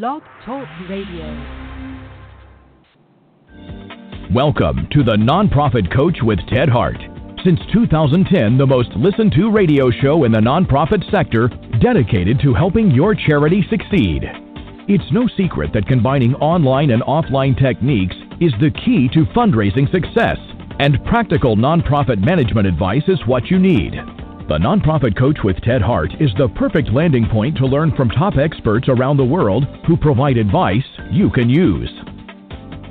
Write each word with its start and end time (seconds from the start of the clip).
Blog 0.00 0.22
Talk 0.46 0.66
Radio. 0.88 1.26
Welcome 4.32 4.88
to 4.90 5.04
the 5.04 5.18
Nonprofit 5.18 5.94
Coach 5.94 6.16
with 6.22 6.38
Ted 6.48 6.70
Hart. 6.70 6.96
Since 7.44 7.60
2010, 7.74 8.56
the 8.56 8.66
most 8.66 8.88
listened 8.96 9.32
to 9.32 9.50
radio 9.50 9.90
show 9.90 10.24
in 10.24 10.32
the 10.32 10.38
nonprofit 10.38 11.04
sector 11.10 11.48
dedicated 11.82 12.40
to 12.40 12.54
helping 12.54 12.90
your 12.90 13.14
charity 13.14 13.66
succeed. 13.68 14.22
It's 14.88 15.12
no 15.12 15.28
secret 15.36 15.74
that 15.74 15.86
combining 15.86 16.36
online 16.36 16.92
and 16.92 17.02
offline 17.02 17.54
techniques 17.60 18.16
is 18.40 18.52
the 18.62 18.70
key 18.70 19.10
to 19.12 19.26
fundraising 19.36 19.92
success, 19.92 20.38
and 20.78 21.04
practical 21.04 21.54
nonprofit 21.54 22.24
management 22.24 22.66
advice 22.66 23.04
is 23.08 23.20
what 23.26 23.50
you 23.50 23.58
need. 23.58 23.92
The 24.48 24.58
Nonprofit 24.58 25.16
Coach 25.16 25.38
with 25.44 25.56
Ted 25.62 25.80
Hart 25.80 26.10
is 26.20 26.30
the 26.36 26.48
perfect 26.48 26.92
landing 26.92 27.28
point 27.30 27.56
to 27.58 27.64
learn 27.64 27.94
from 27.94 28.10
top 28.10 28.34
experts 28.36 28.88
around 28.88 29.16
the 29.16 29.24
world 29.24 29.64
who 29.86 29.96
provide 29.96 30.36
advice 30.36 30.84
you 31.12 31.30
can 31.30 31.48
use. 31.48 31.88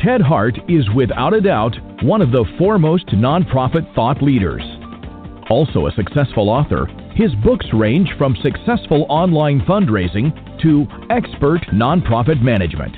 Ted 0.01 0.21
Hart 0.21 0.57
is 0.69 0.89
without 0.95 1.33
a 1.33 1.41
doubt 1.41 1.75
one 2.03 2.21
of 2.21 2.31
the 2.31 2.45
foremost 2.57 3.07
nonprofit 3.07 3.93
thought 3.93 4.23
leaders. 4.23 4.63
Also 5.49 5.87
a 5.87 5.91
successful 5.91 6.49
author, 6.49 6.85
his 7.15 7.35
books 7.43 7.67
range 7.73 8.09
from 8.17 8.33
successful 8.41 9.05
online 9.09 9.59
fundraising 9.67 10.31
to 10.61 10.87
expert 11.09 11.61
nonprofit 11.73 12.41
management. 12.41 12.95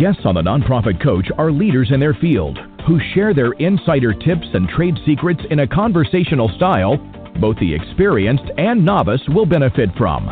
Guests 0.00 0.22
on 0.24 0.34
the 0.34 0.42
Nonprofit 0.42 1.00
Coach 1.00 1.28
are 1.38 1.52
leaders 1.52 1.92
in 1.92 2.00
their 2.00 2.14
field 2.14 2.58
who 2.88 2.98
share 3.14 3.32
their 3.32 3.52
insider 3.52 4.12
tips 4.12 4.48
and 4.52 4.68
trade 4.68 4.98
secrets 5.06 5.40
in 5.50 5.60
a 5.60 5.66
conversational 5.66 6.50
style 6.56 6.98
both 7.40 7.58
the 7.58 7.74
experienced 7.74 8.50
and 8.58 8.84
novice 8.84 9.22
will 9.28 9.46
benefit 9.46 9.90
from. 9.96 10.26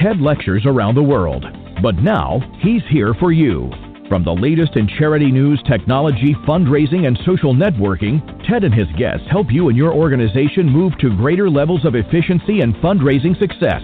Ted 0.00 0.20
lectures 0.20 0.64
around 0.66 0.94
the 0.94 1.02
world, 1.02 1.44
but 1.82 1.96
now 1.96 2.40
he's 2.60 2.82
here 2.90 3.14
for 3.14 3.32
you. 3.32 3.70
From 4.08 4.22
the 4.22 4.32
latest 4.32 4.76
in 4.76 4.86
charity 4.98 5.32
news, 5.32 5.60
technology, 5.66 6.34
fundraising, 6.46 7.06
and 7.08 7.18
social 7.26 7.54
networking, 7.54 8.20
Ted 8.48 8.62
and 8.62 8.72
his 8.72 8.86
guests 8.96 9.26
help 9.30 9.50
you 9.50 9.68
and 9.68 9.76
your 9.76 9.92
organization 9.92 10.68
move 10.68 10.96
to 10.98 11.16
greater 11.16 11.50
levels 11.50 11.84
of 11.84 11.96
efficiency 11.96 12.60
and 12.60 12.74
fundraising 12.76 13.36
success. 13.38 13.82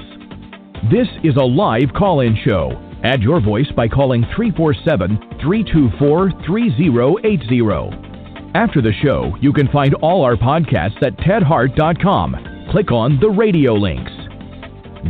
This 0.91 1.09
is 1.25 1.37
a 1.37 1.45
live 1.45 1.93
call 1.97 2.21
in 2.21 2.37
show. 2.45 2.71
Add 3.03 3.23
your 3.23 3.41
voice 3.41 3.71
by 3.75 3.89
calling 3.89 4.23
347 4.37 5.41
324 5.41 6.31
3080. 6.47 8.12
After 8.55 8.83
the 8.83 8.93
show, 9.03 9.35
you 9.41 9.51
can 9.51 9.67
find 9.69 9.95
all 10.03 10.23
our 10.23 10.37
podcasts 10.37 11.03
at 11.03 11.17
tedhart.com. 11.17 12.69
Click 12.71 12.93
on 12.93 13.19
the 13.19 13.31
radio 13.31 13.73
links. 13.73 14.13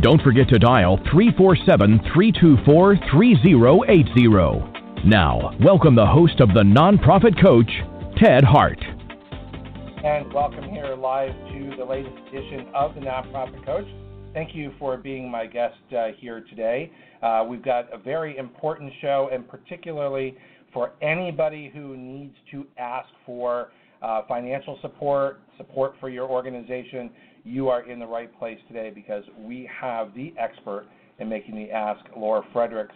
Don't 0.01 0.21
forget 0.21 0.47
to 0.47 0.57
dial 0.57 0.95
347 1.11 1.99
324 2.13 2.95
3080. 3.11 5.05
Now, 5.05 5.51
welcome 5.61 5.93
the 5.93 6.05
host 6.05 6.39
of 6.39 6.53
the 6.53 6.63
Nonprofit 6.63 7.39
Coach, 7.41 7.69
Ted 8.17 8.45
Hart. 8.45 8.79
And 10.05 10.31
welcome 10.33 10.69
here 10.69 10.95
live 10.95 11.33
to 11.51 11.75
the 11.77 11.83
latest 11.83 12.15
edition 12.29 12.67
of 12.73 12.95
the 12.95 13.01
Nonprofit 13.01 13.65
Coach. 13.65 13.87
Thank 14.33 14.55
you 14.55 14.71
for 14.79 14.95
being 14.95 15.29
my 15.29 15.47
guest 15.47 15.75
uh, 15.91 16.07
here 16.17 16.45
today. 16.49 16.93
Uh, 17.21 17.45
we've 17.47 17.63
got 17.63 17.93
a 17.93 17.97
very 17.97 18.37
important 18.37 18.91
show, 19.01 19.29
and 19.33 19.47
particularly 19.47 20.37
for 20.73 20.91
anybody 21.01 21.71
who 21.73 21.95
needs 21.95 22.35
to 22.51 22.65
ask 22.77 23.07
for 23.25 23.69
uh, 24.01 24.21
financial 24.27 24.77
support, 24.81 25.39
support 25.57 25.93
for 25.99 26.09
your 26.09 26.27
organization, 26.27 27.09
you 27.43 27.69
are 27.69 27.89
in 27.89 27.99
the 27.99 28.05
right 28.05 28.37
place 28.39 28.57
today 28.67 28.89
because 28.89 29.23
we 29.39 29.69
have 29.79 30.13
the 30.13 30.33
expert 30.37 30.85
in 31.19 31.29
making 31.29 31.55
the 31.55 31.71
ask. 31.71 32.03
Laura 32.17 32.43
Fredricks 32.53 32.87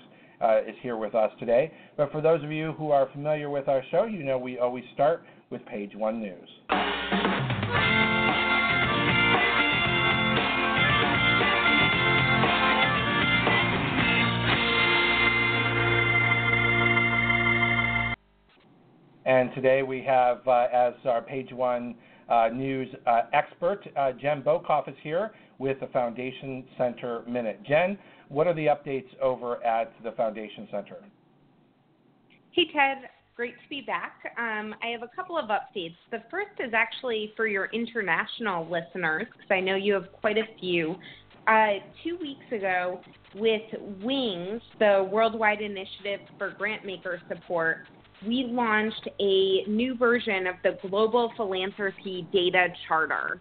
uh, 0.41 0.59
is 0.61 0.75
here 0.81 0.97
with 0.97 1.15
us 1.15 1.31
today. 1.39 1.71
But 1.95 2.11
for 2.11 2.21
those 2.21 2.43
of 2.43 2.51
you 2.51 2.73
who 2.73 2.91
are 2.91 3.09
familiar 3.11 3.49
with 3.49 3.67
our 3.67 3.83
show, 3.91 4.05
you 4.05 4.23
know 4.23 4.37
we 4.37 4.59
always 4.59 4.83
start 4.93 5.23
with 5.49 5.65
page 5.65 5.95
one 5.95 6.19
news. 6.19 7.36
And 19.37 19.53
today 19.53 19.83
we 19.83 20.01
have, 20.01 20.47
uh, 20.47 20.65
as 20.73 20.93
our 21.05 21.21
page 21.21 21.53
one 21.53 21.93
uh, 22.27 22.49
news 22.51 22.87
uh, 23.05 23.21
expert, 23.33 23.87
uh, 23.95 24.11
Jen 24.13 24.41
Bokoff 24.41 24.89
is 24.89 24.95
here 25.03 25.29
with 25.59 25.79
the 25.79 25.85
Foundation 25.87 26.65
Center 26.75 27.21
Minute. 27.27 27.61
Jen, 27.63 27.99
what 28.29 28.47
are 28.47 28.55
the 28.55 28.65
updates 28.65 29.15
over 29.21 29.63
at 29.63 29.93
the 30.03 30.11
Foundation 30.13 30.67
Center? 30.71 30.97
Hey, 32.49 32.63
Ted. 32.73 33.09
Great 33.35 33.53
to 33.61 33.69
be 33.69 33.81
back. 33.81 34.33
Um, 34.39 34.73
I 34.81 34.87
have 34.87 35.03
a 35.03 35.15
couple 35.15 35.37
of 35.37 35.51
updates. 35.51 35.93
The 36.09 36.23
first 36.31 36.59
is 36.59 36.73
actually 36.73 37.31
for 37.37 37.45
your 37.45 37.65
international 37.65 38.63
listeners, 38.63 39.27
because 39.31 39.51
I 39.51 39.59
know 39.59 39.75
you 39.75 39.93
have 39.93 40.11
quite 40.13 40.39
a 40.39 40.47
few. 40.59 40.95
Uh, 41.45 41.73
two 42.03 42.17
weeks 42.17 42.43
ago, 42.51 42.99
with 43.35 43.61
WINGS, 44.03 44.61
the 44.79 45.07
Worldwide 45.11 45.61
Initiative 45.61 46.21
for 46.39 46.55
Grantmaker 46.59 47.19
Support, 47.29 47.85
we 48.25 48.45
launched 48.49 49.07
a 49.19 49.63
new 49.67 49.95
version 49.95 50.47
of 50.47 50.55
the 50.63 50.77
Global 50.87 51.31
Philanthropy 51.37 52.27
Data 52.31 52.67
Charter. 52.87 53.39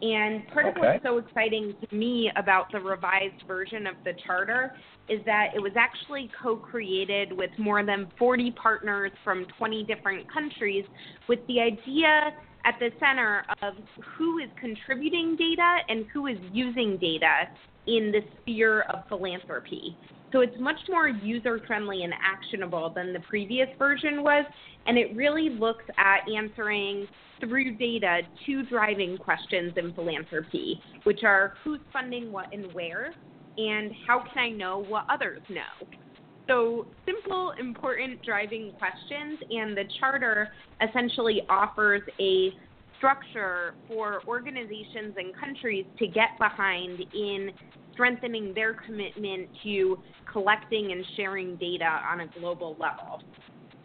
And 0.00 0.46
part 0.48 0.66
okay. 0.66 0.70
of 0.70 0.76
what's 0.78 1.04
so 1.04 1.18
exciting 1.18 1.74
to 1.80 1.94
me 1.94 2.30
about 2.36 2.70
the 2.72 2.80
revised 2.80 3.46
version 3.46 3.86
of 3.86 3.96
the 4.04 4.12
charter 4.24 4.74
is 5.08 5.20
that 5.26 5.48
it 5.54 5.60
was 5.60 5.72
actually 5.76 6.30
co 6.40 6.56
created 6.56 7.32
with 7.32 7.50
more 7.58 7.84
than 7.84 8.06
40 8.18 8.52
partners 8.52 9.10
from 9.24 9.46
20 9.58 9.84
different 9.84 10.32
countries 10.32 10.84
with 11.28 11.40
the 11.48 11.60
idea 11.60 12.32
at 12.64 12.74
the 12.78 12.90
center 13.00 13.44
of 13.62 13.74
who 14.16 14.38
is 14.38 14.48
contributing 14.60 15.36
data 15.36 15.78
and 15.88 16.06
who 16.12 16.26
is 16.26 16.38
using 16.52 16.96
data 16.98 17.48
in 17.86 18.12
the 18.12 18.20
sphere 18.40 18.82
of 18.82 19.06
philanthropy. 19.08 19.96
So 20.32 20.40
it's 20.40 20.58
much 20.58 20.78
more 20.88 21.08
user 21.08 21.60
friendly 21.66 22.02
and 22.04 22.12
actionable 22.22 22.92
than 22.94 23.12
the 23.12 23.20
previous 23.20 23.68
version 23.78 24.22
was, 24.22 24.44
and 24.86 24.98
it 24.98 25.16
really 25.16 25.48
looks 25.48 25.84
at 25.96 26.20
answering 26.30 27.06
through 27.40 27.76
data 27.76 28.20
two 28.44 28.64
driving 28.64 29.16
questions 29.16 29.72
in 29.76 29.92
philanthropy, 29.94 30.80
which 31.04 31.20
are 31.24 31.54
who's 31.64 31.80
funding 31.92 32.30
what 32.30 32.46
and 32.52 32.72
where, 32.74 33.14
and 33.56 33.92
how 34.06 34.22
can 34.32 34.42
I 34.42 34.50
know 34.50 34.84
what 34.88 35.04
others 35.08 35.40
know. 35.48 35.88
So, 36.48 36.86
simple, 37.04 37.52
important 37.58 38.22
driving 38.22 38.72
questions, 38.78 39.38
and 39.50 39.76
the 39.76 39.84
charter 40.00 40.48
essentially 40.86 41.42
offers 41.50 42.02
a 42.20 42.50
structure 42.96 43.74
for 43.86 44.22
organizations 44.26 45.14
and 45.16 45.34
countries 45.38 45.86
to 45.98 46.06
get 46.06 46.30
behind 46.38 47.00
in 47.14 47.50
strengthening 47.98 48.54
their 48.54 48.74
commitment 48.74 49.48
to 49.64 49.98
collecting 50.32 50.92
and 50.92 51.04
sharing 51.16 51.56
data 51.56 52.00
on 52.08 52.20
a 52.20 52.26
global 52.38 52.76
level. 52.78 53.20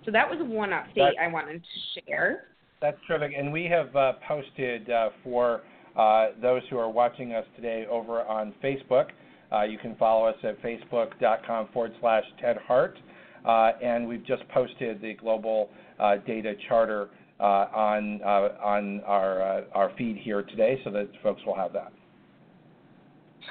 So 0.06 0.12
that 0.12 0.29
was 0.29 0.38
one 0.41 0.69
update 0.69 1.13
I 1.19 1.28
wanted 1.28 1.63
to 1.63 2.01
share. 2.01 2.46
That's 2.79 2.97
terrific. 3.07 3.31
And 3.35 3.51
we 3.51 3.66
have 3.66 3.96
uh, 3.96 4.13
posted 4.28 4.90
uh, 4.90 5.09
for 5.24 5.62
uh, 5.97 6.28
those 6.41 6.62
who 6.69 6.78
are 6.78 6.90
watching 6.90 7.34
us 7.34 7.46
today 7.56 7.85
over 7.90 8.22
on 8.22 8.53
Facebook. 8.63 9.07
Uh, 9.51 9.63
you 9.63 9.79
can 9.79 9.96
follow 9.96 10.28
us 10.28 10.35
at 10.44 10.62
facebook.com 10.62 11.69
forward 11.74 11.94
slash 12.00 12.24
Ted 12.40 12.57
Hart. 12.68 12.97
Uh, 13.45 13.72
and 13.81 14.07
we've 14.07 14.25
just 14.25 14.47
posted 14.50 15.01
the 15.01 15.16
global 15.16 15.69
uh, 16.00 16.18
data 16.28 16.53
charter 16.68 17.09
on, 17.40 18.22
on 18.22 19.01
our, 19.01 19.63
our 19.74 19.91
feed 19.97 20.18
here 20.18 20.44
today 20.44 20.80
so 20.84 20.91
that 20.91 21.09
folks 21.24 21.41
will 21.45 21.56
have 21.56 21.74
that. 21.74 21.91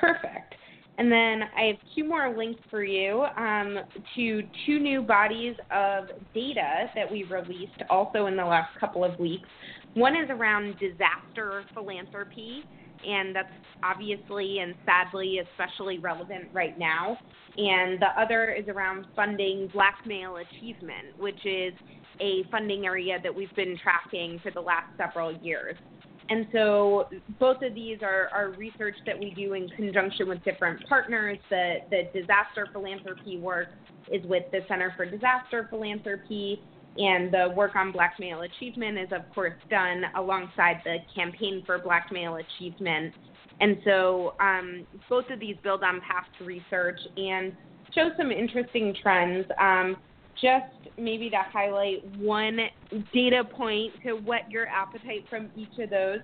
Perfect. 0.01 0.55
And 0.99 1.11
then 1.11 1.43
I 1.57 1.63
have 1.69 1.77
two 1.95 2.05
more 2.05 2.37
links 2.37 2.61
for 2.71 2.85
you 2.85 3.25
um, 3.37 3.79
to 4.15 4.43
two 4.67 4.79
new 4.79 5.01
bodies 5.03 5.57
of 5.71 6.09
data 6.35 6.91
that 6.95 7.11
we 7.11 7.25
released 7.25 7.83
also 7.89 8.27
in 8.27 8.37
the 8.37 8.45
last 8.45 8.79
couple 8.79 9.05
of 9.05 9.19
weeks. 9.19 9.49
One 9.95 10.15
is 10.15 10.29
around 10.29 10.79
disaster 10.79 11.65
philanthropy, 11.73 12.65
and 13.07 13.35
that's 13.35 13.53
obviously 13.83 14.59
and 14.59 14.75
sadly 14.85 15.39
especially 15.39 15.99
relevant 15.99 16.49
right 16.53 16.79
now. 16.79 17.17
And 17.57 18.01
the 18.01 18.09
other 18.19 18.53
is 18.53 18.69
around 18.69 19.07
funding 19.17 19.69
Black 19.73 19.97
Male 20.07 20.37
Achievement, 20.37 21.19
which 21.19 21.45
is 21.45 21.73
a 22.21 22.45
funding 22.51 22.85
area 22.85 23.19
that 23.23 23.35
we've 23.35 23.55
been 23.57 23.79
tracking 23.83 24.39
for 24.43 24.51
the 24.51 24.61
last 24.61 24.87
several 24.97 25.33
years. 25.39 25.77
And 26.29 26.47
so 26.53 27.09
both 27.39 27.63
of 27.63 27.75
these 27.75 27.99
are, 28.03 28.29
are 28.33 28.51
research 28.51 28.95
that 29.07 29.19
we 29.19 29.31
do 29.31 29.55
in 29.55 29.69
conjunction 29.71 30.29
with 30.29 30.43
different 30.45 30.87
partners. 30.89 31.39
The, 31.51 31.79
the 31.91 32.03
disaster 32.19 32.69
philanthropy 32.73 33.39
work 33.39 33.69
is 34.11 34.25
with 34.27 34.45
the 34.53 34.61
Center 34.69 34.93
for 34.97 35.05
Disaster 35.05 35.67
Philanthropy, 35.69 36.63
and 36.97 37.33
the 37.33 37.53
work 37.57 37.75
on 37.75 37.91
Black 37.91 38.15
Male 38.21 38.43
Achievement 38.43 38.99
is, 38.99 39.09
of 39.13 39.23
course, 39.35 39.55
done 39.71 40.03
alongside 40.17 40.81
the 40.85 40.99
Campaign 41.15 41.63
for 41.65 41.79
Black 41.79 42.09
Male 42.13 42.37
Achievement. 42.37 43.15
And 43.61 43.79
so 43.85 44.35
um, 44.41 44.87
both 45.09 45.25
of 45.31 45.41
these 45.41 45.57
build 45.63 45.83
on 45.83 46.01
past 46.01 46.31
research 46.41 46.99
and 47.17 47.53
show 47.95 48.11
some 48.17 48.31
interesting 48.31 48.95
trends. 49.03 49.47
Um, 49.61 49.97
just 50.41 50.97
maybe 50.99 51.31
to 51.31 51.43
highlight 51.53 52.05
one 52.17 52.59
data 53.13 53.43
point 53.45 53.93
to 54.05 54.15
whet 54.15 54.51
your 54.51 54.67
appetite 54.67 55.25
from 55.29 55.51
each 55.57 55.79
of 55.79 55.91
those. 55.91 56.19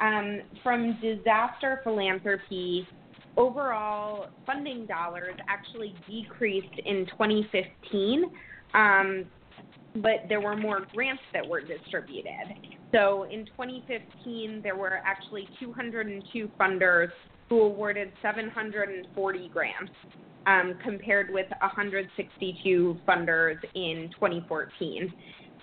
Um, 0.00 0.40
from 0.62 0.98
disaster 1.00 1.80
philanthropy, 1.84 2.86
overall 3.36 4.28
funding 4.44 4.86
dollars 4.86 5.34
actually 5.48 5.94
decreased 6.08 6.74
in 6.84 7.06
2015, 7.06 8.24
um, 8.74 9.24
but 9.96 10.24
there 10.28 10.40
were 10.40 10.56
more 10.56 10.86
grants 10.94 11.22
that 11.32 11.46
were 11.46 11.60
distributed. 11.60 12.32
So 12.92 13.24
in 13.24 13.46
2015, 13.46 14.60
there 14.62 14.76
were 14.76 15.00
actually 15.04 15.48
202 15.60 16.50
funders 16.60 17.10
who 17.48 17.60
awarded 17.62 18.12
740 18.22 19.48
grants 19.48 19.92
um, 20.46 20.74
compared 20.82 21.32
with 21.32 21.46
162 21.60 22.98
funders 23.06 23.56
in 23.74 24.10
2014. 24.14 25.12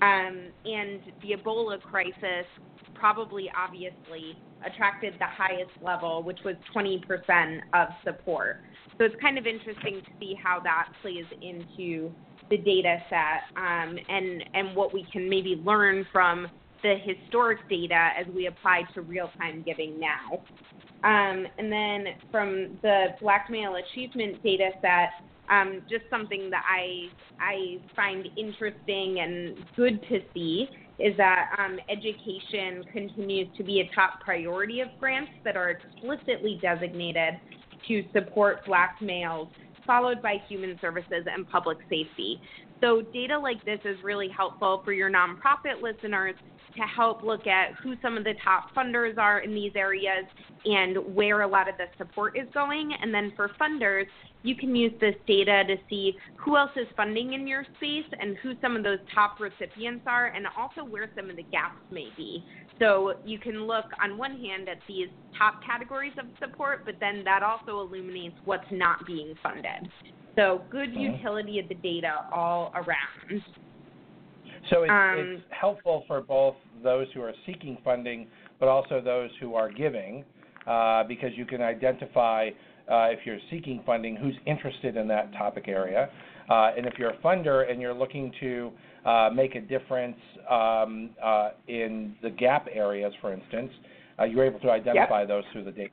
Um, 0.02 0.52
and 0.66 1.02
the 1.22 1.36
Ebola 1.36 1.81
crisis 1.81 2.46
probably 2.96 3.52
obviously 3.58 4.38
attracted 4.66 5.14
the 5.20 5.26
highest 5.26 5.72
level, 5.81 6.24
which 6.24 6.40
was 6.46 6.56
20% 6.76 7.60
of 7.74 7.88
support. 8.04 8.62
So 8.98 9.06
it's 9.06 9.16
kind 9.22 9.38
of 9.38 9.46
interesting 9.46 10.02
to 10.02 10.12
see 10.20 10.36
how 10.42 10.60
that 10.62 10.90
plays 11.02 11.25
into 11.42 12.12
the 12.50 12.58
data 12.58 12.98
set 13.10 13.58
um, 13.58 13.98
and, 14.10 14.44
and 14.54 14.75
what 14.75 14.94
we 14.94 15.06
can 15.12 15.30
maybe 15.30 15.62
learn 15.64 16.06
from 16.12 16.48
the 16.82 16.96
historic 17.04 17.68
data 17.70 18.10
as 18.18 18.25
we 18.34 18.48
apply 18.48 18.84
to 18.94 19.02
real 19.02 19.30
time 19.38 19.64
giving 19.66 20.00
now. 20.00 20.42
Um, 21.04 21.48
and 21.57 21.72
then 21.72 22.06
from 22.31 22.78
the 22.81 23.07
Black 23.22 23.50
Male 23.50 23.75
Achievement 23.75 24.44
data 24.44 24.72
set, 24.81 25.10
um, 25.50 25.81
just 25.90 26.04
something 26.10 26.50
that 26.50 26.63
I 26.69 27.07
I 27.40 27.80
find 27.96 28.28
interesting 28.38 29.19
and 29.19 29.56
good 29.75 30.01
to 30.10 30.19
see 30.34 30.68
is 31.00 31.16
that 31.18 31.56
um, 31.57 31.80
education 31.90 32.84
continues 32.92 33.48
to 33.57 33.63
be 33.63 33.80
a 33.80 33.96
top 33.96 34.19
priority 34.19 34.81
of 34.81 34.90
grants 35.00 35.31
that 35.46 35.56
are 35.56 35.69
explicitly 35.69 36.60
designated 36.62 37.36
to 37.88 38.04
support 38.13 38.66
Black 38.66 38.98
males, 39.01 39.48
followed 39.88 40.22
by 40.22 40.36
human 40.50 40.78
services 40.81 41.25
and 41.34 41.50
public 41.50 41.78
safety. 41.90 42.42
So 42.81 43.01
data 43.13 43.40
like 43.40 43.63
this 43.63 43.80
is 43.86 43.98
really 44.04 44.30
helpful 44.30 44.81
for 44.84 44.92
your 44.92 45.10
nonprofit 45.10 45.81
listeners 45.81 46.36
to 46.75 46.81
help 46.81 47.24
look 47.24 47.48
at 47.48 47.74
who 47.83 47.95
some 48.01 48.18
of 48.18 48.24
the 48.24 48.33
top 48.44 48.74
funders 48.75 49.18
are 49.18 49.39
in 49.39 49.54
these 49.54 49.71
areas 49.75 50.25
and 50.66 50.98
where 51.16 51.42
a 51.42 51.48
lot 51.48 51.69
of 51.69 51.75
the 51.77 51.86
support 51.98 52.38
is 52.38 52.48
going. 52.54 52.92
And 53.01 53.13
then 53.13 53.33
for 53.36 53.50
funders, 53.60 54.06
you 54.44 54.56
can 54.56 54.75
use 54.75 54.94
this 55.01 55.16
data 55.27 55.63
to 55.68 55.75
see 55.89 56.16
who 56.38 56.57
else 56.57 56.71
is 56.75 56.88
funding 56.95 57.33
in 57.33 57.48
your 57.48 57.66
space 57.77 58.06
and 58.19 58.38
who 58.38 58.54
some 58.62 58.75
of 58.75 58.83
those 58.83 59.00
top 59.13 59.39
recipients 59.39 60.04
are, 60.07 60.27
and 60.27 60.45
also 60.57 60.83
where 60.83 61.10
some 61.16 61.30
of 61.30 61.36
the 61.36 61.44
gaps 61.44 61.80
may 61.92 62.07
be. 62.16 62.44
So 62.80 63.15
you 63.25 63.39
can 63.39 63.68
look 63.68 63.86
on 64.01 64.18
one 64.18 64.39
hand 64.39 64.69
at 64.69 64.77
these 64.88 65.10
top 65.38 65.62
categories 65.65 66.13
of 66.18 66.25
support, 66.39 66.86
but 66.86 66.95
then 67.00 67.24
that 67.25 67.44
also 67.44 67.81
illuminates 67.81 68.38
what's 68.45 68.72
not 68.72 69.06
being 69.06 69.33
funded. 69.44 69.92
So 70.38 70.62
good 70.69 70.89
mm-hmm. 70.89 71.15
utility 71.15 71.60
of 71.60 71.68
the 71.68 71.75
data 71.75 72.25
all 72.31 72.72
around. 72.74 73.44
So 74.69 74.83
it's, 74.83 74.92
um, 74.92 75.16
it's 75.18 75.44
helpful 75.50 76.04
for 76.07 76.21
both 76.21 76.56
those 76.83 77.07
who 77.13 77.21
are 77.21 77.33
seeking 77.45 77.77
funding, 77.83 78.27
but 78.60 78.68
also 78.68 79.01
those 79.01 79.30
who 79.39 79.56
are 79.56 79.71
giving, 79.71 80.24
uh, 80.68 81.04
because 81.04 81.31
you 81.36 81.45
can 81.45 81.62
identify 81.62 82.50
uh, 82.89 83.07
if 83.10 83.19
you're 83.25 83.39
seeking 83.50 83.81
funding 83.86 84.16
who's 84.16 84.36
interested 84.45 84.98
in 84.98 85.07
that 85.07 85.31
topic 85.33 85.68
area. 85.68 86.10
Uh, 86.50 86.71
and 86.75 86.86
if 86.86 86.94
you're 86.98 87.12
a 87.12 87.18
funder 87.18 87.69
and 87.69 87.80
you're 87.80 87.94
looking 87.94 88.31
to 88.39 88.71
uh, 89.06 89.30
make 89.33 89.56
a 89.56 89.62
difference 89.62 90.18
um, 90.50 91.12
uh, 91.24 91.51
in 91.68 92.15
the 92.24 92.30
gap 92.30 92.68
areas, 92.74 93.13
for 93.22 93.33
instance, 93.33 93.72
uh, 94.19 94.24
you're 94.24 94.44
able 94.44 94.60
to 94.60 94.69
identify 94.69 95.19
yep. 95.19 95.27
those 95.27 95.44
through 95.54 95.63
the 95.63 95.72
data. 95.72 95.92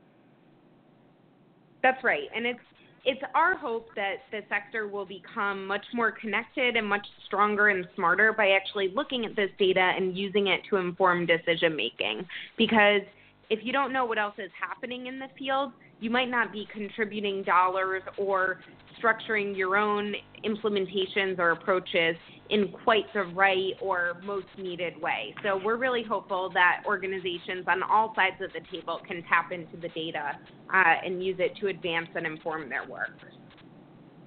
That's 1.82 2.02
right, 2.02 2.29
and 2.34 2.46
it's 2.46 2.58
it's 3.06 3.23
our 3.37 3.56
hope 3.56 3.88
that 3.94 4.17
the 4.32 4.41
sector 4.49 4.88
will 4.88 5.06
become 5.06 5.64
much 5.64 5.85
more 5.94 6.11
connected 6.11 6.76
and 6.76 6.87
much 6.87 7.06
stronger 7.25 7.69
and 7.69 7.87
smarter 7.94 8.32
by 8.32 8.50
actually 8.50 8.93
looking 8.94 9.25
at 9.25 9.37
this 9.37 9.50
data 9.61 9.93
and 9.97 10.19
using 10.19 10.49
it 10.49 10.61
to 10.69 10.76
inform 10.76 11.25
decision 11.25 11.76
making. 11.76 12.26
Because 12.58 13.03
if 13.49 13.61
you 13.62 13.73
don't 13.73 13.93
know 13.93 14.05
what 14.05 14.19
else 14.19 14.35
is 14.38 14.50
happening 14.61 15.06
in 15.06 15.20
the 15.20 15.29
field, 15.38 15.70
you 16.00 16.10
might 16.10 16.31
not 16.31 16.52
be 16.52 16.66
contributing 16.72 17.43
dollars 17.43 18.02
or 18.19 18.60
structuring 19.02 19.56
your 19.56 19.76
own 19.76 20.14
implementations 20.44 21.38
or 21.38 21.50
approaches 21.50 22.16
in 22.50 22.72
quite 22.84 23.04
the 23.12 23.25
right 23.34 23.72
or 23.81 24.20
most 24.25 24.46
needed 24.58 25.00
way. 25.00 25.34
So 25.43 25.60
we're 25.62 25.76
really 25.76 26.02
hopeful 26.02 26.50
that 26.54 26.82
organizations 26.87 27.64
on 27.66 27.82
all 27.82 28.12
sides 28.14 28.37
of 28.40 28.52
the 28.52 28.60
table 28.70 29.00
can 29.06 29.22
tap 29.25 29.52
into 29.52 29.76
the 29.76 29.88
data 29.88 30.38
uh, 30.72 30.94
and 31.04 31.25
use 31.25 31.37
it 31.38 31.56
to 31.60 31.69
advance 31.69 32.08
and 32.14 32.26
inform 32.26 32.69
their 32.69 32.87
work. 32.87 33.10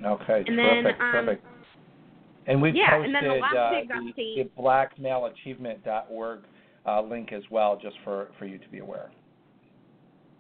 Okay, 0.06 0.44
and 0.48 0.58
terrific, 0.58 0.98
then, 0.98 1.02
um, 1.02 1.26
terrific. 1.26 1.44
And 2.48 2.62
we've 2.62 2.76
yeah, 2.76 2.92
posted 2.92 3.06
and 3.06 3.16
then 3.16 3.24
the, 3.24 3.58
uh, 3.58 4.04
the, 4.16 4.44
the 4.44 4.62
blackmaleachievement.org 4.62 6.40
uh, 6.86 7.02
link 7.02 7.32
as 7.32 7.44
well, 7.52 7.80
just 7.82 7.96
for, 8.04 8.30
for 8.40 8.46
you 8.46 8.58
to 8.58 8.70
be 8.70 8.80
aware. 8.80 9.12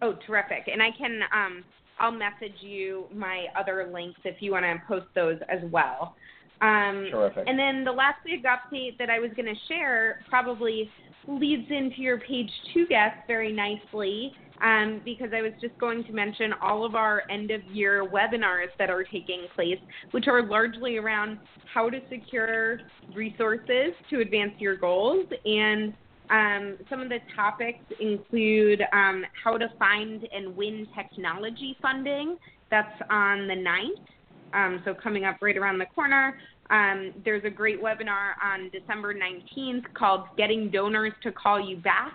Oh, 0.01 0.15
terrific. 0.25 0.69
And 0.71 0.81
I 0.81 0.89
can 0.97 1.21
um, 1.33 1.63
I'll 1.99 2.11
message 2.11 2.55
you 2.61 3.05
my 3.13 3.45
other 3.57 3.89
links 3.91 4.19
if 4.23 4.37
you 4.41 4.51
want 4.51 4.63
to 4.63 4.81
post 4.87 5.07
those 5.15 5.37
as 5.49 5.59
well. 5.71 6.15
Um, 6.61 7.07
terrific. 7.11 7.45
And 7.47 7.57
then 7.57 7.83
the 7.83 7.91
last 7.91 8.17
big 8.25 8.43
update 8.43 8.97
that 8.97 9.09
I 9.09 9.19
was 9.19 9.31
going 9.35 9.45
to 9.45 9.59
share 9.67 10.21
probably 10.29 10.89
leads 11.27 11.69
into 11.69 12.01
your 12.01 12.19
page 12.19 12.49
two 12.73 12.87
guest 12.87 13.15
very 13.27 13.51
nicely 13.51 14.33
um, 14.61 15.01
because 15.05 15.29
I 15.33 15.41
was 15.41 15.53
just 15.61 15.77
going 15.77 16.03
to 16.05 16.11
mention 16.11 16.53
all 16.61 16.85
of 16.85 16.95
our 16.95 17.23
end 17.29 17.51
of 17.51 17.63
year 17.65 18.05
webinars 18.05 18.67
that 18.77 18.89
are 18.89 19.03
taking 19.03 19.45
place, 19.55 19.79
which 20.11 20.27
are 20.27 20.45
largely 20.45 20.97
around 20.97 21.37
how 21.73 21.89
to 21.89 21.99
secure 22.09 22.79
resources 23.15 23.93
to 24.09 24.19
advance 24.19 24.53
your 24.59 24.75
goals 24.75 25.25
and 25.45 25.93
um, 26.29 26.77
some 26.89 27.01
of 27.01 27.09
the 27.09 27.19
topics 27.35 27.83
include 27.99 28.81
um, 28.93 29.25
how 29.43 29.57
to 29.57 29.67
find 29.79 30.27
and 30.33 30.55
win 30.55 30.87
technology 30.95 31.75
funding. 31.81 32.37
That's 32.69 33.01
on 33.09 33.47
the 33.47 33.55
9th, 33.55 34.53
um, 34.53 34.81
so 34.85 34.93
coming 34.93 35.25
up 35.25 35.37
right 35.41 35.57
around 35.57 35.79
the 35.79 35.87
corner. 35.87 36.39
Um, 36.69 37.13
there's 37.25 37.43
a 37.45 37.49
great 37.49 37.81
webinar 37.81 38.33
on 38.43 38.69
December 38.69 39.15
19th 39.15 39.91
called 39.95 40.25
Getting 40.37 40.69
Donors 40.69 41.13
to 41.23 41.31
Call 41.31 41.59
You 41.59 41.77
Back. 41.77 42.13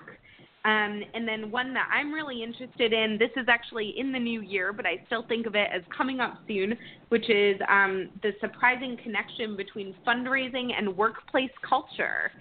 Um, 0.64 1.02
and 1.12 1.28
then 1.28 1.50
one 1.50 1.74
that 1.74 1.90
I'm 1.92 2.10
really 2.10 2.42
interested 2.42 2.94
in, 2.94 3.18
this 3.18 3.30
is 3.36 3.48
actually 3.48 3.94
in 3.98 4.12
the 4.12 4.18
new 4.18 4.40
year, 4.40 4.72
but 4.72 4.86
I 4.86 5.02
still 5.06 5.22
think 5.28 5.46
of 5.46 5.54
it 5.54 5.68
as 5.74 5.82
coming 5.94 6.20
up 6.20 6.38
soon, 6.48 6.74
which 7.10 7.28
is 7.28 7.60
um, 7.68 8.08
the 8.22 8.30
surprising 8.40 8.96
connection 9.02 9.56
between 9.56 9.94
fundraising 10.06 10.70
and 10.76 10.96
workplace 10.96 11.50
culture. 11.68 12.32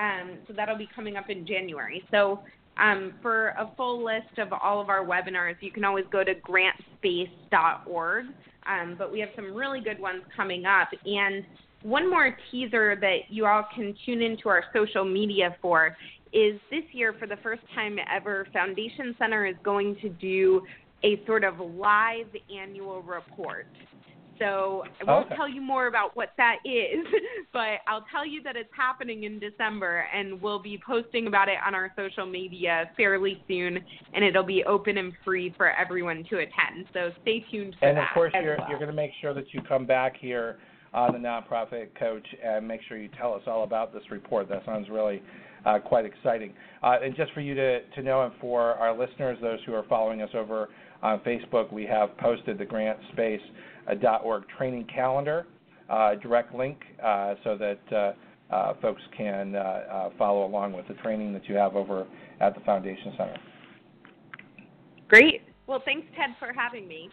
Um, 0.00 0.38
so 0.48 0.54
that'll 0.54 0.78
be 0.78 0.88
coming 0.94 1.16
up 1.16 1.28
in 1.28 1.46
January. 1.46 2.02
So 2.10 2.40
um, 2.78 3.14
for 3.20 3.48
a 3.50 3.70
full 3.76 4.02
list 4.04 4.38
of 4.38 4.48
all 4.52 4.80
of 4.80 4.88
our 4.88 5.04
webinars, 5.04 5.56
you 5.60 5.70
can 5.70 5.84
always 5.84 6.06
go 6.10 6.24
to 6.24 6.32
grantspace.org. 6.34 8.24
Um, 8.66 8.94
but 8.98 9.12
we 9.12 9.20
have 9.20 9.28
some 9.36 9.54
really 9.54 9.80
good 9.80 10.00
ones 10.00 10.22
coming 10.34 10.64
up. 10.64 10.88
And 11.04 11.44
one 11.82 12.08
more 12.08 12.36
teaser 12.50 12.96
that 13.00 13.18
you 13.28 13.46
all 13.46 13.64
can 13.74 13.94
tune 14.06 14.22
into 14.22 14.48
our 14.48 14.64
social 14.74 15.04
media 15.04 15.56
for 15.60 15.96
is 16.32 16.60
this 16.70 16.84
year, 16.92 17.14
for 17.18 17.26
the 17.26 17.38
first 17.42 17.62
time 17.74 17.96
ever, 18.14 18.46
Foundation 18.52 19.14
Center 19.18 19.46
is 19.46 19.56
going 19.64 19.96
to 20.00 20.08
do 20.08 20.62
a 21.02 21.20
sort 21.26 21.42
of 21.42 21.58
live 21.58 22.26
annual 22.54 23.02
report. 23.02 23.66
So 24.40 24.84
oh, 24.84 25.06
I 25.06 25.12
won't 25.12 25.26
okay. 25.26 25.36
tell 25.36 25.48
you 25.48 25.60
more 25.60 25.86
about 25.86 26.16
what 26.16 26.30
that 26.38 26.56
is, 26.64 27.06
but 27.52 27.80
I'll 27.86 28.06
tell 28.10 28.26
you 28.26 28.42
that 28.42 28.56
it's 28.56 28.70
happening 28.74 29.24
in 29.24 29.38
December, 29.38 30.06
and 30.14 30.40
we'll 30.40 30.58
be 30.58 30.80
posting 30.84 31.26
about 31.26 31.48
it 31.48 31.58
on 31.64 31.74
our 31.74 31.92
social 31.94 32.26
media 32.26 32.90
fairly 32.96 33.42
soon, 33.46 33.78
and 34.14 34.24
it'll 34.24 34.42
be 34.42 34.64
open 34.64 34.96
and 34.96 35.12
free 35.24 35.54
for 35.56 35.70
everyone 35.70 36.24
to 36.30 36.38
attend. 36.38 36.86
So 36.94 37.10
stay 37.22 37.44
tuned 37.50 37.76
for 37.78 37.86
and 37.86 37.98
that. 37.98 38.00
And 38.00 38.08
of 38.08 38.14
course, 38.14 38.32
you're 38.34 38.56
well. 38.56 38.68
you're 38.70 38.78
going 38.78 38.90
to 38.90 38.96
make 38.96 39.12
sure 39.20 39.34
that 39.34 39.52
you 39.52 39.60
come 39.68 39.84
back 39.84 40.16
here 40.18 40.58
on 40.92 41.12
the 41.12 41.18
nonprofit 41.18 41.88
coach 41.98 42.26
and 42.42 42.66
make 42.66 42.80
sure 42.88 42.96
you 42.96 43.10
tell 43.16 43.34
us 43.34 43.42
all 43.46 43.62
about 43.62 43.92
this 43.92 44.02
report. 44.10 44.48
That 44.48 44.64
sounds 44.64 44.88
really 44.88 45.22
uh, 45.64 45.78
quite 45.78 46.04
exciting. 46.04 46.52
Uh, 46.82 46.96
and 47.02 47.14
just 47.16 47.32
for 47.32 47.40
you 47.40 47.54
to, 47.54 47.80
to 47.90 48.02
know, 48.02 48.22
and 48.22 48.32
for 48.40 48.74
our 48.74 48.96
listeners, 48.96 49.38
those 49.40 49.58
who 49.66 49.74
are 49.74 49.84
following 49.88 50.22
us 50.22 50.30
over 50.34 50.68
on 51.02 51.20
Facebook, 51.20 51.72
we 51.72 51.84
have 51.86 52.16
posted 52.18 52.58
the 52.58 52.64
grant 52.64 52.98
space 53.12 53.40
.org 54.22 54.44
training 54.56 54.86
calendar, 54.92 55.46
uh, 55.88 56.14
direct 56.16 56.54
link, 56.54 56.78
uh, 57.02 57.34
so 57.42 57.56
that 57.56 58.14
uh, 58.50 58.74
folks 58.80 59.02
can 59.16 59.54
follow 60.18 60.46
along 60.46 60.72
with 60.72 60.86
the 60.88 60.94
training 60.94 61.32
that 61.32 61.48
you 61.48 61.54
have 61.54 61.74
over 61.74 62.06
at 62.40 62.54
the 62.54 62.60
Foundation 62.60 63.12
Center. 63.16 63.36
Great. 65.08 65.42
Well, 65.66 65.82
thanks, 65.84 66.06
Ted, 66.16 66.36
for 66.38 66.52
having 66.52 66.86
me. 66.86 67.10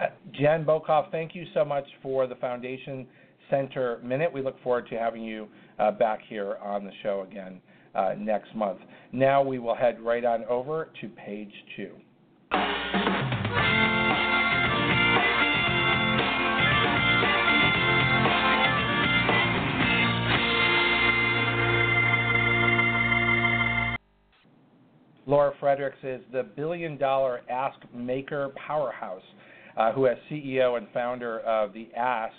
Uh, 0.00 0.06
Jen 0.32 0.64
Bokoff, 0.64 1.10
thank 1.10 1.34
you 1.34 1.44
so 1.54 1.64
much 1.64 1.84
for 2.02 2.26
the 2.26 2.34
Foundation 2.36 3.06
Center 3.52 4.00
Minute. 4.02 4.32
We 4.32 4.40
look 4.40 4.60
forward 4.62 4.88
to 4.88 4.98
having 4.98 5.22
you 5.22 5.46
uh, 5.78 5.90
back 5.92 6.20
here 6.26 6.56
on 6.62 6.84
the 6.84 6.90
show 7.02 7.26
again 7.30 7.60
uh, 7.94 8.14
next 8.18 8.54
month. 8.56 8.78
Now 9.12 9.42
we 9.42 9.58
will 9.58 9.74
head 9.74 10.00
right 10.00 10.24
on 10.24 10.44
over 10.46 10.88
to 11.02 11.08
page 11.10 11.52
two. 11.76 11.90
Laura 25.26 25.52
Fredricks 25.60 26.02
is 26.02 26.20
the 26.32 26.42
billion 26.56 26.96
dollar 26.96 27.42
Ask 27.50 27.78
Maker 27.94 28.50
powerhouse, 28.66 29.22
uh, 29.76 29.92
who, 29.92 30.06
as 30.06 30.16
CEO 30.30 30.76
and 30.78 30.86
founder 30.92 31.40
of 31.40 31.72
the 31.72 31.88
Ask, 31.96 32.34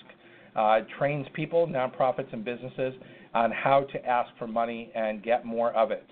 uh, 0.56 0.80
trains 0.98 1.28
people, 1.34 1.68
nonprofits, 1.68 2.32
and 2.34 2.44
businesses 2.44 2.94
on 3.34 3.52
how 3.52 3.82
to 3.92 4.06
ask 4.06 4.30
for 4.38 4.48
money 4.48 4.92
and 4.96 5.24
get 5.24 5.46
more 5.46 5.72
of 5.74 5.92
it. 5.92 6.06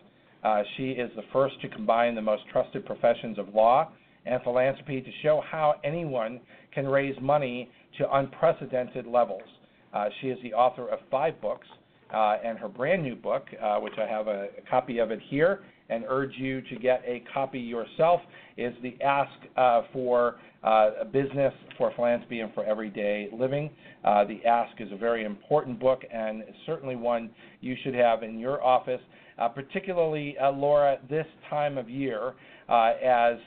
Uh, 0.44 0.64
she 0.76 0.92
is 0.92 1.12
the 1.16 1.24
first 1.32 1.60
to 1.62 1.70
combine 1.70 2.16
the 2.16 2.22
most 2.22 2.44
trusted 2.52 2.86
professions 2.86 3.38
of 3.38 3.54
law 3.54 3.92
and 4.26 4.42
philanthropy 4.44 5.02
to 5.02 5.12
show 5.22 5.42
how 5.50 5.76
anyone 5.84 6.40
can 6.74 6.88
raise 6.88 7.16
money 7.22 7.70
to 7.98 8.16
unprecedented 8.18 9.06
levels. 9.06 9.44
Uh, 9.94 10.06
she 10.20 10.28
is 10.28 10.38
the 10.42 10.54
author 10.54 10.88
of 10.88 11.00
five 11.10 11.40
books, 11.42 11.68
uh, 12.14 12.38
and 12.44 12.58
her 12.58 12.68
brand 12.68 13.04
new 13.04 13.16
book, 13.16 13.46
uh, 13.62 13.78
which 13.78 13.94
I 13.98 14.08
have 14.08 14.28
a, 14.28 14.48
a, 14.58 14.70
copy 14.70 15.00
of 15.00 15.12
it 15.12 15.20
here, 15.30 15.62
and 15.92 16.06
urge 16.08 16.34
you 16.38 16.62
to 16.62 16.76
get 16.78 17.04
a 17.06 17.24
copy 17.34 17.60
yourself, 17.60 18.22
is 18.58 18.74
the 18.82 18.96
Ask 19.04 19.32
uh, 19.58 19.82
for 19.94 20.38
uh, 20.64 21.04
Business, 21.12 21.54
for 21.78 21.92
Philanthropy, 21.96 22.40
and 22.40 22.54
for 22.54 22.64
Everyday 22.64 23.28
Living. 23.34 23.70
Uh, 24.04 24.24
the 24.26 24.44
Ask 24.46 24.80
is 24.80 24.92
a 24.92 24.98
very 24.98 25.26
important 25.26 25.80
book 25.80 26.02
and 26.12 26.44
certainly 26.66 26.96
one 26.96 27.30
you 27.60 27.76
should 27.84 27.96
have 27.96 28.24
in 28.24 28.40
your 28.40 28.64
office, 28.64 29.02
uh, 29.38 29.48
particularly, 29.50 30.38
uh, 30.38 30.52
Laura, 30.52 30.98
this 31.10 31.26
time 31.50 31.78
of 31.78 31.90
year, 31.90 32.34
uh, 32.70 32.94
as 33.04 33.38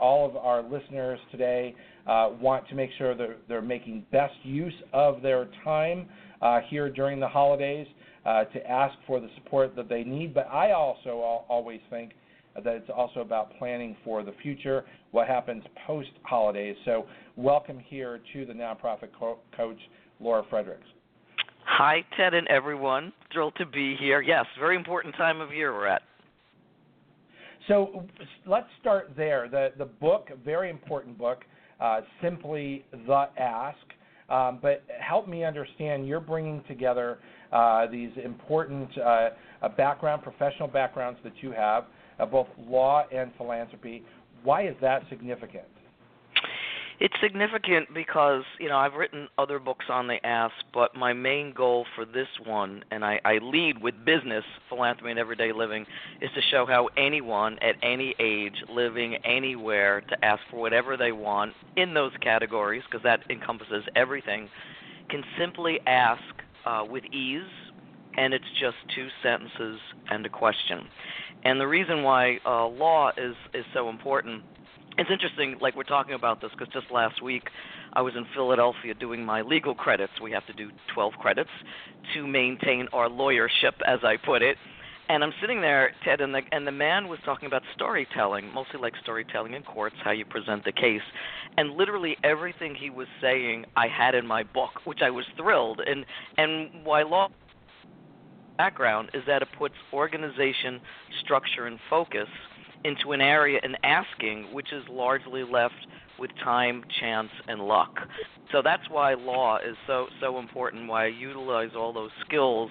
all 0.00 0.28
of 0.28 0.36
our 0.36 0.62
listeners 0.62 1.18
today 1.30 1.74
want 2.06 2.68
to 2.68 2.74
make 2.74 2.90
sure 2.98 3.14
that 3.14 3.38
they're 3.48 3.62
making 3.62 4.04
best 4.12 4.34
use 4.42 4.74
of 4.92 5.22
their 5.22 5.48
time 5.62 6.06
here 6.68 6.90
during 6.90 7.20
the 7.20 7.28
holidays 7.28 7.86
uh, 8.26 8.44
to 8.44 8.70
ask 8.70 8.96
for 9.06 9.20
the 9.20 9.28
support 9.36 9.74
that 9.76 9.88
they 9.88 10.04
need. 10.04 10.34
But 10.34 10.48
I 10.48 10.72
also 10.72 11.44
always 11.48 11.80
think 11.90 12.12
that 12.54 12.74
it's 12.74 12.90
also 12.94 13.20
about 13.20 13.56
planning 13.58 13.96
for 14.04 14.22
the 14.22 14.32
future, 14.42 14.84
what 15.10 15.26
happens 15.26 15.64
post 15.86 16.10
holidays. 16.22 16.76
So, 16.84 17.06
welcome 17.36 17.80
here 17.80 18.20
to 18.32 18.46
the 18.46 18.52
nonprofit 18.52 19.08
co- 19.18 19.38
coach, 19.56 19.78
Laura 20.20 20.44
Fredricks. 20.50 20.86
Hi, 21.64 22.04
Ted 22.16 22.34
and 22.34 22.46
everyone. 22.48 23.12
Thrilled 23.32 23.54
to 23.56 23.66
be 23.66 23.96
here. 23.96 24.20
Yes, 24.20 24.44
very 24.60 24.76
important 24.76 25.16
time 25.16 25.40
of 25.40 25.52
year 25.52 25.72
we're 25.72 25.86
at. 25.86 26.02
So 27.68 28.04
let's 28.46 28.66
start 28.80 29.12
there. 29.16 29.48
The 29.48 29.72
the 29.78 29.86
book, 29.86 30.28
very 30.44 30.68
important 30.70 31.16
book, 31.16 31.44
uh, 31.80 32.02
simply 32.22 32.84
the 33.06 33.28
ask. 33.38 33.78
Um, 34.28 34.58
but 34.62 34.84
help 34.98 35.28
me 35.28 35.44
understand. 35.44 36.06
You're 36.06 36.20
bringing 36.20 36.62
together 36.66 37.18
uh, 37.52 37.86
these 37.86 38.10
important 38.22 38.88
uh, 38.98 39.30
uh, 39.62 39.68
background, 39.76 40.22
professional 40.22 40.68
backgrounds 40.68 41.20
that 41.24 41.34
you 41.40 41.52
have, 41.52 41.84
uh, 42.18 42.26
both 42.26 42.48
law 42.58 43.04
and 43.12 43.30
philanthropy. 43.36 44.02
Why 44.42 44.66
is 44.66 44.74
that 44.80 45.02
significant? 45.08 45.64
It's 47.00 47.14
significant 47.20 47.92
because 47.92 48.44
you 48.60 48.68
know 48.68 48.76
I've 48.78 48.94
written 48.94 49.28
other 49.36 49.58
books 49.58 49.86
on 49.88 50.06
the 50.06 50.24
ask, 50.24 50.54
but 50.72 50.94
my 50.94 51.12
main 51.12 51.52
goal 51.52 51.86
for 51.94 52.04
this 52.04 52.28
one, 52.44 52.84
and 52.90 53.04
I, 53.04 53.20
I 53.24 53.38
lead 53.38 53.82
with 53.82 53.94
business, 54.04 54.44
philanthropy, 54.68 55.10
and 55.10 55.18
everyday 55.18 55.52
living, 55.52 55.86
is 56.20 56.30
to 56.34 56.40
show 56.50 56.66
how 56.66 56.88
anyone 56.96 57.58
at 57.62 57.76
any 57.82 58.14
age, 58.20 58.54
living 58.68 59.16
anywhere, 59.24 60.02
to 60.08 60.24
ask 60.24 60.40
for 60.50 60.60
whatever 60.60 60.96
they 60.96 61.12
want 61.12 61.52
in 61.76 61.94
those 61.94 62.12
categories, 62.22 62.82
because 62.88 63.02
that 63.02 63.20
encompasses 63.28 63.84
everything, 63.96 64.48
can 65.10 65.24
simply 65.38 65.80
ask 65.86 66.22
uh, 66.64 66.84
with 66.88 67.04
ease, 67.12 67.42
and 68.16 68.32
it's 68.32 68.44
just 68.60 68.76
two 68.94 69.08
sentences 69.22 69.80
and 70.10 70.24
a 70.24 70.28
question. 70.30 70.88
And 71.44 71.60
the 71.60 71.66
reason 71.66 72.02
why 72.04 72.38
uh, 72.46 72.66
law 72.66 73.10
is 73.16 73.34
is 73.52 73.64
so 73.74 73.88
important. 73.88 74.42
It's 74.96 75.10
interesting, 75.10 75.56
like 75.60 75.74
we're 75.74 75.82
talking 75.82 76.14
about 76.14 76.40
this, 76.40 76.50
because 76.56 76.72
just 76.72 76.90
last 76.92 77.20
week 77.20 77.42
I 77.94 78.02
was 78.02 78.14
in 78.16 78.24
Philadelphia 78.32 78.94
doing 78.94 79.24
my 79.24 79.42
legal 79.42 79.74
credits. 79.74 80.12
We 80.22 80.30
have 80.30 80.46
to 80.46 80.52
do 80.52 80.70
12 80.94 81.14
credits 81.14 81.50
to 82.14 82.26
maintain 82.26 82.86
our 82.92 83.08
lawyership, 83.08 83.74
as 83.86 83.98
I 84.04 84.16
put 84.24 84.42
it. 84.42 84.56
And 85.08 85.22
I'm 85.22 85.32
sitting 85.40 85.60
there, 85.60 85.92
Ted, 86.02 86.20
and 86.20 86.32
the 86.32 86.40
and 86.50 86.66
the 86.66 86.72
man 86.72 87.08
was 87.08 87.18
talking 87.26 87.46
about 87.46 87.62
storytelling, 87.74 88.50
mostly 88.54 88.80
like 88.80 88.94
storytelling 89.02 89.52
in 89.52 89.62
courts, 89.62 89.96
how 90.02 90.12
you 90.12 90.24
present 90.24 90.64
the 90.64 90.72
case, 90.72 91.02
and 91.58 91.72
literally 91.72 92.16
everything 92.24 92.74
he 92.74 92.88
was 92.88 93.06
saying 93.20 93.66
I 93.76 93.86
had 93.86 94.14
in 94.14 94.26
my 94.26 94.44
book, 94.44 94.70
which 94.84 95.00
I 95.02 95.10
was 95.10 95.26
thrilled. 95.36 95.82
And 95.86 96.06
and 96.38 96.70
why 96.84 97.02
law 97.02 97.28
background 98.56 99.10
is 99.12 99.22
that 99.26 99.42
it 99.42 99.48
puts 99.58 99.74
organization, 99.92 100.80
structure, 101.22 101.66
and 101.66 101.78
focus 101.90 102.28
into 102.84 103.12
an 103.12 103.20
area 103.20 103.60
in 103.62 103.74
asking, 103.82 104.52
which 104.52 104.72
is 104.72 104.82
largely 104.90 105.42
left 105.42 105.74
with 106.18 106.30
time, 106.42 106.84
chance, 107.00 107.30
and 107.48 107.60
luck. 107.60 107.96
So 108.52 108.62
that's 108.62 108.88
why 108.88 109.14
law 109.14 109.58
is 109.58 109.76
so 109.86 110.06
so 110.20 110.38
important. 110.38 110.88
Why 110.88 111.04
I 111.04 111.08
utilize 111.08 111.70
all 111.76 111.92
those 111.92 112.10
skills 112.26 112.70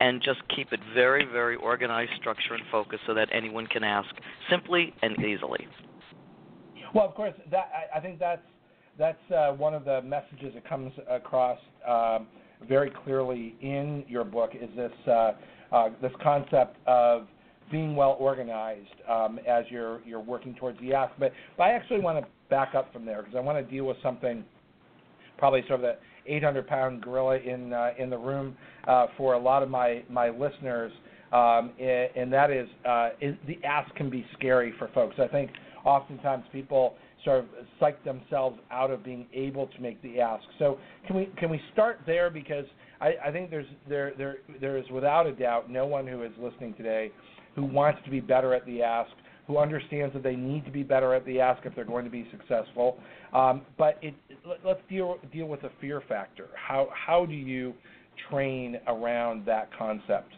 and 0.00 0.22
just 0.22 0.40
keep 0.54 0.72
it 0.72 0.80
very, 0.94 1.24
very 1.24 1.56
organized, 1.56 2.12
structure, 2.18 2.54
and 2.54 2.62
focus 2.70 3.00
so 3.06 3.14
that 3.14 3.28
anyone 3.32 3.66
can 3.66 3.82
ask 3.82 4.08
simply 4.48 4.94
and 5.02 5.18
easily. 5.24 5.66
Well, 6.94 7.04
of 7.06 7.14
course, 7.14 7.34
that 7.50 7.70
I, 7.74 7.98
I 7.98 8.00
think 8.00 8.18
that's 8.18 8.42
that's 8.98 9.30
uh, 9.30 9.52
one 9.52 9.74
of 9.74 9.84
the 9.84 10.02
messages 10.02 10.54
that 10.54 10.68
comes 10.68 10.92
across 11.08 11.58
um, 11.86 12.26
very 12.68 12.90
clearly 13.04 13.54
in 13.60 14.04
your 14.08 14.24
book 14.24 14.52
is 14.54 14.68
this 14.76 14.92
uh, 15.06 15.32
uh, 15.72 15.90
this 16.00 16.12
concept 16.22 16.76
of 16.86 17.26
being 17.70 17.96
well 17.96 18.16
organized 18.18 18.88
um, 19.08 19.38
as 19.48 19.64
you're 19.70 20.00
you're 20.04 20.20
working 20.20 20.54
towards 20.54 20.80
the 20.80 20.94
ask. 20.94 21.12
But, 21.18 21.32
but 21.56 21.64
I 21.64 21.72
actually 21.72 22.00
want 22.00 22.24
to 22.24 22.30
back 22.50 22.74
up 22.74 22.92
from 22.92 23.04
there 23.04 23.22
because 23.22 23.36
I 23.36 23.40
want 23.40 23.58
to 23.64 23.70
deal 23.70 23.84
with 23.84 23.96
something 24.02 24.44
probably 25.36 25.62
sort 25.68 25.80
of 25.80 25.82
the 25.82 25.96
800 26.26 26.66
pound 26.66 27.02
gorilla 27.02 27.38
in 27.38 27.72
uh, 27.72 27.90
in 27.98 28.10
the 28.10 28.18
room 28.18 28.56
uh, 28.86 29.06
for 29.16 29.34
a 29.34 29.38
lot 29.38 29.62
of 29.62 29.70
my 29.70 30.02
my 30.10 30.28
listeners, 30.30 30.92
um, 31.32 31.72
and, 31.80 32.08
and 32.16 32.32
that 32.32 32.50
is, 32.50 32.68
uh, 32.86 33.10
is 33.20 33.34
the 33.46 33.58
ask 33.64 33.94
can 33.94 34.10
be 34.10 34.24
scary 34.36 34.72
for 34.78 34.88
folks. 34.94 35.16
I 35.18 35.28
think 35.28 35.50
oftentimes 35.84 36.44
people 36.52 36.94
sort 37.24 37.40
of 37.40 37.46
psych 37.80 38.02
themselves 38.04 38.58
out 38.70 38.90
of 38.90 39.04
being 39.04 39.26
able 39.32 39.66
to 39.66 39.80
make 39.80 40.00
the 40.02 40.20
ask. 40.20 40.44
So 40.58 40.78
can 41.06 41.16
we 41.16 41.30
can 41.38 41.50
we 41.50 41.60
start 41.72 42.00
there 42.06 42.30
because 42.30 42.64
I, 43.00 43.14
I 43.26 43.32
think 43.32 43.50
there's 43.50 43.66
there 43.88 44.12
there 44.16 44.36
there 44.60 44.76
is 44.78 44.84
without 44.90 45.26
a 45.26 45.32
doubt 45.32 45.70
no 45.70 45.86
one 45.86 46.06
who 46.06 46.22
is 46.22 46.32
listening 46.40 46.74
today 46.74 47.10
who 47.58 47.64
wants 47.64 48.00
to 48.04 48.10
be 48.10 48.20
better 48.20 48.54
at 48.54 48.64
the 48.66 48.82
ask 48.82 49.10
who 49.48 49.58
understands 49.58 50.12
that 50.12 50.22
they 50.22 50.36
need 50.36 50.64
to 50.66 50.70
be 50.70 50.82
better 50.82 51.14
at 51.14 51.24
the 51.24 51.40
ask 51.40 51.64
if 51.64 51.74
they're 51.74 51.84
going 51.84 52.04
to 52.04 52.10
be 52.10 52.28
successful. 52.30 52.98
Um, 53.32 53.62
but 53.78 53.98
it, 54.02 54.14
let, 54.46 54.64
us 54.64 54.80
deal 54.88 55.18
deal 55.32 55.46
with 55.46 55.62
the 55.62 55.70
fear 55.80 56.02
factor. 56.06 56.48
How 56.54 56.88
how 56.92 57.26
do 57.26 57.32
you 57.32 57.74
train 58.30 58.78
around 58.86 59.46
that 59.46 59.70
concept? 59.76 60.34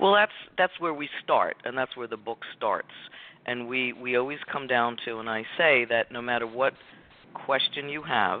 Well, 0.00 0.12
that's 0.12 0.32
that's 0.58 0.72
where 0.80 0.92
we 0.92 1.08
start, 1.22 1.56
and 1.64 1.78
that's 1.78 1.96
where 1.96 2.08
the 2.08 2.16
book 2.16 2.40
starts. 2.56 2.92
And 3.46 3.68
we 3.68 3.92
we 3.92 4.16
always 4.16 4.40
come 4.52 4.66
down 4.66 4.96
to, 5.04 5.20
and 5.20 5.30
I 5.30 5.44
say 5.56 5.86
that 5.88 6.10
no 6.10 6.20
matter 6.20 6.46
what 6.46 6.74
question 7.46 7.88
you 7.88 8.02
have, 8.02 8.40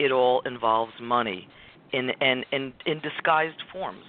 it 0.00 0.10
all 0.10 0.42
involves 0.44 0.92
money, 1.00 1.48
in 1.92 2.10
in, 2.20 2.44
in, 2.50 2.72
in 2.84 3.00
disguised 3.00 3.62
forms 3.72 4.04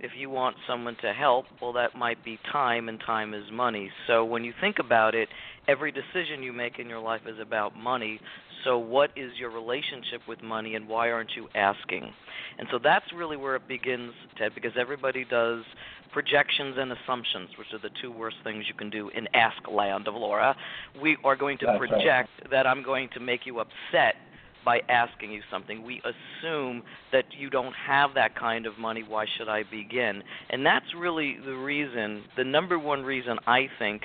if 0.00 0.12
you 0.16 0.30
want 0.30 0.56
someone 0.66 0.96
to 1.02 1.12
help, 1.12 1.44
well, 1.60 1.72
that 1.74 1.94
might 1.94 2.24
be 2.24 2.38
time, 2.50 2.88
and 2.88 2.98
time 3.00 3.34
is 3.34 3.44
money. 3.52 3.90
So 4.06 4.24
when 4.24 4.44
you 4.44 4.52
think 4.60 4.78
about 4.78 5.14
it, 5.14 5.28
every 5.68 5.92
decision 5.92 6.42
you 6.42 6.52
make 6.52 6.78
in 6.78 6.88
your 6.88 7.00
life 7.00 7.20
is 7.26 7.38
about 7.38 7.76
money. 7.76 8.18
So 8.64 8.78
what 8.78 9.10
is 9.16 9.32
your 9.38 9.50
relationship 9.50 10.22
with 10.26 10.42
money, 10.42 10.74
and 10.74 10.88
why 10.88 11.10
aren't 11.10 11.32
you 11.36 11.48
asking? 11.54 12.12
And 12.58 12.66
so 12.70 12.78
that's 12.82 13.04
really 13.14 13.36
where 13.36 13.56
it 13.56 13.68
begins, 13.68 14.12
Ted, 14.38 14.52
because 14.54 14.72
everybody 14.78 15.24
does 15.24 15.64
projections 16.12 16.76
and 16.78 16.92
assumptions, 16.92 17.50
which 17.58 17.68
are 17.72 17.78
the 17.78 17.94
two 18.02 18.10
worst 18.10 18.36
things 18.42 18.64
you 18.68 18.74
can 18.74 18.90
do 18.90 19.10
in 19.10 19.28
Ask 19.34 19.68
Land 19.70 20.08
of 20.08 20.14
Laura. 20.14 20.56
We 21.00 21.16
are 21.24 21.36
going 21.36 21.58
to 21.58 21.66
that's 21.66 21.78
project 21.78 22.30
right. 22.40 22.50
that 22.50 22.66
I'm 22.66 22.82
going 22.82 23.08
to 23.14 23.20
make 23.20 23.46
you 23.46 23.60
upset 23.60 24.16
by 24.64 24.80
asking 24.88 25.32
you 25.32 25.42
something. 25.50 25.82
We 25.82 26.00
assume 26.00 26.82
that 27.12 27.24
you 27.36 27.50
don't 27.50 27.74
have 27.86 28.14
that 28.14 28.38
kind 28.38 28.66
of 28.66 28.78
money. 28.78 29.02
Why 29.06 29.26
should 29.36 29.48
I 29.48 29.64
begin? 29.70 30.22
And 30.50 30.64
that's 30.64 30.86
really 30.96 31.38
the 31.44 31.54
reason, 31.54 32.24
the 32.36 32.44
number 32.44 32.78
one 32.78 33.02
reason 33.02 33.38
I 33.46 33.68
think 33.78 34.02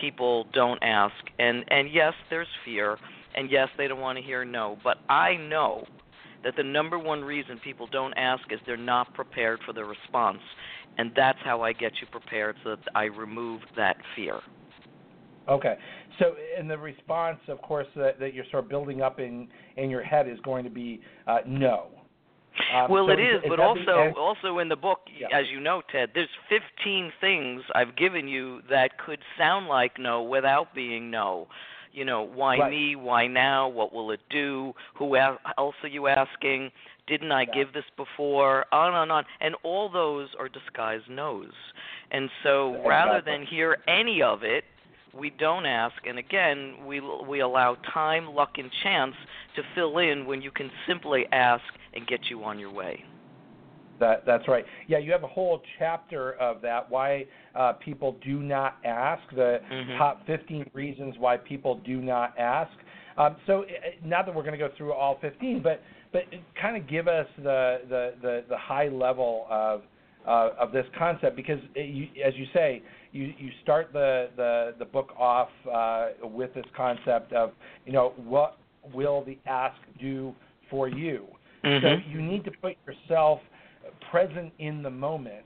people 0.00 0.46
don't 0.52 0.82
ask. 0.82 1.14
And 1.38 1.64
and 1.68 1.92
yes, 1.92 2.14
there's 2.28 2.48
fear. 2.64 2.96
And 3.34 3.50
yes, 3.50 3.68
they 3.78 3.86
don't 3.86 4.00
want 4.00 4.18
to 4.18 4.24
hear 4.24 4.44
no, 4.44 4.76
but 4.82 4.98
I 5.08 5.36
know 5.36 5.86
that 6.42 6.56
the 6.56 6.64
number 6.64 6.98
one 6.98 7.22
reason 7.22 7.60
people 7.62 7.86
don't 7.86 8.14
ask 8.14 8.42
is 8.50 8.58
they're 8.66 8.76
not 8.76 9.14
prepared 9.14 9.60
for 9.64 9.72
the 9.72 9.84
response. 9.84 10.40
And 10.98 11.12
that's 11.14 11.38
how 11.44 11.62
I 11.62 11.72
get 11.72 11.92
you 12.00 12.08
prepared 12.10 12.56
so 12.64 12.70
that 12.70 12.80
I 12.94 13.04
remove 13.04 13.60
that 13.76 13.96
fear. 14.16 14.40
Okay. 15.50 15.76
So, 16.18 16.34
and 16.58 16.70
the 16.70 16.78
response, 16.78 17.38
of 17.48 17.60
course, 17.62 17.86
that, 17.96 18.20
that 18.20 18.34
you're 18.34 18.44
sort 18.50 18.64
of 18.64 18.70
building 18.70 19.02
up 19.02 19.18
in 19.18 19.48
in 19.76 19.90
your 19.90 20.02
head 20.02 20.28
is 20.28 20.38
going 20.40 20.64
to 20.64 20.70
be 20.70 21.00
uh, 21.26 21.38
no. 21.46 21.88
Um, 22.74 22.90
well, 22.90 23.06
so 23.06 23.12
it 23.12 23.20
is, 23.20 23.42
is 23.42 23.48
but 23.48 23.60
also 23.60 24.12
also 24.18 24.58
in 24.58 24.68
the 24.68 24.76
book, 24.76 25.00
yeah. 25.18 25.28
as 25.32 25.46
you 25.50 25.60
know, 25.60 25.82
Ted, 25.90 26.10
there's 26.14 26.28
15 26.48 27.12
things 27.20 27.62
I've 27.74 27.96
given 27.96 28.28
you 28.28 28.60
that 28.68 28.98
could 28.98 29.20
sound 29.38 29.66
like 29.66 29.98
no 29.98 30.22
without 30.22 30.74
being 30.74 31.10
no. 31.10 31.48
You 31.92 32.04
know, 32.04 32.22
why 32.22 32.58
right. 32.58 32.70
me? 32.70 32.96
Why 32.96 33.26
now? 33.26 33.68
What 33.68 33.92
will 33.92 34.12
it 34.12 34.20
do? 34.30 34.72
Who 34.96 35.16
else 35.16 35.74
are 35.82 35.88
you 35.88 36.06
asking? 36.06 36.70
Didn't 37.08 37.32
I 37.32 37.42
yeah. 37.42 37.54
give 37.54 37.72
this 37.72 37.84
before? 37.96 38.66
On 38.72 38.94
and 38.94 39.10
on, 39.10 39.24
and 39.40 39.56
all 39.64 39.88
those 39.88 40.28
are 40.38 40.48
disguised 40.48 41.08
no's. 41.08 41.48
And 42.12 42.30
so, 42.44 42.70
exactly. 42.70 42.88
rather 42.88 43.22
than 43.24 43.44
hear 43.44 43.78
any 43.88 44.22
of 44.22 44.44
it, 44.44 44.64
we 45.18 45.30
don't 45.30 45.66
ask, 45.66 45.96
and 46.06 46.18
again, 46.18 46.74
we 46.86 47.00
we 47.28 47.40
allow 47.40 47.76
time, 47.92 48.34
luck, 48.34 48.52
and 48.58 48.70
chance 48.82 49.14
to 49.56 49.62
fill 49.74 49.98
in 49.98 50.26
when 50.26 50.40
you 50.42 50.50
can 50.50 50.70
simply 50.86 51.26
ask 51.32 51.62
and 51.94 52.06
get 52.06 52.20
you 52.30 52.44
on 52.44 52.58
your 52.58 52.72
way. 52.72 53.04
That 53.98 54.24
that's 54.26 54.48
right. 54.48 54.64
Yeah, 54.88 54.98
you 54.98 55.12
have 55.12 55.24
a 55.24 55.28
whole 55.28 55.62
chapter 55.78 56.32
of 56.34 56.62
that. 56.62 56.90
Why 56.90 57.26
uh, 57.54 57.74
people 57.74 58.16
do 58.24 58.40
not 58.40 58.78
ask. 58.84 59.22
The 59.30 59.60
mm-hmm. 59.70 59.98
top 59.98 60.26
15 60.26 60.70
reasons 60.72 61.16
why 61.18 61.36
people 61.36 61.80
do 61.84 62.00
not 62.00 62.36
ask. 62.38 62.72
Um, 63.18 63.36
so 63.46 63.64
not 64.04 64.24
that 64.26 64.34
we're 64.34 64.42
going 64.42 64.58
to 64.58 64.68
go 64.68 64.70
through 64.76 64.94
all 64.94 65.18
15, 65.20 65.60
but 65.62 65.82
but 66.12 66.22
kind 66.60 66.76
of 66.76 66.88
give 66.88 67.08
us 67.08 67.26
the 67.38 67.80
the 67.88 68.14
the, 68.22 68.44
the 68.48 68.56
high 68.56 68.88
level 68.88 69.46
of 69.50 69.82
uh, 70.26 70.50
of 70.58 70.72
this 70.72 70.86
concept 70.98 71.36
because 71.36 71.58
it, 71.74 71.88
you, 71.94 72.06
as 72.24 72.34
you 72.36 72.46
say, 72.52 72.82
you, 73.12 73.32
you 73.38 73.50
start 73.62 73.90
the, 73.92 74.28
the, 74.36 74.74
the 74.78 74.84
book 74.84 75.10
off 75.18 75.48
uh, 75.72 76.08
with 76.22 76.52
this 76.54 76.66
concept 76.76 77.32
of, 77.32 77.52
you 77.86 77.92
know, 77.92 78.12
what 78.16 78.58
will 78.94 79.24
the 79.24 79.38
ask 79.46 79.76
do 80.00 80.34
for 80.70 80.88
you? 80.88 81.26
Mm-hmm. 81.64 81.86
So 81.86 82.10
you 82.10 82.22
need 82.22 82.44
to 82.44 82.50
put 82.62 82.76
yourself 82.86 83.40
present 84.10 84.52
in 84.58 84.82
the 84.82 84.90
moment 84.90 85.44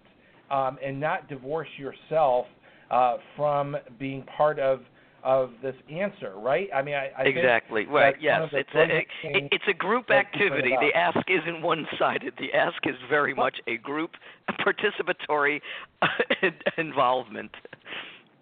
um, 0.50 0.78
and 0.84 1.00
not 1.00 1.28
divorce 1.28 1.68
yourself 1.78 2.46
uh, 2.90 3.16
from 3.36 3.76
being 3.98 4.24
part 4.36 4.58
of 4.58 4.80
of 5.24 5.50
this 5.62 5.74
answer, 5.90 6.34
right? 6.36 6.68
I 6.74 6.82
mean, 6.82 6.94
I, 6.94 7.10
I 7.18 7.22
exactly 7.22 7.86
right. 7.86 8.14
Yes, 8.20 8.48
it's 8.52 8.68
a 8.74 8.82
it, 8.98 9.48
it's 9.50 9.64
a 9.68 9.72
group 9.72 10.10
activity. 10.10 10.76
The 10.80 10.96
ask 10.96 11.18
isn't 11.28 11.62
one-sided. 11.62 12.34
The 12.38 12.52
ask 12.52 12.76
is 12.84 12.94
very 13.08 13.34
much 13.34 13.56
a 13.66 13.78
group 13.78 14.10
participatory 14.60 15.60
involvement. 16.78 17.50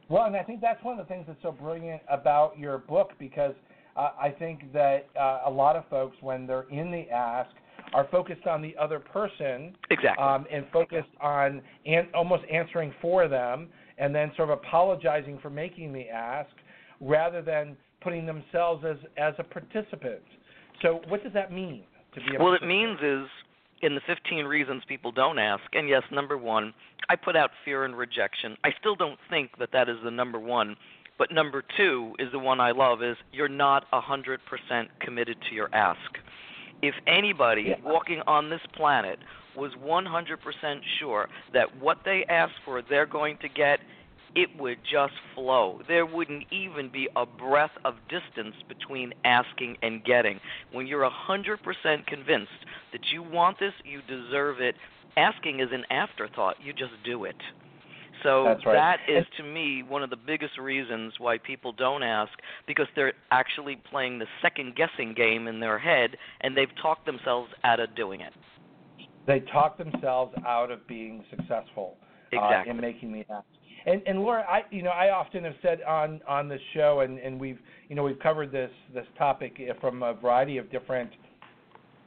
Well, 0.08 0.24
and 0.24 0.36
I 0.36 0.42
think 0.42 0.60
that's 0.60 0.82
one 0.82 0.98
of 0.98 1.06
the 1.06 1.08
things 1.12 1.24
that's 1.28 1.40
so 1.42 1.52
brilliant 1.52 2.02
about 2.10 2.58
your 2.58 2.78
book 2.78 3.12
because 3.18 3.54
uh, 3.96 4.10
I 4.20 4.30
think 4.30 4.72
that 4.72 5.06
uh, 5.18 5.42
a 5.46 5.50
lot 5.50 5.76
of 5.76 5.88
folks, 5.88 6.16
when 6.20 6.46
they're 6.46 6.68
in 6.70 6.90
the 6.90 7.08
ask, 7.10 7.50
are 7.94 8.08
focused 8.10 8.46
on 8.46 8.60
the 8.60 8.74
other 8.76 8.98
person 8.98 9.74
exactly 9.90 10.24
um, 10.24 10.46
and 10.50 10.66
focused 10.72 11.10
on 11.20 11.62
an, 11.86 12.08
almost 12.14 12.42
answering 12.50 12.92
for 13.00 13.28
them 13.28 13.68
and 13.98 14.14
then 14.14 14.32
sort 14.36 14.50
of 14.50 14.58
apologizing 14.58 15.38
for 15.40 15.50
making 15.50 15.92
the 15.92 16.08
ask 16.08 16.50
rather 17.02 17.42
than 17.42 17.76
putting 18.00 18.24
themselves 18.24 18.84
as 18.88 18.96
as 19.16 19.34
a 19.38 19.44
participant. 19.44 20.22
So 20.80 21.00
what 21.08 21.22
does 21.22 21.32
that 21.34 21.52
mean 21.52 21.82
to 22.14 22.20
be 22.20 22.36
a 22.36 22.42
Well, 22.42 22.54
it 22.54 22.62
means 22.62 22.98
is 23.02 23.26
in 23.82 23.94
the 23.94 24.00
15 24.06 24.46
reasons 24.46 24.82
people 24.88 25.12
don't 25.12 25.38
ask, 25.38 25.62
and 25.72 25.88
yes, 25.88 26.02
number 26.10 26.38
one, 26.38 26.72
I 27.08 27.16
put 27.16 27.36
out 27.36 27.50
fear 27.64 27.84
and 27.84 27.96
rejection. 27.96 28.56
I 28.64 28.70
still 28.78 28.94
don't 28.94 29.18
think 29.28 29.50
that 29.58 29.70
that 29.72 29.88
is 29.88 29.96
the 30.04 30.10
number 30.10 30.38
one, 30.38 30.76
but 31.18 31.32
number 31.32 31.62
two 31.76 32.14
is 32.18 32.30
the 32.32 32.38
one 32.38 32.60
I 32.60 32.70
love 32.70 33.02
is 33.02 33.16
you're 33.32 33.48
not 33.48 33.90
100% 33.92 34.38
committed 35.00 35.36
to 35.48 35.54
your 35.54 35.68
ask. 35.74 35.98
If 36.80 36.94
anybody 37.06 37.66
yeah. 37.68 37.74
walking 37.84 38.22
on 38.26 38.50
this 38.50 38.60
planet 38.74 39.18
was 39.56 39.72
100% 39.84 40.80
sure 40.98 41.28
that 41.52 41.76
what 41.80 41.98
they 42.04 42.24
ask 42.28 42.52
for 42.64 42.82
they're 42.82 43.06
going 43.06 43.36
to 43.38 43.48
get 43.48 43.80
it 44.34 44.48
would 44.58 44.78
just 44.90 45.14
flow. 45.34 45.80
There 45.88 46.06
wouldn't 46.06 46.44
even 46.50 46.90
be 46.90 47.08
a 47.16 47.26
breath 47.26 47.72
of 47.84 47.94
distance 48.08 48.54
between 48.68 49.12
asking 49.24 49.76
and 49.82 50.04
getting. 50.04 50.40
When 50.72 50.86
you're 50.86 51.08
100% 51.08 52.06
convinced 52.06 52.50
that 52.92 53.00
you 53.12 53.22
want 53.22 53.58
this, 53.58 53.74
you 53.84 54.00
deserve 54.02 54.60
it, 54.60 54.74
asking 55.16 55.60
is 55.60 55.68
an 55.72 55.84
afterthought. 55.90 56.56
You 56.62 56.72
just 56.72 56.92
do 57.04 57.24
it. 57.24 57.36
So 58.22 58.44
right. 58.44 58.64
that 58.64 58.98
is 59.08 59.26
to 59.38 59.42
me 59.42 59.82
one 59.82 60.02
of 60.02 60.10
the 60.10 60.16
biggest 60.16 60.56
reasons 60.58 61.14
why 61.18 61.38
people 61.38 61.72
don't 61.72 62.02
ask 62.02 62.30
because 62.66 62.86
they're 62.94 63.14
actually 63.30 63.76
playing 63.90 64.18
the 64.18 64.26
second 64.40 64.76
guessing 64.76 65.12
game 65.14 65.48
in 65.48 65.60
their 65.60 65.78
head 65.78 66.16
and 66.40 66.56
they've 66.56 66.74
talked 66.80 67.04
themselves 67.04 67.50
out 67.64 67.80
of 67.80 67.94
doing 67.96 68.20
it. 68.20 68.32
They 69.26 69.40
talk 69.40 69.76
themselves 69.76 70.34
out 70.46 70.70
of 70.70 70.86
being 70.86 71.24
successful 71.30 71.96
exactly. 72.30 72.70
uh, 72.70 72.74
in 72.74 72.80
making 72.80 73.12
the 73.12 73.24
ask. 73.30 73.46
And, 73.84 74.02
and 74.06 74.20
Laura, 74.20 74.44
I 74.48 74.62
you 74.70 74.82
know 74.82 74.90
I 74.90 75.10
often 75.10 75.44
have 75.44 75.54
said 75.62 75.82
on 75.82 76.20
on 76.28 76.48
the 76.48 76.58
show, 76.74 77.00
and, 77.00 77.18
and 77.18 77.40
we've 77.40 77.58
you 77.88 77.96
know 77.96 78.04
we've 78.04 78.18
covered 78.20 78.52
this 78.52 78.70
this 78.94 79.06
topic 79.18 79.60
from 79.80 80.02
a 80.02 80.14
variety 80.14 80.58
of 80.58 80.70
different 80.70 81.10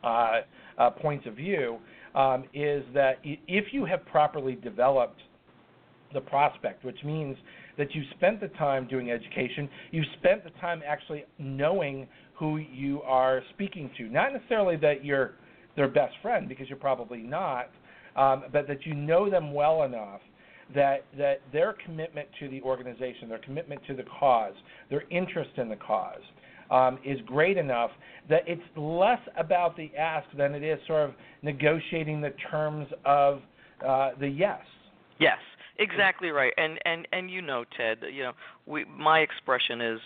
uh, 0.04 0.42
uh, 0.78 0.90
points 0.92 1.26
of 1.28 1.36
view, 1.36 1.78
um, 2.14 2.46
is 2.54 2.84
that 2.94 3.20
if 3.24 3.66
you 3.72 3.86
have 3.86 4.06
properly 4.06 4.56
developed 4.56 5.20
the 6.14 6.22
prospect, 6.22 6.86
which 6.86 7.04
means 7.04 7.36
that 7.78 7.94
you've 7.94 8.06
spent 8.16 8.40
the 8.40 8.48
time 8.50 8.88
doing 8.88 9.12
education, 9.12 9.68
you've 9.92 10.06
spent 10.20 10.44
the 10.44 10.52
time 10.62 10.82
actually 10.88 11.26
knowing 11.40 12.08
who 12.38 12.58
you 12.58 13.02
are 13.02 13.42
speaking 13.54 13.90
to, 13.98 14.04
not 14.04 14.32
necessarily 14.32 14.78
that 14.78 15.04
you're 15.04 15.34
their 15.76 15.90
best 15.90 16.14
friend 16.22 16.48
because 16.48 16.70
you're 16.70 16.78
probably 16.78 17.20
not, 17.20 17.70
um, 18.16 18.46
but 18.54 18.68
that 18.68 18.86
you 18.86 18.94
know 18.94 19.30
them 19.30 19.54
well 19.54 19.84
enough 19.84 20.22
that 20.74 21.06
that 21.18 21.42
their 21.54 21.76
commitment 21.86 22.28
to 22.40 22.50
the 22.50 22.62
organization, 22.62 23.30
their 23.30 23.40
commitment 23.40 23.82
to 23.88 23.94
the 23.94 24.04
cause, 24.20 24.54
their 24.90 25.04
interest 25.10 25.52
in 25.58 25.70
the 25.70 25.76
cause 25.76 26.22
um, 26.72 26.98
is 27.06 27.20
great 27.26 27.58
enough 27.58 27.92
that 28.30 28.44
it's 28.48 28.62
less 28.76 29.20
about 29.38 29.78
the 29.78 29.92
ask 29.96 30.28
than 30.38 30.56
it 30.56 30.64
is 30.64 30.80
sort 30.88 31.08
of 31.10 31.16
negotiating 31.44 32.22
the 32.22 32.34
terms 32.50 32.88
of 33.06 33.42
uh, 33.86 34.12
the 34.20 34.28
yes. 34.28 34.62
Yes, 35.20 35.38
exactly 35.78 36.30
right. 36.30 36.54
And 36.58 36.80
and 36.86 37.08
and 37.14 37.30
you 37.30 37.42
know, 37.42 37.64
Ted, 37.78 38.00
you 38.12 38.24
know, 38.24 38.34
we 38.66 38.86
my 38.86 39.20
expression 39.20 39.82
is 39.82 40.00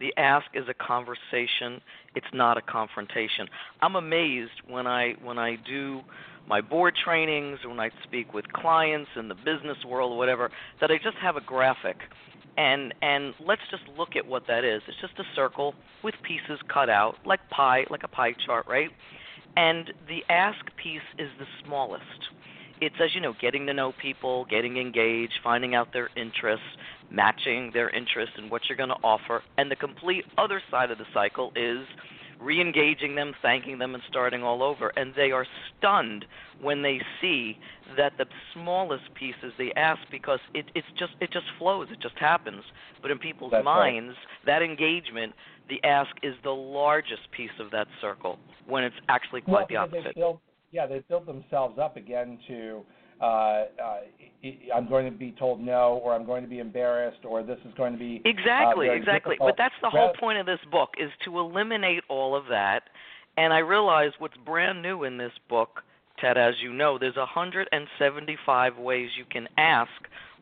the 0.00 0.12
ask 0.16 0.46
is 0.54 0.64
a 0.68 0.74
conversation 0.74 1.80
it's 2.14 2.26
not 2.32 2.56
a 2.56 2.62
confrontation 2.62 3.46
i'm 3.80 3.96
amazed 3.96 4.52
when 4.66 4.86
i 4.86 5.14
when 5.22 5.38
i 5.38 5.56
do 5.66 6.02
my 6.48 6.60
board 6.60 6.94
trainings, 7.04 7.58
when 7.64 7.80
I 7.80 7.90
speak 8.04 8.34
with 8.34 8.50
clients 8.52 9.10
in 9.16 9.28
the 9.28 9.34
business 9.34 9.78
world, 9.86 10.12
or 10.12 10.18
whatever, 10.18 10.50
that 10.80 10.90
I 10.90 10.96
just 10.96 11.16
have 11.20 11.36
a 11.36 11.40
graphic. 11.40 11.96
And 12.56 12.92
and 13.00 13.32
let's 13.40 13.62
just 13.70 13.84
look 13.96 14.10
at 14.16 14.26
what 14.26 14.46
that 14.48 14.64
is. 14.64 14.82
It's 14.86 15.00
just 15.00 15.18
a 15.18 15.24
circle 15.34 15.74
with 16.04 16.14
pieces 16.22 16.60
cut 16.72 16.90
out, 16.90 17.14
like 17.24 17.40
pie, 17.48 17.84
like 17.88 18.02
a 18.02 18.08
pie 18.08 18.34
chart, 18.44 18.66
right? 18.68 18.90
And 19.56 19.92
the 20.06 20.22
ask 20.28 20.58
piece 20.76 21.00
is 21.18 21.28
the 21.38 21.46
smallest. 21.64 22.02
It's 22.82 22.96
as 23.00 23.14
you 23.14 23.20
know, 23.20 23.32
getting 23.40 23.64
to 23.66 23.72
know 23.72 23.92
people, 24.02 24.44
getting 24.46 24.76
engaged, 24.76 25.34
finding 25.44 25.76
out 25.76 25.92
their 25.92 26.10
interests, 26.16 26.66
matching 27.12 27.70
their 27.72 27.88
interests 27.90 28.34
and 28.36 28.50
what 28.50 28.62
you're 28.68 28.76
going 28.76 28.88
to 28.88 28.96
offer. 29.04 29.40
And 29.56 29.70
the 29.70 29.76
complete 29.76 30.24
other 30.36 30.60
side 30.68 30.90
of 30.90 30.98
the 30.98 31.04
cycle 31.14 31.52
is 31.54 31.86
re-engaging 32.40 33.14
them, 33.14 33.34
thanking 33.40 33.78
them, 33.78 33.94
and 33.94 34.02
starting 34.10 34.42
all 34.42 34.64
over. 34.64 34.92
And 34.96 35.14
they 35.14 35.30
are 35.30 35.46
stunned 35.78 36.24
when 36.60 36.82
they 36.82 37.00
see 37.20 37.56
that 37.96 38.14
the 38.18 38.24
smallest 38.52 39.14
piece 39.14 39.36
is 39.44 39.52
the 39.58 39.72
ask 39.76 40.00
because 40.10 40.40
it 40.52 40.66
it's 40.74 40.86
just 40.98 41.12
it 41.20 41.30
just 41.32 41.46
flows, 41.60 41.86
it 41.92 42.00
just 42.00 42.18
happens. 42.18 42.64
But 43.00 43.12
in 43.12 43.18
people's 43.18 43.52
That's 43.52 43.64
minds, 43.64 44.16
right. 44.16 44.46
that 44.46 44.62
engagement, 44.62 45.34
the 45.68 45.80
ask 45.84 46.10
is 46.24 46.34
the 46.42 46.50
largest 46.50 47.30
piece 47.30 47.54
of 47.60 47.70
that 47.70 47.86
circle 48.00 48.40
when 48.66 48.82
it's 48.82 48.96
actually 49.08 49.42
quite 49.42 49.52
well, 49.52 49.66
the 49.68 49.76
opposite. 49.76 50.16
Yeah, 50.72 50.86
they 50.86 51.00
build 51.08 51.26
themselves 51.26 51.78
up 51.78 51.96
again 51.96 52.38
to. 52.48 52.82
Uh, 53.20 53.24
uh, 53.24 53.66
I'm 54.74 54.88
going 54.88 55.04
to 55.04 55.16
be 55.16 55.32
told 55.38 55.60
no, 55.60 56.00
or 56.02 56.12
I'm 56.12 56.26
going 56.26 56.42
to 56.42 56.48
be 56.48 56.58
embarrassed, 56.58 57.24
or 57.24 57.44
this 57.44 57.58
is 57.64 57.72
going 57.76 57.92
to 57.92 57.98
be 57.98 58.20
exactly, 58.24 58.88
uh, 58.88 58.92
exactly. 58.92 59.36
Difficult. 59.36 59.50
But 59.50 59.62
that's 59.62 59.74
the 59.80 59.90
whole 59.90 60.12
point 60.18 60.38
of 60.38 60.46
this 60.46 60.58
book 60.72 60.90
is 60.98 61.10
to 61.24 61.38
eliminate 61.38 62.02
all 62.08 62.34
of 62.34 62.46
that. 62.50 62.80
And 63.36 63.52
I 63.52 63.58
realize 63.58 64.10
what's 64.18 64.36
brand 64.44 64.82
new 64.82 65.04
in 65.04 65.18
this 65.18 65.32
book, 65.48 65.82
Ted, 66.20 66.36
as 66.36 66.54
you 66.60 66.72
know, 66.72 66.98
there's 66.98 67.16
175 67.16 68.76
ways 68.78 69.10
you 69.16 69.24
can 69.30 69.48
ask 69.56 69.90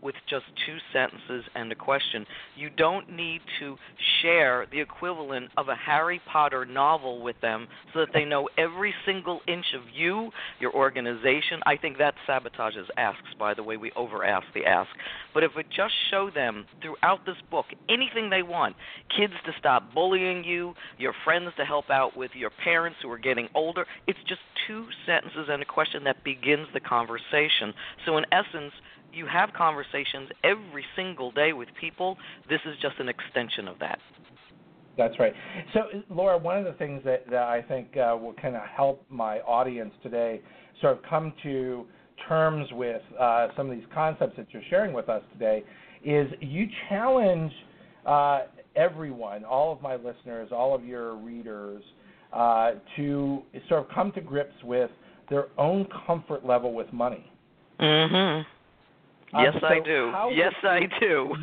with 0.03 0.15
just 0.29 0.45
two 0.67 0.77
sentences 0.93 1.45
and 1.55 1.71
a 1.71 1.75
question. 1.75 2.27
You 2.57 2.71
don't 2.71 3.11
need 3.11 3.41
to 3.61 3.77
share 4.23 4.67
the 4.71 4.81
equivalent 4.81 5.51
of 5.57 5.69
a 5.69 5.75
Harry 5.75 6.21
Potter 6.31 6.65
novel 6.65 7.23
with 7.23 7.41
them 7.41 7.69
so 7.93 8.01
that 8.01 8.09
they 8.13 8.25
know 8.25 8.49
every 8.57 8.95
single 9.05 9.41
inch 9.47 9.67
of 9.75 9.83
you, 9.95 10.31
your 10.61 10.73
organization. 10.75 11.61
I 11.67 11.77
think 11.77 11.99
that 11.99 12.15
sabotages 12.29 12.87
asks, 12.97 13.35
by 13.39 13.55
the 13.55 13.63
way. 13.63 13.77
We 13.77 13.93
over 13.97 14.25
ask 14.25 14.47
the 14.55 14.67
ask. 14.67 14.91
But 15.33 15.45
if 15.45 15.53
we 15.57 15.63
just 15.65 15.95
show 16.11 16.31
them 16.35 16.67
throughout 16.83 17.25
this 17.25 17.37
book 17.51 17.67
anything 17.89 18.31
they 18.31 18.43
want 18.43 18.77
kids 19.17 19.35
to 19.47 19.53
stop 19.59 19.95
bullying 19.95 20.45
you, 20.45 20.75
your 20.99 21.15
friends 21.25 21.51
to 21.57 21.65
help 21.65 21.91
out 21.91 22.17
with 22.17 22.31
your 22.35 22.51
parents 22.65 22.99
who 23.03 23.11
are 23.11 23.19
getting 23.19 23.49
older 23.55 23.87
it's 24.07 24.19
just 24.29 24.41
two 24.67 24.87
sentences 25.07 25.49
and 25.49 25.63
a 25.63 25.65
question 25.65 26.05
that 26.05 26.23
begins 26.25 26.67
the 26.73 26.81
conversation. 26.81 27.75
So, 28.07 28.17
in 28.19 28.25
essence, 28.33 28.73
you 29.13 29.27
have 29.27 29.53
conversations 29.53 30.29
every 30.45 30.85
single 30.97 31.31
day 31.33 31.53
with 31.53 31.69
people. 31.81 32.17
This 32.49 32.61
is 32.67 32.77
just 32.81 32.99
an 32.99 33.09
extension 33.09 33.69
of 33.69 33.79
that. 33.81 33.99
That's 34.97 35.19
right. 35.19 35.33
So, 35.73 35.81
Laura, 36.11 36.37
one 36.37 36.59
of 36.59 36.65
the 36.65 36.73
things 36.75 37.03
that, 37.05 37.29
that 37.31 37.45
I 37.45 37.63
think 37.63 37.97
uh, 37.97 38.17
will 38.17 38.35
kind 38.35 38.57
of 38.57 38.63
help 38.63 39.05
my 39.09 39.39
audience 39.41 39.93
today 40.03 40.41
sort 40.81 40.97
of 40.97 41.03
come 41.09 41.33
to 41.43 41.87
terms 42.29 42.69
with 42.73 43.01
uh, 43.19 43.49
some 43.57 43.71
of 43.71 43.77
these 43.77 43.87
concepts 43.95 44.37
that 44.37 44.47
you're 44.51 44.63
sharing 44.69 44.93
with 44.93 45.09
us 45.09 45.23
today 45.33 45.65
is 46.05 46.29
you 46.41 46.67
challenge 46.89 47.53
uh, 48.07 48.41
everyone, 48.77 49.45
all 49.45 49.73
of 49.73 49.81
my 49.81 49.97
listeners, 49.97 50.51
all 50.53 50.75
of 50.75 50.85
your 50.85 51.17
readers, 51.17 51.83
uh, 52.33 52.73
to 52.97 53.43
sort 53.69 53.81
of 53.85 53.91
come 53.95 54.13
to 54.13 54.21
grips 54.21 54.55
with 54.65 54.91
their 55.29 55.47
own 55.59 55.87
comfort 56.07 56.45
level 56.45 56.73
with 56.73 56.93
money. 56.93 57.31
Mhm. 57.79 58.45
Yes, 59.35 59.55
so 59.61 59.67
I 59.67 59.81
do. 59.81 60.13
Yes, 60.35 60.53
you, 60.63 60.69
I 60.69 60.81
do. 60.99 61.35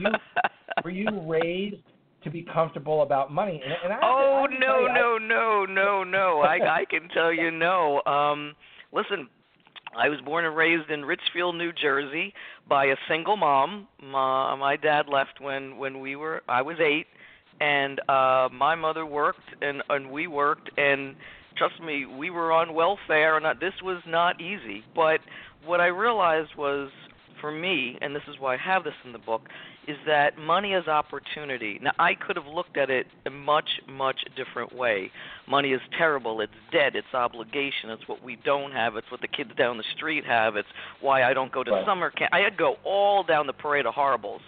were, 0.83 0.91
you, 0.91 1.05
were 1.05 1.13
you 1.13 1.21
raised 1.27 1.83
to 2.23 2.29
be 2.29 2.45
comfortable 2.53 3.01
about 3.01 3.31
money? 3.31 3.61
And, 3.63 3.73
and 3.83 3.93
I, 3.93 3.99
oh 4.03 4.47
I 4.49 4.59
no, 4.59 4.81
you, 4.81 4.93
no, 4.93 5.17
no, 5.17 5.65
no, 5.65 6.03
no! 6.03 6.41
I 6.41 6.79
I 6.81 6.85
can 6.85 7.07
tell 7.09 7.31
you 7.31 7.51
no. 7.51 8.01
Um, 8.05 8.55
listen, 8.91 9.29
I 9.97 10.09
was 10.09 10.19
born 10.21 10.45
and 10.45 10.55
raised 10.55 10.89
in 10.89 11.05
Richfield, 11.05 11.55
New 11.55 11.71
Jersey, 11.71 12.33
by 12.67 12.85
a 12.85 12.95
single 13.07 13.37
mom. 13.37 13.87
My, 14.01 14.55
my 14.55 14.75
dad 14.75 15.07
left 15.07 15.39
when 15.39 15.77
when 15.77 16.01
we 16.01 16.15
were 16.15 16.41
I 16.49 16.61
was 16.61 16.77
eight, 16.79 17.07
and 17.59 17.99
uh 18.09 18.49
my 18.51 18.75
mother 18.75 19.05
worked 19.05 19.39
and 19.61 19.81
and 19.89 20.11
we 20.11 20.27
worked 20.27 20.69
and 20.77 21.15
trust 21.57 21.81
me 21.81 22.05
we 22.05 22.29
were 22.29 22.51
on 22.51 22.73
welfare 22.73 23.37
and 23.37 23.45
this 23.59 23.73
was 23.81 24.01
not 24.05 24.39
easy 24.39 24.83
but 24.95 25.19
what 25.65 25.81
i 25.81 25.87
realized 25.87 26.51
was 26.57 26.89
for 27.41 27.51
me 27.51 27.97
and 28.01 28.15
this 28.15 28.23
is 28.27 28.35
why 28.39 28.55
i 28.55 28.57
have 28.57 28.83
this 28.83 28.93
in 29.05 29.11
the 29.11 29.19
book 29.19 29.41
is 29.87 29.95
that 30.05 30.37
money 30.37 30.73
is 30.73 30.87
opportunity. 30.87 31.79
Now 31.81 31.93
i 31.97 32.13
could 32.13 32.35
have 32.35 32.45
looked 32.45 32.77
at 32.77 32.89
it 32.89 33.07
a 33.25 33.29
much 33.29 33.69
much 33.87 34.17
different 34.35 34.75
way. 34.75 35.11
Money 35.47 35.71
is 35.71 35.81
terrible. 35.97 36.41
It's 36.41 36.51
debt. 36.71 36.95
It's 36.95 37.13
obligation. 37.13 37.89
It's 37.89 38.07
what 38.07 38.21
we 38.21 38.37
don't 38.43 38.71
have. 38.71 38.97
It's 38.97 39.09
what 39.09 39.21
the 39.21 39.27
kids 39.27 39.51
down 39.57 39.77
the 39.77 39.85
street 39.95 40.25
have. 40.25 40.55
It's 40.55 40.67
why 41.01 41.23
i 41.23 41.33
don't 41.33 41.51
go 41.51 41.63
to 41.63 41.71
right. 41.71 41.85
summer 41.85 42.11
camp. 42.11 42.33
I 42.33 42.41
would 42.41 42.57
go 42.57 42.75
all 42.83 43.23
down 43.23 43.47
the 43.47 43.53
parade 43.53 43.85
of 43.85 43.93
horribles. 43.93 44.41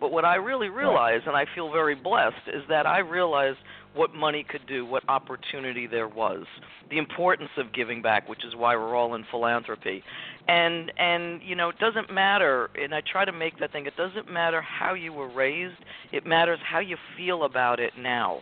But 0.00 0.12
what 0.12 0.24
I 0.24 0.36
really 0.36 0.68
realized, 0.68 1.26
and 1.26 1.36
I 1.36 1.46
feel 1.54 1.70
very 1.70 1.94
blessed, 1.94 2.48
is 2.48 2.62
that 2.68 2.84
I 2.86 2.98
realized 2.98 3.58
what 3.94 4.14
money 4.14 4.44
could 4.48 4.66
do, 4.66 4.84
what 4.84 5.08
opportunity 5.08 5.86
there 5.86 6.08
was, 6.08 6.44
the 6.90 6.98
importance 6.98 7.50
of 7.56 7.72
giving 7.72 8.02
back, 8.02 8.28
which 8.28 8.44
is 8.44 8.54
why 8.56 8.76
we're 8.76 8.94
all 8.94 9.14
in 9.14 9.24
philanthropy. 9.30 10.02
And 10.48 10.92
and 10.98 11.40
you 11.42 11.54
know, 11.54 11.70
it 11.70 11.78
doesn't 11.78 12.12
matter, 12.12 12.70
and 12.80 12.94
I 12.94 13.00
try 13.00 13.24
to 13.24 13.32
make 13.32 13.58
that 13.60 13.72
thing, 13.72 13.86
it 13.86 13.96
doesn't 13.96 14.30
matter 14.30 14.60
how 14.60 14.94
you 14.94 15.12
were 15.12 15.28
raised, 15.28 15.76
it 16.12 16.26
matters 16.26 16.58
how 16.64 16.80
you 16.80 16.96
feel 17.16 17.44
about 17.44 17.80
it 17.80 17.92
now. 17.98 18.40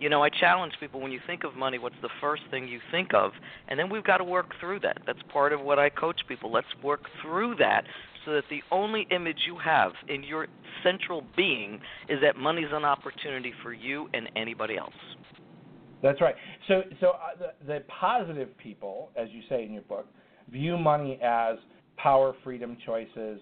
You 0.00 0.08
know, 0.08 0.22
I 0.22 0.28
challenge 0.28 0.74
people 0.78 1.00
when 1.00 1.10
you 1.10 1.18
think 1.26 1.42
of 1.42 1.56
money, 1.56 1.78
what's 1.78 1.96
the 2.02 2.08
first 2.20 2.42
thing 2.52 2.68
you 2.68 2.78
think 2.92 3.12
of? 3.14 3.32
And 3.66 3.78
then 3.78 3.90
we've 3.90 4.04
got 4.04 4.18
to 4.18 4.24
work 4.24 4.54
through 4.60 4.80
that. 4.80 4.98
That's 5.06 5.18
part 5.32 5.52
of 5.52 5.60
what 5.60 5.80
I 5.80 5.88
coach 5.88 6.20
people. 6.28 6.52
Let's 6.52 6.68
work 6.84 7.06
through 7.20 7.56
that 7.56 7.84
so 8.28 8.34
that 8.34 8.44
the 8.50 8.60
only 8.70 9.06
image 9.10 9.38
you 9.46 9.56
have 9.58 9.92
in 10.08 10.22
your 10.22 10.48
central 10.84 11.24
being 11.34 11.80
is 12.10 12.18
that 12.20 12.36
money's 12.36 12.68
an 12.72 12.84
opportunity 12.84 13.54
for 13.62 13.72
you 13.72 14.08
and 14.12 14.28
anybody 14.36 14.76
else. 14.76 14.92
That's 16.02 16.20
right. 16.20 16.34
So, 16.68 16.82
so 17.00 17.08
uh, 17.08 17.38
the, 17.38 17.66
the 17.66 17.80
positive 17.88 18.56
people, 18.58 19.10
as 19.16 19.28
you 19.32 19.40
say 19.48 19.64
in 19.64 19.72
your 19.72 19.82
book, 19.82 20.06
view 20.52 20.76
money 20.76 21.18
as 21.22 21.56
power, 21.96 22.34
freedom, 22.44 22.76
choices, 22.84 23.40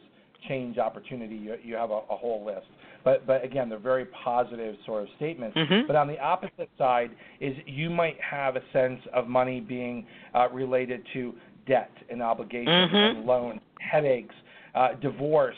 change, 0.48 0.78
opportunity. 0.78 1.34
You, 1.34 1.56
you 1.62 1.74
have 1.74 1.90
a, 1.90 2.00
a 2.08 2.16
whole 2.16 2.46
list. 2.46 2.66
But, 3.04 3.26
but 3.26 3.44
again, 3.44 3.68
they're 3.68 3.78
very 3.78 4.06
positive 4.06 4.76
sort 4.86 5.02
of 5.02 5.08
statements. 5.16 5.56
Mm-hmm. 5.56 5.88
But 5.88 5.96
on 5.96 6.06
the 6.06 6.18
opposite 6.20 6.70
side 6.78 7.10
is 7.40 7.56
you 7.66 7.90
might 7.90 8.16
have 8.20 8.54
a 8.54 8.62
sense 8.72 9.00
of 9.12 9.26
money 9.26 9.60
being 9.60 10.06
uh, 10.32 10.48
related 10.50 11.04
to 11.12 11.34
debt 11.66 11.90
and 12.08 12.22
obligation 12.22 12.66
mm-hmm. 12.66 13.18
and 13.18 13.26
loans, 13.26 13.60
headaches, 13.80 14.34
uh, 14.76 14.88
divorce, 15.00 15.56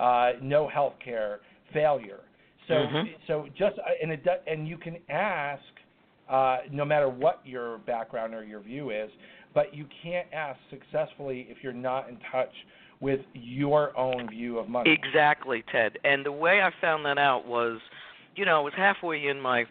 uh, 0.00 0.32
no 0.42 0.68
health 0.68 0.94
care, 1.04 1.40
failure. 1.72 2.20
So, 2.66 2.74
mm-hmm. 2.74 3.08
so 3.26 3.46
just 3.56 3.78
uh, 3.78 3.82
and 4.02 4.10
it 4.10 4.26
and 4.46 4.66
you 4.66 4.78
can 4.78 4.96
ask, 5.10 5.62
uh, 6.30 6.58
no 6.72 6.84
matter 6.84 7.08
what 7.08 7.40
your 7.44 7.78
background 7.78 8.34
or 8.34 8.42
your 8.42 8.60
view 8.60 8.90
is, 8.90 9.10
but 9.54 9.74
you 9.74 9.86
can't 10.02 10.26
ask 10.32 10.58
successfully 10.70 11.46
if 11.50 11.58
you're 11.62 11.72
not 11.72 12.08
in 12.08 12.16
touch 12.32 12.52
with 13.00 13.20
your 13.34 13.96
own 13.98 14.28
view 14.30 14.58
of 14.58 14.68
money. 14.68 14.90
Exactly, 14.90 15.62
Ted. 15.70 15.98
And 16.04 16.24
the 16.24 16.32
way 16.32 16.62
I 16.62 16.70
found 16.80 17.04
that 17.04 17.18
out 17.18 17.46
was, 17.46 17.78
you 18.34 18.46
know, 18.46 18.56
I 18.56 18.60
was 18.60 18.72
halfway 18.74 19.26
in 19.26 19.38
my 19.40 19.64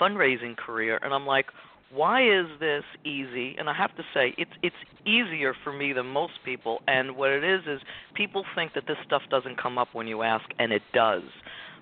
fundraising 0.00 0.56
career, 0.56 0.98
and 1.02 1.12
I'm 1.12 1.26
like, 1.26 1.46
why 1.94 2.22
is 2.22 2.46
this 2.58 2.84
easy? 3.04 3.54
And 3.58 3.70
I 3.70 3.74
have 3.74 3.94
to 3.96 4.02
say, 4.12 4.34
it's 4.36 4.50
it's 4.62 4.76
easier 5.06 5.54
for 5.62 5.72
me 5.72 5.92
than 5.92 6.06
most 6.06 6.32
people. 6.44 6.80
And 6.88 7.16
what 7.16 7.30
it 7.30 7.44
is 7.44 7.60
is 7.66 7.80
people 8.14 8.44
think 8.54 8.74
that 8.74 8.84
this 8.86 8.96
stuff 9.06 9.22
doesn't 9.30 9.60
come 9.60 9.78
up 9.78 9.88
when 9.92 10.06
you 10.06 10.22
ask, 10.22 10.44
and 10.58 10.72
it 10.72 10.82
does. 10.92 11.22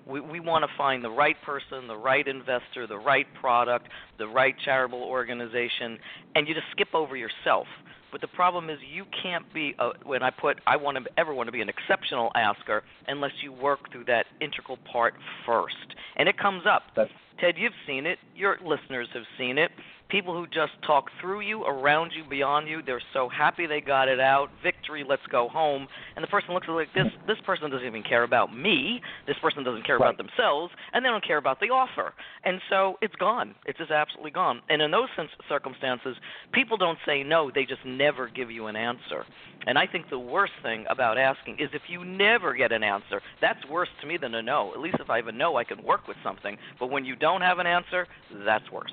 We 0.07 0.19
we 0.19 0.39
want 0.39 0.63
to 0.63 0.77
find 0.77 1.03
the 1.03 1.09
right 1.09 1.35
person, 1.43 1.87
the 1.87 1.97
right 1.97 2.27
investor, 2.27 2.85
the 2.87 2.97
right 2.97 3.27
product, 3.39 3.87
the 4.19 4.27
right 4.27 4.55
charitable 4.63 5.03
organization, 5.03 5.97
and 6.35 6.47
you 6.47 6.53
just 6.53 6.67
skip 6.71 6.93
over 6.93 7.15
yourself. 7.15 7.67
But 8.11 8.21
the 8.21 8.27
problem 8.27 8.69
is 8.69 8.77
you 8.93 9.05
can't 9.23 9.51
be 9.55 9.73
a, 9.79 9.89
when 10.03 10.21
I 10.21 10.29
put 10.29 10.59
I 10.67 10.77
want 10.77 11.03
to 11.03 11.03
ever 11.17 11.33
want 11.33 11.47
to 11.47 11.51
be 11.51 11.61
an 11.61 11.69
exceptional 11.69 12.31
asker 12.35 12.83
unless 13.07 13.31
you 13.41 13.51
work 13.51 13.91
through 13.91 14.05
that 14.05 14.27
integral 14.39 14.77
part 14.91 15.15
first. 15.45 15.95
And 16.15 16.29
it 16.29 16.37
comes 16.37 16.63
up. 16.69 16.83
That's 16.95 17.09
Ted, 17.39 17.55
you've 17.57 17.73
seen 17.87 18.05
it. 18.05 18.19
Your 18.35 18.57
listeners 18.63 19.07
have 19.13 19.23
seen 19.37 19.57
it 19.57 19.71
people 20.13 20.35
who 20.35 20.45
just 20.45 20.71
talk 20.85 21.05
through 21.19 21.41
you, 21.41 21.63
around 21.63 22.11
you, 22.15 22.23
beyond 22.29 22.67
you. 22.67 22.83
They're 22.85 23.01
so 23.13 23.27
happy 23.27 23.65
they 23.65 23.81
got 23.81 24.07
it 24.07 24.19
out. 24.19 24.49
Victory, 24.61 25.03
let's 25.07 25.25
go 25.31 25.49
home. 25.49 25.87
And 26.15 26.21
the 26.21 26.27
person 26.27 26.53
looks 26.53 26.67
like 26.69 26.93
this. 26.93 27.07
This 27.25 27.37
person 27.43 27.71
doesn't 27.71 27.87
even 27.87 28.03
care 28.03 28.21
about 28.21 28.55
me. 28.55 29.01
This 29.25 29.37
person 29.41 29.63
doesn't 29.63 29.87
care 29.87 29.97
right. 29.97 30.13
about 30.13 30.17
themselves, 30.17 30.71
and 30.93 31.03
they 31.03 31.09
don't 31.09 31.25
care 31.25 31.39
about 31.39 31.59
the 31.59 31.71
offer. 31.71 32.13
And 32.45 32.61
so 32.69 32.97
it's 33.01 33.15
gone. 33.15 33.55
It's 33.65 33.79
just 33.79 33.89
absolutely 33.89 34.29
gone. 34.29 34.61
And 34.69 34.83
in 34.83 34.91
those 34.91 35.09
circumstances, 35.49 36.15
people 36.53 36.77
don't 36.77 36.99
say 37.07 37.23
no. 37.23 37.49
They 37.53 37.65
just 37.65 37.83
never 37.83 38.29
give 38.29 38.51
you 38.51 38.67
an 38.67 38.75
answer. 38.75 39.25
And 39.65 39.79
I 39.79 39.87
think 39.87 40.11
the 40.11 40.19
worst 40.19 40.53
thing 40.61 40.85
about 40.91 41.17
asking 41.17 41.55
is 41.55 41.69
if 41.73 41.81
you 41.89 42.05
never 42.05 42.53
get 42.53 42.71
an 42.71 42.83
answer. 42.83 43.19
That's 43.41 43.65
worse 43.67 43.89
to 44.01 44.07
me 44.07 44.17
than 44.17 44.35
a 44.35 44.43
no. 44.43 44.73
At 44.75 44.79
least 44.79 44.97
if 44.99 45.09
I 45.09 45.17
have 45.17 45.27
a 45.27 45.31
no, 45.31 45.57
I 45.57 45.63
can 45.63 45.83
work 45.83 46.07
with 46.07 46.17
something. 46.23 46.55
But 46.79 46.91
when 46.91 47.03
you 47.03 47.15
don't 47.15 47.41
have 47.41 47.57
an 47.57 47.65
answer, 47.65 48.05
that's 48.45 48.69
worse. 48.71 48.91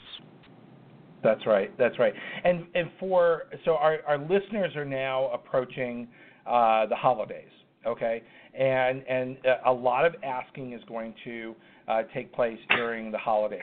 That's 1.23 1.47
right. 1.47 1.77
That's 1.79 1.99
right. 1.99 2.15
And 2.45 2.67
and 2.75 2.91
for 2.99 3.45
so 3.65 3.73
our 3.73 3.99
our 4.07 4.19
listeners 4.19 4.75
are 4.77 4.85
now 4.85 5.31
approaching 5.33 6.09
uh, 6.47 6.87
the 6.87 6.97
holidays. 6.97 7.51
Okay, 7.87 8.23
and 8.59 9.03
and 9.09 9.39
a 9.67 9.73
lot 9.73 10.05
of 10.05 10.15
asking 10.23 10.73
is 10.73 10.83
going 10.87 11.15
to 11.25 11.55
uh, 11.89 12.03
take 12.15 12.33
place 12.33 12.59
during 12.71 13.11
the 13.11 13.19
holidays. 13.19 13.63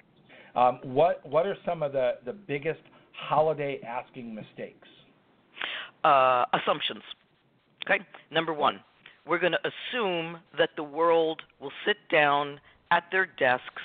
Um, 0.56 0.80
what 0.84 1.26
what 1.28 1.46
are 1.46 1.56
some 1.66 1.84
of 1.84 1.92
the 1.92 2.14
the 2.26 2.34
biggest 2.34 2.82
holiday 3.14 3.80
asking 3.86 4.34
mistakes? 4.34 4.88
Uh, 6.04 6.46
assumptions. 6.54 7.04
Okay. 7.86 8.04
Number 8.32 8.54
one, 8.54 8.80
we're 9.28 9.40
going 9.40 9.54
to 9.54 9.60
assume 9.60 10.38
that 10.58 10.70
the 10.76 10.84
world 10.84 11.42
will 11.60 11.72
sit 11.86 11.98
down 12.12 12.60
at 12.92 13.04
their 13.12 13.28
desks 13.38 13.82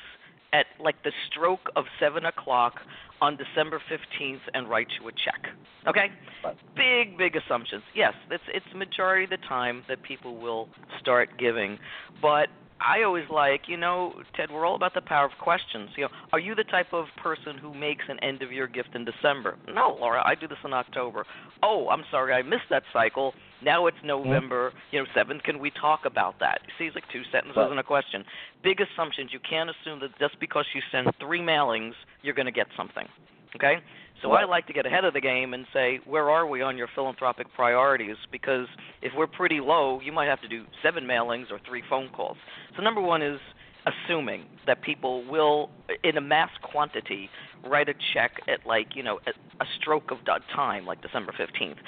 at 0.52 0.66
like 0.80 1.02
the 1.02 1.12
stroke 1.30 1.70
of 1.76 1.84
seven 1.98 2.26
o'clock 2.26 2.74
on 3.22 3.38
December 3.38 3.80
fifteenth 3.88 4.42
and 4.52 4.68
write 4.68 4.88
you 5.00 5.08
a 5.08 5.12
check. 5.12 5.42
Okay? 5.86 6.08
Right. 6.44 6.56
Big, 6.76 7.16
big 7.16 7.36
assumptions. 7.36 7.82
Yes, 7.94 8.14
it's 8.30 8.42
it's 8.52 8.66
majority 8.74 9.24
of 9.24 9.30
the 9.30 9.46
time 9.48 9.84
that 9.88 10.02
people 10.02 10.36
will 10.36 10.68
start 11.00 11.38
giving, 11.38 11.78
but 12.20 12.48
I 12.82 13.02
always 13.02 13.24
like, 13.30 13.62
you 13.68 13.76
know, 13.76 14.14
Ted, 14.34 14.50
we're 14.50 14.66
all 14.66 14.74
about 14.74 14.94
the 14.94 15.00
power 15.00 15.24
of 15.24 15.32
questions. 15.40 15.90
You 15.96 16.04
know, 16.04 16.08
are 16.32 16.38
you 16.38 16.54
the 16.54 16.64
type 16.64 16.92
of 16.92 17.06
person 17.22 17.56
who 17.58 17.72
makes 17.74 18.04
an 18.08 18.18
end 18.20 18.42
of 18.42 18.52
year 18.52 18.66
gift 18.66 18.90
in 18.94 19.04
December? 19.04 19.56
No, 19.68 19.96
Laura, 20.00 20.22
I 20.24 20.34
do 20.34 20.48
this 20.48 20.58
in 20.64 20.72
October. 20.72 21.24
Oh, 21.62 21.88
I'm 21.90 22.04
sorry, 22.10 22.32
I 22.32 22.42
missed 22.42 22.68
that 22.70 22.82
cycle. 22.92 23.34
Now 23.62 23.86
it's 23.86 23.96
November, 24.04 24.70
mm-hmm. 24.70 24.78
you 24.90 25.02
know, 25.02 25.06
seventh. 25.14 25.44
Can 25.44 25.58
we 25.60 25.70
talk 25.70 26.00
about 26.04 26.40
that? 26.40 26.60
See, 26.78 26.86
it's 26.86 26.94
like 26.94 27.04
two 27.12 27.22
sentences 27.30 27.68
and 27.70 27.78
a 27.78 27.84
question. 27.84 28.24
Big 28.62 28.80
assumptions. 28.80 29.30
You 29.32 29.38
can't 29.48 29.70
assume 29.70 30.00
that 30.00 30.18
just 30.18 30.40
because 30.40 30.64
you 30.74 30.80
send 30.90 31.08
three 31.20 31.40
mailings, 31.40 31.92
you're 32.22 32.34
going 32.34 32.46
to 32.46 32.52
get 32.52 32.66
something. 32.76 33.06
Okay? 33.54 33.76
So 34.22 34.30
I 34.30 34.44
like 34.44 34.68
to 34.68 34.72
get 34.72 34.86
ahead 34.86 35.04
of 35.04 35.14
the 35.14 35.20
game 35.20 35.52
and 35.52 35.66
say, 35.72 35.98
where 36.06 36.30
are 36.30 36.46
we 36.46 36.62
on 36.62 36.78
your 36.78 36.88
philanthropic 36.94 37.48
priorities? 37.56 38.16
Because 38.30 38.66
if 39.02 39.12
we're 39.16 39.26
pretty 39.26 39.58
low, 39.60 40.00
you 40.00 40.12
might 40.12 40.26
have 40.26 40.40
to 40.42 40.48
do 40.48 40.64
seven 40.82 41.04
mailings 41.04 41.50
or 41.50 41.58
three 41.68 41.82
phone 41.90 42.08
calls. 42.14 42.36
So 42.76 42.82
number 42.82 43.00
one 43.00 43.20
is 43.20 43.40
assuming 43.86 44.44
that 44.66 44.82
people 44.82 45.24
will, 45.28 45.70
in 46.04 46.16
a 46.16 46.20
mass 46.20 46.50
quantity, 46.62 47.28
write 47.66 47.88
a 47.88 47.94
check 48.12 48.32
at 48.48 48.66
like 48.66 48.96
you 48.96 49.02
know 49.02 49.20
a 49.26 49.64
stroke 49.80 50.10
of 50.10 50.18
time, 50.54 50.86
like 50.86 51.00
December 51.02 51.32
fifteenth. 51.36 51.78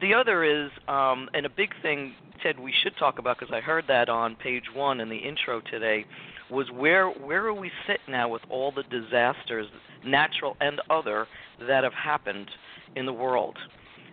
The 0.00 0.14
other 0.14 0.44
is, 0.44 0.70
um, 0.88 1.28
and 1.34 1.46
a 1.46 1.50
big 1.50 1.70
thing, 1.82 2.14
Ted, 2.42 2.58
we 2.58 2.72
should 2.82 2.96
talk 2.98 3.18
about 3.18 3.38
because 3.38 3.54
I 3.54 3.60
heard 3.60 3.84
that 3.88 4.08
on 4.08 4.36
page 4.36 4.64
one 4.74 5.00
in 5.00 5.08
the 5.08 5.16
intro 5.16 5.60
today, 5.60 6.04
was 6.50 6.70
where 6.70 7.08
where 7.08 7.46
are 7.46 7.54
we 7.54 7.70
sit 7.86 8.00
now 8.08 8.28
with 8.28 8.42
all 8.50 8.72
the 8.72 8.82
disasters, 8.84 9.66
natural 10.04 10.56
and 10.60 10.80
other, 10.90 11.26
that 11.60 11.84
have 11.84 11.94
happened 11.94 12.50
in 12.96 13.06
the 13.06 13.12
world, 13.12 13.56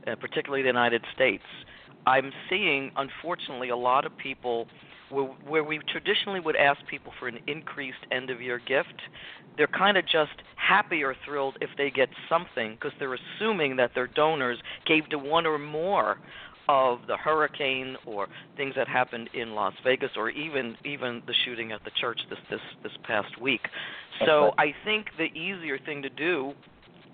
uh, 0.07 0.15
particularly 0.15 0.61
the 0.61 0.67
United 0.67 1.03
States. 1.13 1.43
I'm 2.05 2.31
seeing, 2.49 2.91
unfortunately, 2.95 3.69
a 3.69 3.75
lot 3.75 4.05
of 4.05 4.17
people 4.17 4.67
where, 5.09 5.25
where 5.47 5.63
we 5.63 5.79
traditionally 5.87 6.39
would 6.39 6.55
ask 6.55 6.79
people 6.87 7.13
for 7.19 7.27
an 7.27 7.39
increased 7.47 8.05
end 8.11 8.29
of 8.29 8.41
year 8.41 8.61
gift, 8.67 9.01
they're 9.57 9.67
kind 9.67 9.97
of 9.97 10.05
just 10.05 10.31
happy 10.55 11.03
or 11.03 11.15
thrilled 11.25 11.57
if 11.61 11.69
they 11.77 11.89
get 11.89 12.09
something 12.29 12.73
because 12.73 12.91
they're 12.99 13.15
assuming 13.15 13.75
that 13.75 13.91
their 13.93 14.07
donors 14.07 14.57
gave 14.85 15.07
to 15.09 15.17
one 15.17 15.45
or 15.45 15.57
more 15.57 16.17
of 16.69 16.99
the 17.07 17.17
hurricane 17.17 17.97
or 18.05 18.27
things 18.55 18.73
that 18.75 18.87
happened 18.87 19.27
in 19.33 19.55
Las 19.55 19.73
Vegas 19.83 20.11
or 20.15 20.29
even 20.29 20.77
even 20.85 21.21
the 21.25 21.33
shooting 21.43 21.71
at 21.71 21.83
the 21.83 21.91
church 21.99 22.19
this 22.29 22.39
this 22.49 22.61
this 22.83 22.91
past 23.03 23.41
week. 23.41 23.61
So 24.25 24.51
I 24.57 24.73
think 24.85 25.07
the 25.17 25.25
easier 25.37 25.79
thing 25.79 26.03
to 26.03 26.09
do 26.09 26.53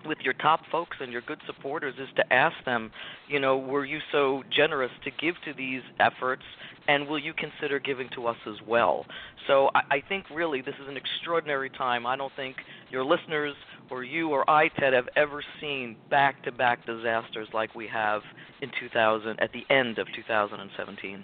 with 0.06 0.20
your 0.24 0.34
top 0.34 0.62
folks 0.72 0.98
and 1.00 1.12
your 1.12 1.22
good 1.22 1.40
supporters 1.46 1.96
is 2.00 2.08
to 2.16 2.34
ask 2.34 2.56
them, 2.66 2.92
you 3.28 3.40
know, 3.40 3.58
were 3.58 3.86
you 3.86 4.00
so 4.12 4.44
generous 4.56 4.92
to 5.04 5.12
give 5.12 5.36
to 5.46 5.54
these 5.54 5.82
efforts, 6.00 6.44
and 6.88 7.08
will 7.08 7.20
you 7.20 7.34
consider 7.34 7.80
giving 7.80 8.10
to 8.16 8.28
us 8.28 8.38
as 8.48 8.56
well? 8.68 9.06
So 9.48 9.70
I, 9.76 9.98
I 9.98 10.04
think 10.08 10.26
really 10.34 10.62
this 10.62 10.76
is 10.82 10.88
an 10.88 10.98
extraordinary 10.98 11.70
time. 11.70 12.06
I 12.06 12.16
don't 12.16 12.34
think 12.36 12.56
your 12.92 13.04
listeners 13.04 13.56
or 13.90 14.04
you 14.04 14.30
or 14.30 14.50
I, 14.50 14.70
Ted, 14.70 14.94
have 14.94 15.08
ever 15.16 15.44
seen 15.62 15.98
back-to-back 16.10 16.86
disasters 16.86 17.48
like 17.54 17.76
we 17.76 17.88
have 17.88 18.22
in 18.62 18.72
2000 18.80 19.40
at 19.40 19.52
the 19.54 19.64
end 19.74 19.98
of 20.00 20.08
2017. 20.16 21.24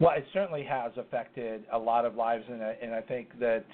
Well, 0.00 0.12
it 0.16 0.24
certainly 0.32 0.64
has 0.64 0.92
affected 0.96 1.64
a 1.72 1.78
lot 1.78 2.04
of 2.04 2.14
lives, 2.14 2.44
and, 2.48 2.62
and 2.62 2.94
I 2.94 3.00
think 3.00 3.38
that 3.38 3.66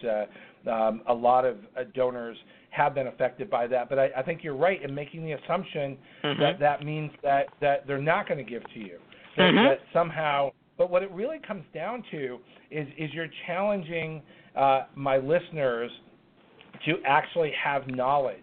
uh, 0.66 0.70
um, 0.70 1.02
a 1.06 1.14
lot 1.14 1.44
of 1.44 1.56
uh, 1.76 1.84
donors 1.94 2.36
have 2.70 2.94
been 2.94 3.06
affected 3.06 3.48
by 3.48 3.66
that. 3.68 3.88
But 3.88 3.98
I, 3.98 4.10
I 4.16 4.22
think 4.22 4.42
you're 4.42 4.56
right 4.56 4.82
in 4.82 4.94
making 4.94 5.24
the 5.24 5.32
assumption 5.32 5.96
mm-hmm. 6.24 6.40
that 6.42 6.58
that 6.60 6.84
means 6.84 7.10
that 7.22 7.46
that 7.60 7.86
they're 7.86 7.98
not 7.98 8.28
going 8.28 8.44
to 8.44 8.50
give 8.50 8.62
to 8.74 8.78
you. 8.78 8.98
That, 9.36 9.52
mm-hmm. 9.52 9.68
that 9.68 9.78
somehow. 9.92 10.50
But 10.78 10.90
what 10.90 11.02
it 11.02 11.10
really 11.12 11.38
comes 11.46 11.64
down 11.72 12.02
to 12.10 12.38
is 12.70 12.86
is 12.98 13.10
you're 13.12 13.30
challenging 13.46 14.22
uh, 14.56 14.84
my 14.94 15.16
listeners 15.16 15.90
to 16.84 16.96
actually 17.06 17.52
have 17.62 17.86
knowledge, 17.86 18.36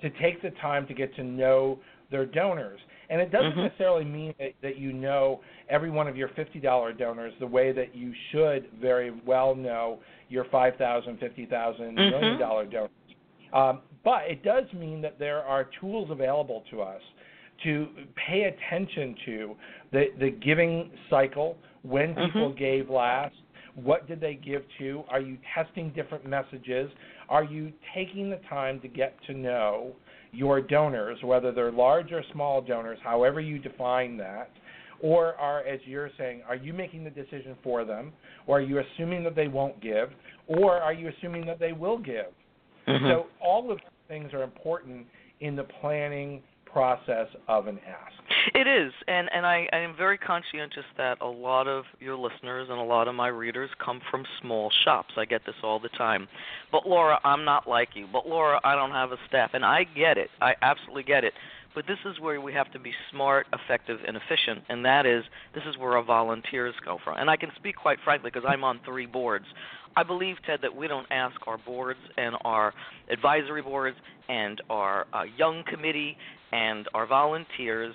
to 0.00 0.10
take 0.20 0.40
the 0.40 0.50
time 0.62 0.86
to 0.86 0.94
get 0.94 1.14
to 1.16 1.24
know 1.24 1.78
their 2.10 2.24
donors. 2.24 2.80
And 3.10 3.20
it 3.20 3.30
doesn't 3.30 3.52
mm-hmm. 3.52 3.62
necessarily 3.62 4.04
mean 4.04 4.34
that, 4.38 4.54
that 4.62 4.78
you 4.78 4.92
know 4.92 5.40
every 5.68 5.90
one 5.90 6.08
of 6.08 6.16
your 6.16 6.28
$50 6.28 6.98
donors 6.98 7.32
the 7.40 7.46
way 7.46 7.72
that 7.72 7.94
you 7.94 8.12
should 8.30 8.68
very 8.80 9.12
well 9.26 9.54
know 9.54 10.00
your 10.28 10.44
$5,000, 10.44 10.78
$50,000, 10.78 11.50
mm-hmm. 11.50 11.94
million 11.94 12.38
dollar 12.38 12.64
donors. 12.64 12.90
Um, 13.52 13.80
but 14.04 14.22
it 14.28 14.42
does 14.42 14.64
mean 14.72 15.00
that 15.02 15.18
there 15.18 15.42
are 15.42 15.68
tools 15.80 16.10
available 16.10 16.64
to 16.70 16.82
us 16.82 17.00
to 17.62 17.88
pay 18.28 18.52
attention 18.52 19.14
to 19.24 19.56
the, 19.92 20.04
the 20.18 20.30
giving 20.30 20.90
cycle, 21.08 21.56
when 21.82 22.14
mm-hmm. 22.14 22.24
people 22.26 22.48
mm-hmm. 22.48 22.58
gave 22.58 22.90
last, 22.90 23.34
what 23.74 24.06
did 24.06 24.20
they 24.20 24.34
give 24.34 24.62
to? 24.78 25.04
Are 25.08 25.20
you 25.20 25.36
testing 25.54 25.90
different 25.90 26.26
messages? 26.26 26.90
Are 27.28 27.44
you 27.44 27.72
taking 27.94 28.30
the 28.30 28.40
time 28.48 28.80
to 28.80 28.88
get 28.88 29.16
to 29.26 29.34
know 29.34 29.94
your 30.34 30.60
donors, 30.60 31.18
whether 31.22 31.52
they're 31.52 31.72
large 31.72 32.12
or 32.12 32.22
small 32.32 32.60
donors, 32.60 32.98
however 33.02 33.40
you 33.40 33.58
define 33.58 34.16
that? 34.18 34.50
Or 35.00 35.34
are, 35.34 35.60
as 35.60 35.80
you're 35.84 36.10
saying, 36.16 36.42
are 36.48 36.56
you 36.56 36.72
making 36.72 37.04
the 37.04 37.10
decision 37.10 37.56
for 37.62 37.84
them? 37.84 38.12
Or 38.46 38.58
are 38.58 38.62
you 38.62 38.80
assuming 38.80 39.22
that 39.24 39.36
they 39.36 39.48
won't 39.48 39.80
give? 39.82 40.10
Or 40.46 40.74
are 40.80 40.92
you 40.92 41.08
assuming 41.08 41.46
that 41.46 41.58
they 41.58 41.72
will 41.72 41.98
give? 41.98 42.26
Mm-hmm. 42.88 43.06
So 43.06 43.26
all 43.42 43.70
of 43.70 43.78
these 43.78 43.86
things 44.08 44.32
are 44.32 44.42
important 44.42 45.06
in 45.40 45.56
the 45.56 45.64
planning 45.80 46.42
process 46.64 47.28
of 47.48 47.66
an 47.66 47.78
ask. 47.86 48.23
It 48.52 48.66
is, 48.66 48.92
and 49.08 49.30
and 49.32 49.46
I, 49.46 49.66
I 49.72 49.78
am 49.78 49.96
very 49.96 50.18
conscientious 50.18 50.84
that 50.98 51.20
a 51.22 51.26
lot 51.26 51.66
of 51.66 51.84
your 52.00 52.16
listeners 52.16 52.68
and 52.70 52.78
a 52.78 52.82
lot 52.82 53.08
of 53.08 53.14
my 53.14 53.28
readers 53.28 53.70
come 53.82 54.00
from 54.10 54.24
small 54.40 54.70
shops. 54.84 55.14
I 55.16 55.24
get 55.24 55.42
this 55.46 55.54
all 55.62 55.80
the 55.80 55.88
time. 55.90 56.28
But 56.70 56.86
Laura, 56.86 57.18
I'm 57.24 57.44
not 57.44 57.66
like 57.68 57.90
you. 57.94 58.06
But 58.12 58.28
Laura, 58.28 58.60
I 58.62 58.74
don't 58.74 58.90
have 58.90 59.12
a 59.12 59.16
staff, 59.28 59.50
and 59.54 59.64
I 59.64 59.84
get 59.84 60.18
it. 60.18 60.28
I 60.42 60.54
absolutely 60.60 61.04
get 61.04 61.24
it. 61.24 61.32
But 61.74 61.86
this 61.86 61.98
is 62.04 62.20
where 62.20 62.40
we 62.40 62.52
have 62.52 62.70
to 62.72 62.78
be 62.78 62.92
smart, 63.10 63.46
effective, 63.52 63.98
and 64.06 64.16
efficient, 64.16 64.62
and 64.68 64.84
that 64.84 65.06
is 65.06 65.24
this 65.54 65.64
is 65.68 65.78
where 65.78 65.96
our 65.96 66.04
volunteers 66.04 66.74
go 66.84 66.98
from. 67.02 67.16
And 67.16 67.30
I 67.30 67.36
can 67.36 67.50
speak 67.56 67.76
quite 67.76 67.98
frankly 68.04 68.30
because 68.32 68.48
I'm 68.48 68.62
on 68.62 68.80
three 68.84 69.06
boards. 69.06 69.46
I 69.96 70.02
believe, 70.02 70.36
Ted, 70.44 70.58
that 70.62 70.74
we 70.74 70.88
don't 70.88 71.06
ask 71.10 71.36
our 71.46 71.58
boards 71.58 72.00
and 72.16 72.34
our 72.44 72.74
advisory 73.10 73.62
boards 73.62 73.96
and 74.28 74.60
our 74.68 75.06
uh, 75.12 75.22
young 75.36 75.62
committee 75.68 76.16
and 76.52 76.88
our 76.94 77.06
volunteers 77.06 77.94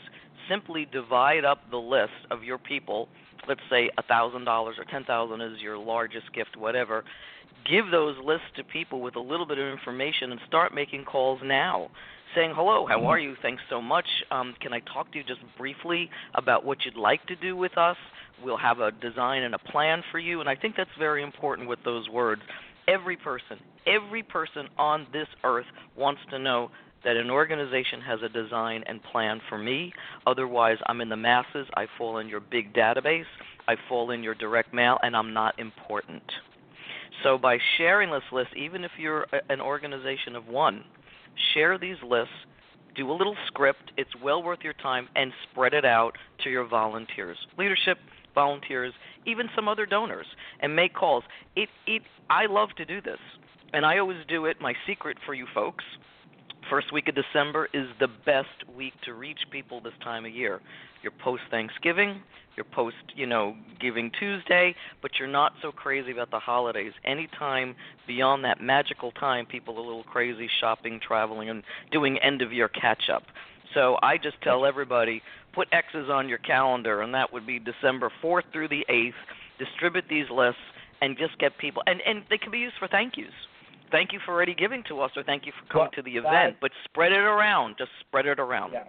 simply 0.50 0.88
divide 0.92 1.46
up 1.46 1.60
the 1.72 1.78
list 1.78 2.12
of 2.32 2.44
your 2.44 2.58
people. 2.58 3.08
Let's 3.48 3.62
say 3.70 3.90
a 3.98 4.04
thousand 4.04 4.46
dollars 4.46 4.76
or 4.78 4.86
ten 4.86 5.04
thousand 5.06 5.42
is 5.42 5.62
your 5.62 5.78
largest 5.78 6.34
gift, 6.34 6.58
whatever. 6.58 7.04
Give 7.70 7.86
those 7.92 8.16
lists 8.24 8.48
to 8.58 8.64
people 8.64 9.02
with 9.02 9.16
a 9.16 9.20
little 9.20 9.46
bit 9.46 9.58
of 9.58 9.68
information 9.68 10.32
and 10.32 10.40
start 10.48 10.74
making 10.74 11.06
calls 11.06 11.40
now 11.44 11.90
saying, 12.36 12.52
Hello, 12.56 12.86
how 12.86 13.06
are 13.06 13.20
you? 13.20 13.36
Thanks 13.42 13.62
so 13.70 13.82
much. 13.82 14.06
Um, 14.32 14.56
can 14.62 14.74
I 14.74 14.80
talk 14.80 15.12
to 15.12 15.18
you 15.18 15.24
just 15.24 15.42
briefly 15.58 16.10
about 16.36 16.66
what 16.66 16.80
you'd 16.86 16.96
like 16.96 17.26
to 17.28 17.36
do 17.36 17.56
with 17.56 17.78
us? 17.78 17.98
We'll 18.44 18.58
have 18.58 18.80
a 18.80 18.92
design 18.92 19.44
and 19.44 19.56
a 19.56 19.60
plan 19.60 20.04
for 20.12 20.20
you. 20.20 20.40
And 20.40 20.50
I 20.50 20.56
think 20.56 20.76
that's 20.78 20.90
very 20.98 21.24
important 21.24 21.68
with 21.68 21.80
those 21.84 22.08
words. 22.10 22.42
Every 22.88 23.18
person, 23.18 23.60
every 23.86 24.24
person 24.24 24.68
on 24.78 25.08
this 25.12 25.28
earth 25.44 25.66
wants 25.98 26.22
to 26.32 26.40
know 26.40 26.72
that 27.04 27.16
an 27.16 27.30
organization 27.30 28.02
has 28.02 28.20
a 28.22 28.30
design 28.30 28.84
and 28.88 29.02
plan 29.04 29.40
for 29.48 29.58
me. 29.58 29.94
Otherwise, 30.28 30.78
I'm 30.88 31.02
in 31.02 31.10
the 31.10 31.16
masses. 31.16 31.68
I 31.76 31.88
fall 31.98 32.18
in 32.18 32.28
your 32.28 32.40
big 32.40 32.74
database. 32.74 33.26
I 33.68 33.76
fall 33.88 34.12
in 34.12 34.24
your 34.24 34.36
direct 34.36 34.74
mail, 34.74 34.98
and 35.04 35.16
I'm 35.16 35.34
not 35.34 35.58
important. 35.60 36.24
So, 37.24 37.38
by 37.38 37.58
sharing 37.78 38.12
this 38.12 38.24
list, 38.32 38.50
even 38.56 38.84
if 38.84 38.92
you're 38.98 39.28
an 39.50 39.62
organization 39.62 40.36
of 40.36 40.48
one, 40.48 40.84
share 41.54 41.78
these 41.78 41.98
lists, 42.04 42.34
do 42.96 43.12
a 43.12 43.14
little 43.14 43.36
script. 43.48 43.92
It's 43.98 44.10
well 44.24 44.42
worth 44.42 44.60
your 44.64 44.74
time, 44.74 45.08
and 45.16 45.32
spread 45.52 45.74
it 45.74 45.86
out 45.86 46.18
to 46.44 46.50
your 46.50 46.68
volunteers. 46.68 47.38
Leadership, 47.58 47.98
volunteers, 48.34 48.94
even 49.26 49.50
some 49.56 49.68
other 49.68 49.86
donors, 49.86 50.26
and 50.62 50.76
make 50.76 50.94
calls. 50.94 51.24
It, 51.56 51.70
it, 51.88 52.02
I 52.30 52.46
love 52.46 52.70
to 52.78 52.86
do 52.86 53.02
this, 53.02 53.20
and 53.74 53.86
I 53.86 53.98
always 54.00 54.26
do 54.28 54.46
it. 54.46 54.58
My 54.62 54.74
secret 54.88 55.18
for 55.26 55.34
you 55.34 55.46
folks 55.54 55.84
First 56.70 56.94
week 56.94 57.08
of 57.08 57.16
December 57.16 57.68
is 57.74 57.88
the 58.00 58.08
best 58.08 58.70
week 58.78 58.94
to 59.06 59.14
reach 59.14 59.40
people 59.50 59.82
this 59.82 59.94
time 60.04 60.24
of 60.26 60.32
year. 60.32 60.60
You're 61.02 61.12
post 61.12 61.42
Thanksgiving, 61.50 62.22
you're 62.56 62.64
post, 62.64 62.96
you 63.16 63.26
know, 63.26 63.56
Giving 63.80 64.12
Tuesday, 64.20 64.76
but 65.02 65.12
you're 65.18 65.28
not 65.28 65.54
so 65.64 65.72
crazy 65.72 66.12
about 66.12 66.30
the 66.30 66.38
holidays. 66.38 66.92
Anytime 67.04 67.76
beyond 68.06 68.46
that 68.46 68.62
magical 68.62 69.12
time, 69.12 69.48
people 69.48 69.78
are 69.78 69.80
a 69.80 69.84
little 69.84 70.04
crazy 70.04 70.48
shopping, 70.60 71.00
traveling, 71.00 71.50
and 71.50 71.64
doing 71.92 72.20
end 72.20 72.44
of 72.44 72.54
year 72.54 72.68
catch 72.68 73.10
up. 73.12 73.24
So 73.74 73.98
I 74.04 74.18
just 74.18 74.40
tell 74.44 74.64
everybody 74.64 75.24
put 75.54 75.70
X's 75.72 76.08
on 76.08 76.30
your 76.30 76.38
calendar, 76.38 77.02
and 77.02 77.16
that 77.16 77.34
would 77.34 77.48
be 77.48 77.58
December 77.58 78.12
4th 78.22 78.44
through 78.54 78.68
the 78.68 78.86
8th. 78.88 79.14
Distribute 79.58 80.06
these 80.08 80.30
lists 80.30 80.62
and 81.02 81.18
just 81.18 81.40
get 81.40 81.58
people, 81.58 81.82
and 81.88 82.00
and 82.06 82.24
they 82.30 82.38
can 82.38 82.52
be 82.52 82.60
used 82.60 82.76
for 82.78 82.88
thank 82.88 83.18
yous 83.18 83.34
thank 83.92 84.14
you 84.14 84.20
for 84.26 84.34
already 84.34 84.56
giving 84.56 84.84
to 84.90 85.02
us, 85.02 85.12
or 85.16 85.24
thank 85.24 85.46
you 85.46 85.52
for 85.60 85.72
coming 85.72 85.84
well, 85.84 85.92
to 85.92 86.02
the 86.02 86.18
event. 86.18 86.58
But 86.62 86.72
spread 86.86 87.12
it 87.12 87.18
around. 87.20 87.76
Just 87.78 87.92
spread 88.02 88.26
it 88.26 88.40
around. 88.40 88.74
Yeah. 88.74 88.84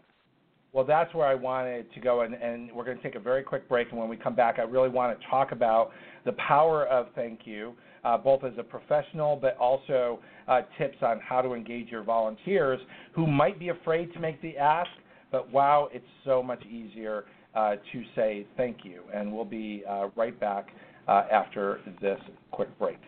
Well, 0.72 0.84
that's 0.84 1.12
where 1.14 1.26
I 1.26 1.34
wanted 1.34 1.92
to 1.94 2.00
go, 2.00 2.20
and, 2.20 2.34
and 2.34 2.70
we're 2.72 2.84
going 2.84 2.96
to 2.96 3.02
take 3.02 3.16
a 3.16 3.20
very 3.20 3.42
quick 3.42 3.68
break. 3.68 3.90
And 3.90 3.98
when 3.98 4.08
we 4.08 4.16
come 4.16 4.36
back, 4.36 4.60
I 4.60 4.62
really 4.62 4.88
want 4.88 5.18
to 5.18 5.26
talk 5.26 5.50
about 5.50 5.90
the 6.24 6.32
power 6.32 6.86
of 6.86 7.08
thank 7.16 7.40
you, 7.44 7.74
uh, 8.04 8.16
both 8.16 8.44
as 8.44 8.52
a 8.56 8.62
professional, 8.62 9.34
but 9.34 9.56
also 9.56 10.20
uh, 10.46 10.62
tips 10.78 10.98
on 11.02 11.18
how 11.20 11.42
to 11.42 11.54
engage 11.54 11.88
your 11.88 12.04
volunteers 12.04 12.78
who 13.12 13.26
might 13.26 13.58
be 13.58 13.70
afraid 13.70 14.12
to 14.12 14.20
make 14.20 14.40
the 14.42 14.56
ask. 14.56 14.90
But 15.32 15.50
wow, 15.52 15.88
it's 15.92 16.06
so 16.24 16.40
much 16.40 16.64
easier 16.66 17.24
uh, 17.54 17.76
to 17.92 18.02
say 18.14 18.46
thank 18.56 18.84
you. 18.84 19.02
And 19.12 19.32
we'll 19.32 19.44
be 19.44 19.82
uh, 19.88 20.08
right 20.14 20.38
back 20.38 20.68
uh, 21.08 21.24
after 21.32 21.80
this 22.00 22.20
quick 22.52 22.68
break. 22.78 22.98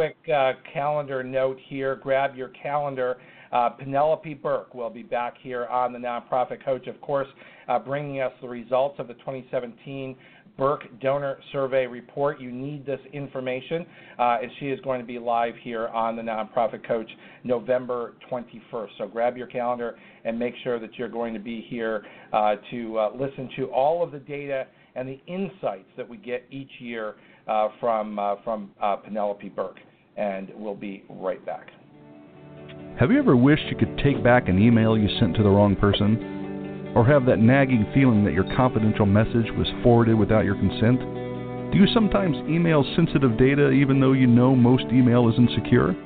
Quick 0.00 0.16
uh, 0.34 0.52
calendar 0.72 1.22
note 1.22 1.58
here. 1.68 1.94
Grab 1.94 2.34
your 2.34 2.48
calendar. 2.62 3.18
Uh, 3.52 3.68
Penelope 3.68 4.32
Burk 4.32 4.74
will 4.74 4.88
be 4.88 5.02
back 5.02 5.34
here 5.42 5.66
on 5.66 5.92
the 5.92 5.98
Nonprofit 5.98 6.64
Coach, 6.64 6.86
of 6.86 6.98
course, 7.02 7.28
uh, 7.68 7.78
bringing 7.78 8.22
us 8.22 8.32
the 8.40 8.48
results 8.48 8.94
of 8.98 9.08
the 9.08 9.14
2017 9.14 10.16
Burk 10.56 10.84
Donor 11.02 11.36
Survey 11.52 11.86
Report. 11.86 12.40
You 12.40 12.50
need 12.50 12.86
this 12.86 13.00
information, 13.12 13.84
uh, 14.18 14.38
and 14.40 14.50
she 14.58 14.68
is 14.68 14.80
going 14.80 15.02
to 15.02 15.06
be 15.06 15.18
live 15.18 15.52
here 15.62 15.88
on 15.88 16.16
the 16.16 16.22
Nonprofit 16.22 16.88
Coach 16.88 17.10
November 17.44 18.14
21st. 18.32 18.88
So 18.96 19.06
grab 19.06 19.36
your 19.36 19.48
calendar 19.48 19.98
and 20.24 20.38
make 20.38 20.54
sure 20.64 20.80
that 20.80 20.94
you're 20.96 21.10
going 21.10 21.34
to 21.34 21.40
be 21.40 21.66
here 21.68 22.06
uh, 22.32 22.54
to 22.70 22.98
uh, 22.98 23.10
listen 23.12 23.50
to 23.56 23.66
all 23.66 24.02
of 24.02 24.12
the 24.12 24.18
data 24.20 24.66
and 24.94 25.06
the 25.06 25.20
insights 25.26 25.90
that 25.98 26.08
we 26.08 26.16
get 26.16 26.46
each 26.50 26.70
year 26.78 27.16
uh, 27.46 27.68
from 27.78 28.18
from 28.44 28.70
Penelope 29.04 29.50
Burk. 29.50 29.76
And 30.20 30.52
we'll 30.54 30.74
be 30.74 31.02
right 31.08 31.44
back. 31.46 31.68
Have 32.98 33.10
you 33.10 33.18
ever 33.18 33.34
wished 33.34 33.64
you 33.70 33.76
could 33.76 33.96
take 34.04 34.22
back 34.22 34.50
an 34.50 34.58
email 34.58 34.98
you 34.98 35.08
sent 35.18 35.34
to 35.36 35.42
the 35.42 35.48
wrong 35.48 35.74
person? 35.74 36.92
Or 36.94 37.06
have 37.06 37.24
that 37.24 37.38
nagging 37.38 37.86
feeling 37.94 38.22
that 38.24 38.34
your 38.34 38.44
confidential 38.54 39.06
message 39.06 39.50
was 39.56 39.66
forwarded 39.82 40.18
without 40.18 40.44
your 40.44 40.56
consent? 40.56 41.00
Do 41.72 41.78
you 41.78 41.86
sometimes 41.94 42.36
email 42.50 42.84
sensitive 42.96 43.38
data 43.38 43.70
even 43.70 43.98
though 43.98 44.12
you 44.12 44.26
know 44.26 44.54
most 44.54 44.84
email 44.92 45.26
is 45.30 45.38
insecure? 45.38 45.96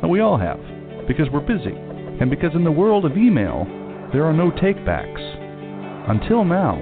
Well, 0.00 0.10
we 0.10 0.20
all 0.20 0.38
have, 0.38 0.60
because 1.08 1.26
we're 1.32 1.40
busy, 1.40 1.74
and 1.74 2.30
because 2.30 2.54
in 2.54 2.62
the 2.62 2.70
world 2.70 3.04
of 3.04 3.16
email, 3.16 3.64
there 4.12 4.24
are 4.24 4.32
no 4.32 4.52
takebacks. 4.52 5.18
Until 6.08 6.44
now. 6.44 6.78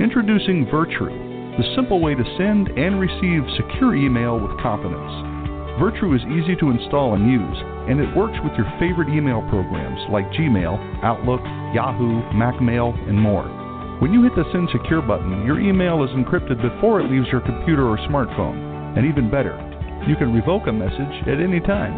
Introducing 0.00 0.64
Virtru, 0.72 1.58
the 1.58 1.74
simple 1.76 2.00
way 2.00 2.14
to 2.14 2.24
send 2.38 2.68
and 2.68 2.98
receive 2.98 3.42
secure 3.58 3.94
email 3.94 4.40
with 4.40 4.56
confidence. 4.62 5.29
Virtru 5.80 6.12
is 6.12 6.20
easy 6.28 6.52
to 6.60 6.68
install 6.68 7.16
and 7.16 7.24
use, 7.24 7.56
and 7.88 8.04
it 8.04 8.12
works 8.14 8.36
with 8.44 8.52
your 8.52 8.68
favorite 8.76 9.08
email 9.08 9.40
programs 9.48 9.96
like 10.12 10.28
Gmail, 10.36 10.76
Outlook, 11.00 11.40
Yahoo, 11.72 12.20
MacMail, 12.36 12.92
and 13.08 13.16
more. 13.16 13.48
When 14.04 14.12
you 14.12 14.20
hit 14.22 14.36
the 14.36 14.44
Send 14.52 14.68
Secure 14.76 15.00
button, 15.00 15.40
your 15.48 15.56
email 15.56 16.04
is 16.04 16.12
encrypted 16.12 16.60
before 16.60 17.00
it 17.00 17.08
leaves 17.08 17.32
your 17.32 17.40
computer 17.40 17.88
or 17.88 17.96
smartphone. 18.12 18.60
And 18.92 19.08
even 19.08 19.32
better, 19.32 19.56
you 20.04 20.16
can 20.20 20.36
revoke 20.36 20.68
a 20.68 20.72
message 20.72 21.16
at 21.24 21.40
any 21.40 21.64
time. 21.64 21.96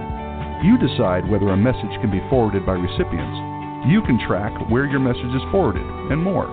You 0.62 0.78
decide 0.78 1.26
whether 1.26 1.50
a 1.50 1.58
message 1.58 1.98
can 1.98 2.14
be 2.14 2.22
forwarded 2.30 2.62
by 2.62 2.78
recipients. 2.78 3.90
You 3.90 3.98
can 4.06 4.22
track 4.30 4.54
where 4.70 4.86
your 4.86 5.02
message 5.02 5.34
is 5.34 5.50
forwarded, 5.50 5.82
and 5.82 6.22
more. 6.22 6.46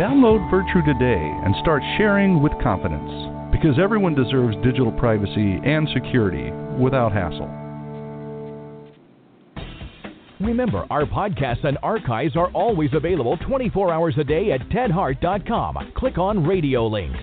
Download 0.00 0.40
Virtru 0.48 0.80
today 0.80 1.28
and 1.44 1.52
start 1.60 1.84
sharing 2.00 2.40
with 2.40 2.56
confidence 2.64 3.33
because 3.54 3.78
everyone 3.78 4.16
deserves 4.16 4.56
digital 4.64 4.90
privacy 4.90 5.60
and 5.64 5.88
security 5.94 6.50
without 6.82 7.12
hassle. 7.12 7.46
Remember, 10.40 10.84
our 10.90 11.04
podcasts 11.04 11.64
and 11.64 11.78
archives 11.80 12.36
are 12.36 12.50
always 12.50 12.90
available 12.92 13.38
24 13.46 13.92
hours 13.92 14.14
a 14.18 14.24
day 14.24 14.50
at 14.50 14.60
tedhart.com. 14.70 15.92
Click 15.96 16.18
on 16.18 16.44
radio 16.44 16.84
links. 16.86 17.18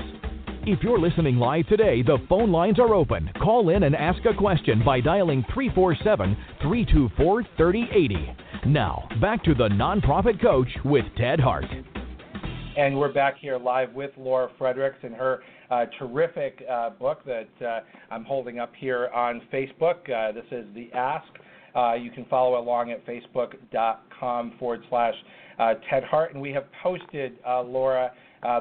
If 0.64 0.82
you're 0.84 1.00
listening 1.00 1.36
live 1.36 1.68
today, 1.68 2.02
the 2.02 2.20
phone 2.30 2.52
lines 2.52 2.80
are 2.80 2.96
open. 2.96 3.30
Call 3.44 3.70
in 3.70 3.84
and 3.84 3.96
ask 3.96 4.24
a 4.26 4.34
question 4.34 4.82
by 4.86 5.02
dialing 5.02 5.44
347 5.54 6.38
324 6.62 7.44
3080. 7.58 8.36
Now, 8.68 9.10
back 9.20 9.44
to 9.44 9.54
the 9.54 9.68
Nonprofit 9.68 10.42
Coach 10.42 10.70
with 10.86 11.06
Ted 11.18 11.40
Hart. 11.42 11.66
And 12.78 12.98
we're 12.98 13.12
back 13.12 13.38
here 13.38 13.58
live 13.58 13.94
with 13.94 14.12
Laura 14.18 14.50
Fredricks 14.58 15.04
and 15.04 15.14
her 15.14 15.42
uh, 15.70 15.88
terrific 16.00 16.64
uh, 16.72 16.92
book 16.92 17.20
that 17.26 17.50
uh, 17.62 17.82
I'm 18.10 18.24
holding 18.24 18.60
up 18.60 18.72
here 18.78 19.10
on 19.14 19.42
Facebook. 19.52 20.10
Uh, 20.10 20.32
this 20.32 20.46
is 20.52 20.66
The 20.74 20.90
Ask 20.94 21.28
uh, 21.76 21.96
you 21.96 22.12
can 22.12 22.24
follow 22.26 22.58
along 22.58 22.92
at 22.92 23.06
facebook.com 23.06 24.54
forward 24.58 24.84
slash 24.90 25.16
uh, 25.60 25.74
Ted 25.90 26.06
Hart. 26.06 26.34
And 26.34 26.42
we 26.42 26.54
have 26.54 26.64
posted, 26.82 27.40
Laura, 27.46 28.14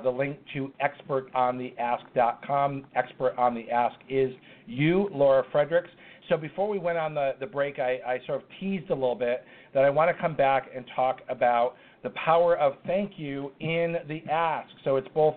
the 0.03 0.11
link 0.11 0.39
to 0.55 0.73
expertontheask.com. 0.83 2.87
Expert 2.97 3.35
on 3.39 3.55
the 3.55 3.71
Ask 3.71 3.95
is 4.09 4.33
you, 4.67 5.09
Laura 5.13 5.45
Fredricks. 5.53 5.87
So 6.29 6.37
before 6.37 6.69
we 6.69 6.79
went 6.79 6.99
on 6.99 7.15
the, 7.15 7.35
the 7.41 7.47
break, 7.47 7.81
I, 7.81 7.99
I 8.07 8.21
sort 8.27 8.43
of 8.43 8.49
teased 8.61 8.91
a 8.91 8.95
little 8.95 9.17
bit 9.17 9.45
that 9.75 9.85
I 9.85 9.91
want 9.91 10.17
to 10.17 10.23
come 10.23 10.37
back 10.37 10.71
and 10.75 10.85
talk 10.95 11.23
about 11.29 11.75
the 12.03 12.11
power 12.11 12.57
of 12.57 12.75
thank 12.87 13.13
you 13.17 13.53
in 13.61 13.97
the 14.09 14.23
ask. 14.31 14.71
So 14.85 14.97
it's 14.97 15.09
both 15.15 15.35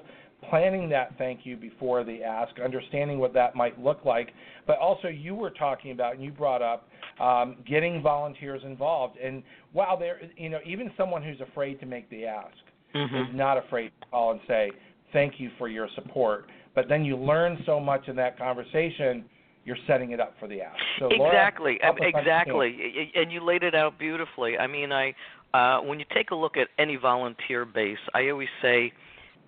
planning 0.49 0.89
that 0.89 1.13
thank 1.17 1.45
you 1.45 1.55
before 1.55 2.03
the 2.03 2.23
ask, 2.23 2.53
understanding 2.59 3.19
what 3.19 3.33
that 3.33 3.55
might 3.55 3.79
look 3.81 4.05
like, 4.05 4.29
but 4.67 4.77
also 4.77 5.07
you 5.07 5.35
were 5.35 5.49
talking 5.49 5.91
about 5.91 6.15
and 6.15 6.23
you 6.23 6.31
brought 6.31 6.61
up 6.61 6.89
um, 7.19 7.57
getting 7.67 8.01
volunteers 8.01 8.61
involved. 8.65 9.17
And 9.17 9.43
wow, 9.73 9.95
there, 9.97 10.21
you 10.37 10.49
know, 10.49 10.59
even 10.65 10.91
someone 10.97 11.23
who's 11.23 11.39
afraid 11.41 11.79
to 11.79 11.85
make 11.85 12.09
the 12.09 12.25
ask 12.25 12.55
mm-hmm. 12.95 13.15
is 13.15 13.27
not 13.33 13.57
afraid 13.57 13.91
to 14.01 14.07
call 14.07 14.31
and 14.31 14.39
say 14.47 14.71
thank 15.11 15.39
you 15.39 15.49
for 15.57 15.67
your 15.67 15.87
support. 15.95 16.45
But 16.75 16.89
then 16.89 17.05
you 17.05 17.15
learn 17.15 17.59
so 17.65 17.79
much 17.79 18.07
in 18.07 18.15
that 18.17 18.37
conversation 18.37 19.25
you're 19.65 19.77
setting 19.87 20.11
it 20.11 20.19
up 20.19 20.33
for 20.39 20.47
the 20.47 20.61
ask. 20.61 20.77
So 20.99 21.07
exactly, 21.09 21.79
Laura, 21.81 21.95
exactly, 22.19 23.11
and 23.15 23.31
you 23.31 23.43
laid 23.43 23.63
it 23.63 23.73
out 23.73 23.97
beautifully. 23.97 24.57
I 24.57 24.67
mean, 24.67 24.91
I 24.91 25.13
uh, 25.53 25.79
when 25.79 25.99
you 25.99 26.05
take 26.13 26.31
a 26.31 26.35
look 26.35 26.57
at 26.57 26.67
any 26.79 26.95
volunteer 26.95 27.65
base, 27.65 27.99
I 28.13 28.29
always 28.29 28.49
say 28.61 28.91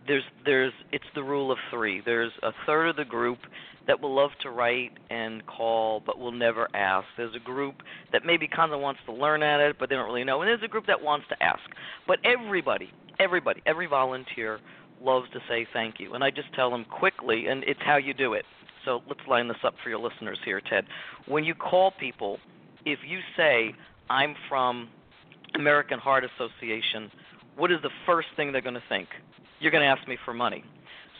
there's 0.08 0.24
there's 0.46 0.74
it's 0.92 1.06
the 1.16 1.24
rule 1.24 1.52
of 1.52 1.58
three. 1.72 2.02
There's 2.06 2.32
a 2.44 2.52
third 2.66 2.90
of 2.90 2.96
the 2.96 3.06
group 3.06 3.40
that 3.88 4.02
will 4.02 4.16
love 4.16 4.32
to 4.42 4.50
write 4.50 4.92
and 5.10 5.46
call 5.46 6.02
but 6.06 6.20
will 6.20 6.32
never 6.32 6.68
ask. 6.76 7.08
There's 7.18 7.36
a 7.36 7.40
group 7.40 7.76
that 8.12 8.26
maybe 8.26 8.48
kind 8.48 8.72
of 8.72 8.80
wants 8.80 9.00
to 9.06 9.14
learn 9.14 9.44
at 9.44 9.60
it 9.60 9.78
but 9.80 9.90
they 9.90 9.96
don't 9.96 10.06
really 10.06 10.24
know. 10.24 10.42
And 10.42 10.48
there's 10.48 10.64
a 10.64 10.68
group 10.68 10.86
that 10.88 11.02
wants 11.02 11.28
to 11.30 11.44
ask. 11.44 11.62
But 12.08 12.20
everybody, 12.24 12.92
everybody, 13.20 13.62
every 13.66 13.88
volunteer 13.88 14.60
loves 15.02 15.28
to 15.34 15.40
say 15.50 15.68
thank 15.74 16.00
you. 16.00 16.14
And 16.14 16.24
I 16.24 16.30
just 16.30 16.54
tell 16.56 16.70
them 16.70 16.86
quickly 16.86 17.48
and 17.48 17.64
it's 17.64 17.80
how 17.84 17.98
you 17.98 18.14
do 18.14 18.34
it. 18.34 18.46
So 18.86 19.02
let's 19.08 19.22
line 19.28 19.48
this 19.48 19.58
up 19.64 19.74
for 19.84 19.90
your 19.90 20.00
listeners 20.00 20.38
here, 20.46 20.62
Ted. 20.62 20.86
When 21.28 21.44
you 21.44 21.56
call 21.56 21.92
people, 22.00 22.38
if 22.86 23.00
you 23.08 23.20
say 23.36 23.74
I'm 24.10 24.36
from 24.48 24.90
American 25.56 26.00
Heart 26.00 26.26
Association, 26.26 27.12
what 27.56 27.72
is 27.72 27.78
the 27.82 27.90
first 28.06 28.28
thing 28.36 28.52
they're 28.52 28.62
going 28.62 28.76
to 28.76 28.84
think? 28.90 29.08
You're 29.60 29.72
going 29.72 29.84
to 29.84 29.88
ask 29.88 30.08
me 30.08 30.18
for 30.26 30.34
money. 30.34 30.64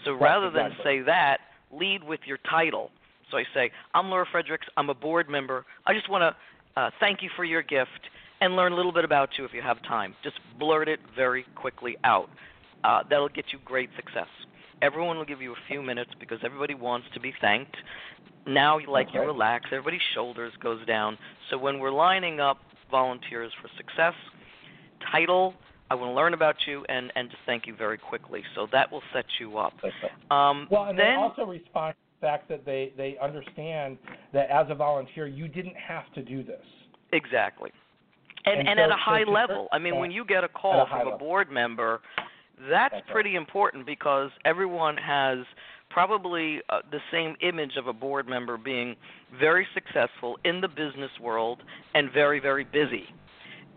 So 0.04 0.14
rather 0.14 0.52
than 0.52 0.72
say 0.84 1.02
that, 1.02 1.40
lead 1.72 2.04
with 2.04 2.20
your 2.26 2.38
title. 2.50 2.92
So 3.32 3.38
I 3.38 3.44
say, 3.54 3.72
I'm 3.94 4.10
Laura 4.10 4.26
Fredricks. 4.32 4.68
I'm 4.78 4.90
a 4.90 4.94
board 4.94 5.30
member. 5.30 5.66
I 5.86 5.94
just 5.94 6.10
want 6.10 6.22
to 6.22 6.80
uh, 6.80 6.92
thank 7.00 7.24
you 7.24 7.30
for 7.36 7.44
your 7.44 7.64
gift 7.64 7.90
and 8.42 8.56
learn 8.56 8.74
a 8.74 8.76
little 8.76 8.92
bit 8.92 9.06
about 9.06 9.30
you 9.38 9.46
if 9.46 9.54
you 9.54 9.62
have 9.62 9.82
time. 9.84 10.14
Just 10.24 10.38
blurt 10.60 10.88
it 10.88 11.00
very 11.16 11.46
quickly 11.56 11.98
out. 12.04 12.30
Uh, 12.84 13.02
that'll 13.10 13.30
get 13.30 13.46
you 13.52 13.60
great 13.66 13.90
success. 13.96 14.28
Everyone 14.82 15.18
will 15.18 15.26
give 15.26 15.42
you 15.42 15.54
a 15.54 15.68
few 15.68 15.82
minutes 15.82 16.12
because 16.20 16.38
everybody 16.44 16.76
wants 16.76 17.08
to 17.14 17.20
be 17.20 17.34
thanked. 17.42 17.78
Now, 18.46 18.78
you 18.78 18.92
like 18.92 19.08
okay. 19.08 19.20
you 19.20 19.26
relax, 19.26 19.66
everybody's 19.72 20.02
shoulders 20.14 20.54
goes 20.62 20.86
down. 20.86 21.18
So 21.50 21.58
when 21.58 21.80
we're 21.80 21.92
lining 21.92 22.40
up 22.40 22.60
volunteers 22.90 23.52
for 23.62 23.70
success, 23.78 24.14
title, 25.12 25.54
I 25.90 25.96
want 25.96 26.10
to 26.10 26.16
learn 26.16 26.34
about 26.34 26.56
you 26.68 26.84
and 26.90 27.12
and 27.16 27.30
just 27.30 27.42
thank 27.46 27.68
you 27.68 27.76
very 27.76 27.98
quickly. 27.98 28.44
So 28.56 28.68
that 28.72 28.92
will 28.92 29.04
set 29.14 29.26
you 29.40 29.58
up. 29.58 29.74
Um, 30.32 30.68
well, 30.72 30.86
and 30.86 30.98
then, 30.98 31.06
they 31.06 31.16
also 31.16 31.44
respond 31.44 31.94
to 31.94 32.20
the 32.20 32.28
fact 32.28 32.50
that 32.50 32.66
they 32.66 32.92
they 32.98 33.18
understand 33.22 33.98
that 34.34 34.50
as 34.50 34.66
a 34.70 34.76
volunteer 34.76 35.28
you 35.28 35.48
didn't 35.48 35.76
have 35.76 36.12
to 36.14 36.24
do 36.24 36.44
this. 36.44 36.64
Exactly. 37.14 37.72
And 38.46 38.60
and, 38.60 38.70
and 38.70 38.78
so, 38.80 38.84
at 38.84 38.90
a 38.90 38.98
high 38.98 39.26
so 39.26 39.32
level, 39.32 39.68
I 39.72 39.80
mean, 39.80 39.98
when 39.98 40.12
you 40.12 40.26
get 40.26 40.44
a 40.44 40.48
call 40.48 40.82
a 40.82 40.88
from 40.88 41.02
a 41.02 41.04
level. 41.12 41.20
board 41.20 41.52
member, 41.52 42.02
that's, 42.70 42.94
That's 42.94 43.12
pretty 43.12 43.32
right. 43.32 43.38
important 43.38 43.86
because 43.86 44.30
everyone 44.46 44.98
has 44.98 45.40
probably 45.96 46.60
uh, 46.70 46.80
the 46.92 47.00
same 47.12 47.36
image 47.42 47.78
of 47.78 47.88
a 47.88 47.94
board 47.94 48.28
member 48.28 48.58
being 48.58 48.98
very 49.40 49.66
successful 49.74 50.38
in 50.44 50.60
the 50.60 50.68
business 50.68 51.12
world 51.22 51.60
and 51.96 52.12
very 52.12 52.40
very 52.42 52.66
busy 52.66 53.06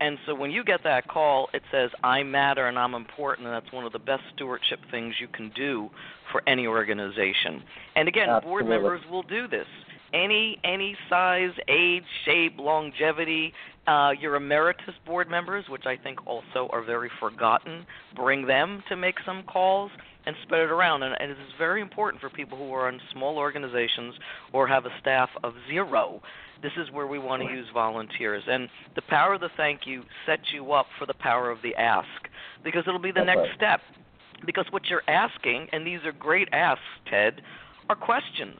And 0.01 0.17
so 0.25 0.33
when 0.33 0.51
you 0.51 0.63
get 0.63 0.81
that 0.83 1.07
call, 1.07 1.49
it 1.53 1.61
says, 1.71 1.89
I 2.03 2.23
matter 2.23 2.67
and 2.67 2.79
I'm 2.79 2.93
important, 2.93 3.47
and 3.47 3.55
that's 3.55 3.73
one 3.73 3.85
of 3.85 3.91
the 3.91 3.99
best 3.99 4.23
stewardship 4.33 4.79
things 4.91 5.15
you 5.19 5.27
can 5.27 5.51
do 5.55 5.89
for 6.31 6.41
any 6.47 6.67
organization. 6.67 7.63
And 7.95 8.07
again, 8.07 8.29
Absolutely. 8.29 8.49
board 8.49 8.67
members 8.67 9.01
will 9.11 9.23
do 9.23 9.47
this. 9.47 9.67
Any 10.13 10.59
any 10.63 10.95
size, 11.09 11.51
age, 11.67 12.03
shape, 12.25 12.55
longevity. 12.57 13.53
Uh, 13.87 14.11
your 14.19 14.35
emeritus 14.35 14.93
board 15.03 15.31
members, 15.31 15.65
which 15.67 15.87
I 15.87 15.97
think 15.97 16.27
also 16.27 16.69
are 16.71 16.83
very 16.83 17.09
forgotten, 17.19 17.87
bring 18.15 18.45
them 18.45 18.83
to 18.87 18.95
make 18.95 19.15
some 19.25 19.41
calls 19.43 19.89
and 20.27 20.35
spread 20.43 20.61
it 20.61 20.69
around. 20.69 21.01
And, 21.01 21.15
and 21.19 21.31
it 21.31 21.39
is 21.39 21.53
very 21.57 21.81
important 21.81 22.21
for 22.21 22.29
people 22.29 22.55
who 22.55 22.71
are 22.71 22.87
in 22.87 22.99
small 23.11 23.39
organizations 23.39 24.13
or 24.53 24.67
have 24.67 24.85
a 24.85 24.91
staff 24.99 25.29
of 25.43 25.53
zero 25.67 26.21
this 26.61 26.71
is 26.77 26.91
where 26.91 27.07
we 27.07 27.19
want 27.19 27.41
to 27.43 27.49
use 27.49 27.67
volunteers. 27.73 28.43
And 28.47 28.69
the 28.95 29.01
power 29.03 29.33
of 29.33 29.41
the 29.41 29.49
thank 29.55 29.81
you 29.85 30.03
sets 30.25 30.43
you 30.53 30.71
up 30.71 30.87
for 30.97 31.05
the 31.05 31.13
power 31.13 31.49
of 31.49 31.59
the 31.61 31.75
ask 31.75 32.07
because 32.63 32.83
it'll 32.87 32.99
be 32.99 33.11
the 33.11 33.23
That's 33.25 33.27
next 33.27 33.39
right. 33.39 33.55
step. 33.55 33.81
Because 34.45 34.65
what 34.69 34.85
you're 34.85 35.03
asking, 35.07 35.67
and 35.73 35.85
these 35.85 35.99
are 36.05 36.13
great 36.13 36.47
asks, 36.53 36.81
Ted, 37.09 37.41
are 37.89 37.95
questions. 37.95 38.59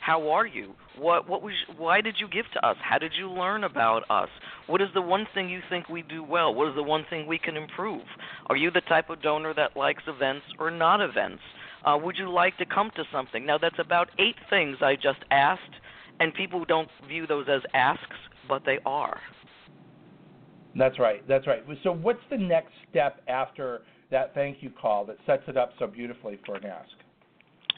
How 0.00 0.28
are 0.30 0.46
you? 0.46 0.74
What 1.00 1.28
what 1.28 1.42
was 1.42 1.54
why 1.78 2.02
did 2.02 2.16
you 2.18 2.28
give 2.28 2.44
to 2.52 2.66
us? 2.66 2.76
How 2.82 2.98
did 2.98 3.12
you 3.18 3.30
learn 3.30 3.64
about 3.64 4.02
us? 4.10 4.28
What 4.66 4.82
is 4.82 4.88
the 4.92 5.00
one 5.00 5.26
thing 5.32 5.48
you 5.48 5.60
think 5.70 5.88
we 5.88 6.02
do 6.02 6.22
well? 6.22 6.54
What 6.54 6.68
is 6.68 6.74
the 6.74 6.82
one 6.82 7.06
thing 7.08 7.26
we 7.26 7.38
can 7.38 7.56
improve? 7.56 8.02
Are 8.48 8.56
you 8.56 8.70
the 8.70 8.82
type 8.82 9.08
of 9.08 9.22
donor 9.22 9.54
that 9.54 9.76
likes 9.76 10.02
events 10.06 10.44
or 10.58 10.70
not 10.70 11.00
events? 11.00 11.42
Uh, 11.84 11.98
would 12.02 12.16
you 12.18 12.30
like 12.30 12.58
to 12.58 12.66
come 12.66 12.90
to 12.96 13.04
something? 13.10 13.46
Now 13.46 13.56
that's 13.56 13.78
about 13.78 14.10
eight 14.18 14.36
things 14.50 14.76
I 14.82 14.94
just 14.94 15.20
asked 15.30 15.74
and 16.20 16.34
people 16.34 16.64
don't 16.66 16.88
view 17.08 17.26
those 17.26 17.46
as 17.48 17.62
asks, 17.72 18.16
but 18.46 18.62
they 18.64 18.78
are. 18.84 19.18
That's 20.76 20.98
right. 20.98 21.26
That's 21.26 21.46
right. 21.46 21.64
So, 21.82 21.92
what's 21.92 22.20
the 22.30 22.36
next 22.36 22.72
step 22.90 23.22
after 23.26 23.82
that 24.10 24.34
thank 24.34 24.62
you 24.62 24.70
call 24.70 25.04
that 25.06 25.16
sets 25.26 25.42
it 25.48 25.56
up 25.56 25.72
so 25.78 25.86
beautifully 25.86 26.38
for 26.46 26.56
an 26.56 26.66
ask? 26.66 26.90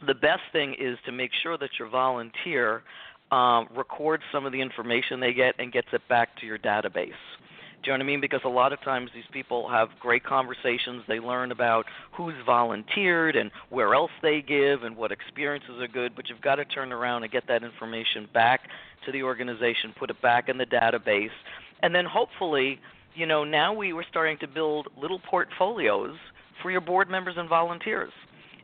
The 0.06 0.14
best 0.14 0.42
thing 0.52 0.74
is 0.78 0.98
to 1.06 1.12
make 1.12 1.30
sure 1.42 1.56
that 1.58 1.70
your 1.78 1.88
volunteer 1.88 2.82
um, 3.32 3.66
records 3.74 4.22
some 4.30 4.46
of 4.46 4.52
the 4.52 4.60
information 4.60 5.18
they 5.18 5.32
get 5.32 5.54
and 5.58 5.72
gets 5.72 5.88
it 5.92 6.02
back 6.08 6.36
to 6.40 6.46
your 6.46 6.58
database. 6.58 7.12
Do 7.82 7.90
you 7.90 7.94
know 7.94 8.04
what 8.04 8.04
I 8.04 8.06
mean? 8.06 8.20
Because 8.20 8.42
a 8.44 8.48
lot 8.48 8.72
of 8.72 8.80
times 8.82 9.10
these 9.12 9.24
people 9.32 9.68
have 9.68 9.88
great 9.98 10.22
conversations. 10.22 11.02
They 11.08 11.18
learn 11.18 11.50
about 11.50 11.86
who's 12.12 12.34
volunteered 12.46 13.34
and 13.34 13.50
where 13.70 13.94
else 13.94 14.12
they 14.22 14.40
give 14.40 14.84
and 14.84 14.96
what 14.96 15.10
experiences 15.10 15.80
are 15.80 15.88
good. 15.88 16.14
But 16.14 16.28
you've 16.28 16.40
got 16.40 16.56
to 16.56 16.64
turn 16.64 16.92
around 16.92 17.24
and 17.24 17.32
get 17.32 17.48
that 17.48 17.64
information 17.64 18.28
back 18.32 18.68
to 19.04 19.10
the 19.10 19.24
organization, 19.24 19.92
put 19.98 20.10
it 20.10 20.22
back 20.22 20.48
in 20.48 20.58
the 20.58 20.66
database, 20.66 21.30
and 21.82 21.92
then 21.92 22.04
hopefully, 22.04 22.78
you 23.16 23.26
know, 23.26 23.42
now 23.42 23.74
we 23.74 23.92
were 23.92 24.06
starting 24.08 24.38
to 24.38 24.46
build 24.46 24.86
little 24.96 25.18
portfolios 25.18 26.14
for 26.62 26.70
your 26.70 26.80
board 26.80 27.10
members 27.10 27.34
and 27.36 27.48
volunteers. 27.48 28.12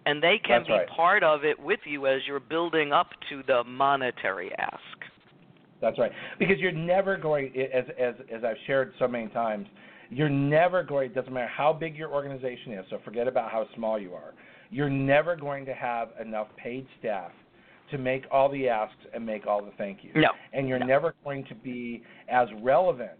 And 0.07 0.23
they 0.23 0.39
can 0.43 0.61
That's 0.61 0.67
be 0.69 0.73
right. 0.75 0.89
part 0.89 1.23
of 1.23 1.45
it 1.45 1.59
with 1.59 1.81
you 1.85 2.07
as 2.07 2.21
you're 2.27 2.41
building 2.41 2.93
up 2.93 3.09
to 3.29 3.43
the 3.47 3.63
monetary 3.65 4.51
ask. 4.59 4.81
That's 5.81 5.99
right. 5.99 6.11
Because 6.39 6.59
you're 6.59 6.73
never 6.73 7.17
going, 7.17 7.53
as 7.73 7.85
as 7.99 8.15
as 8.35 8.43
I've 8.45 8.57
shared 8.67 8.93
so 8.99 9.07
many 9.07 9.29
times, 9.29 9.67
you're 10.11 10.29
never 10.29 10.83
going. 10.83 11.11
It 11.11 11.15
doesn't 11.15 11.33
matter 11.33 11.47
how 11.55 11.73
big 11.73 11.97
your 11.97 12.11
organization 12.11 12.73
is. 12.73 12.85
So 12.91 12.99
forget 13.05 13.29
about 13.29 13.51
how 13.53 13.67
small 13.77 13.99
you 13.99 14.15
are. 14.15 14.35
You're 14.71 14.91
never 14.91 15.37
going 15.37 15.65
to 15.67 15.75
have 15.75 16.09
enough 16.21 16.49
paid 16.57 16.87
staff 16.99 17.31
to 17.91 17.99
make 17.99 18.25
all 18.31 18.49
the 18.51 18.69
asks 18.69 18.97
and 19.15 19.25
make 19.25 19.47
all 19.47 19.65
the 19.65 19.71
thank 19.79 20.03
yous. 20.03 20.15
No. 20.17 20.31
And 20.53 20.69
you're 20.69 20.79
No. 20.79 20.87
never 20.87 21.15
going 21.25 21.45
to 21.45 21.55
be 21.55 22.03
as 22.29 22.49
relevant 22.61 23.19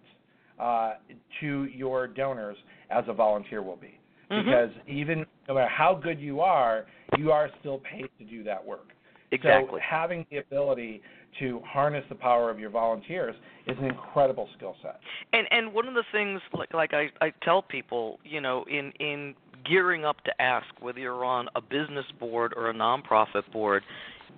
uh, 0.59 0.95
to 1.41 1.65
your 1.67 2.07
donors 2.09 2.57
as 2.91 3.05
a 3.09 3.13
volunteer 3.13 3.63
will 3.63 3.77
be. 3.77 3.99
Mhm. 4.31 4.45
Because 4.45 4.71
even 4.89 5.25
no 5.49 5.55
matter 5.55 5.69
how 5.69 5.95
good 5.95 6.21
you 6.21 6.41
are, 6.41 6.87
you 7.17 7.33
are 7.33 7.51
still 7.61 7.79
paid 7.79 8.09
to 8.19 8.25
do 8.25 8.45
that 8.45 8.65
work. 8.65 8.89
Exactly. 9.31 9.69
So 9.73 9.79
having 9.83 10.27
the 10.31 10.39
ability 10.39 11.03
to 11.39 11.61
harness 11.67 12.05
the 12.09 12.15
power 12.15 12.51
of 12.51 12.59
your 12.59 12.71
volunteers 12.71 13.35
is 13.67 13.77
an 13.79 13.85
incredible 13.85 14.49
skill 14.57 14.77
set. 14.83 15.01
And 15.33 15.47
and 15.51 15.73
one 15.73 15.87
of 15.87 15.95
the 15.95 16.05
things 16.13 16.41
like 16.53 16.73
like 16.73 16.95
I 16.95 17.09
I 17.21 17.33
tell 17.43 17.63
people, 17.63 18.19
you 18.25 18.41
know, 18.41 18.65
in 18.71 18.93
in 19.01 19.35
gearing 19.65 20.05
up 20.05 20.23
to 20.25 20.43
ask 20.43 20.67
whether 20.81 20.99
you're 20.99 21.25
on 21.25 21.49
a 21.57 21.61
business 21.61 22.07
board 22.19 22.55
or 22.57 22.71
a 22.71 22.75
nonprofit 22.75 23.51
board 23.53 23.83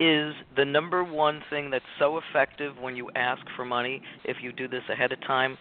is 0.00 0.34
the 0.56 0.64
number 0.64 1.04
one 1.04 1.42
thing 1.50 1.70
that's 1.70 1.84
so 1.98 2.18
effective 2.18 2.74
when 2.80 2.96
you 2.96 3.10
ask 3.14 3.42
for 3.54 3.64
money 3.64 4.02
if 4.24 4.38
you 4.42 4.50
do 4.50 4.66
this 4.66 4.82
ahead 4.88 5.12
of 5.12 5.20
time, 5.20 5.58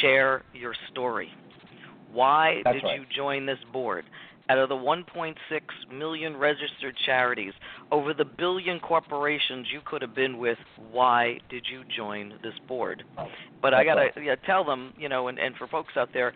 share 0.00 0.42
your 0.52 0.74
story. 0.90 1.30
Why 2.12 2.62
That's 2.64 2.76
did 2.76 2.84
right. 2.84 3.00
you 3.00 3.06
join 3.14 3.46
this 3.46 3.58
board? 3.72 4.04
Out 4.48 4.58
of 4.58 4.68
the 4.68 4.76
1.6 4.76 5.34
million 5.92 6.36
registered 6.36 6.94
charities, 7.04 7.52
over 7.90 8.14
the 8.14 8.24
billion 8.24 8.78
corporations 8.78 9.66
you 9.72 9.80
could 9.84 10.02
have 10.02 10.14
been 10.14 10.38
with, 10.38 10.58
why 10.92 11.40
did 11.48 11.64
you 11.70 11.82
join 11.96 12.34
this 12.42 12.54
board? 12.68 13.02
But 13.60 13.74
I 13.74 13.84
gotta 13.84 14.10
yeah, 14.22 14.36
tell 14.46 14.64
them, 14.64 14.94
you 14.96 15.08
know, 15.08 15.26
and, 15.26 15.38
and 15.38 15.56
for 15.56 15.66
folks 15.66 15.96
out 15.96 16.10
there, 16.12 16.32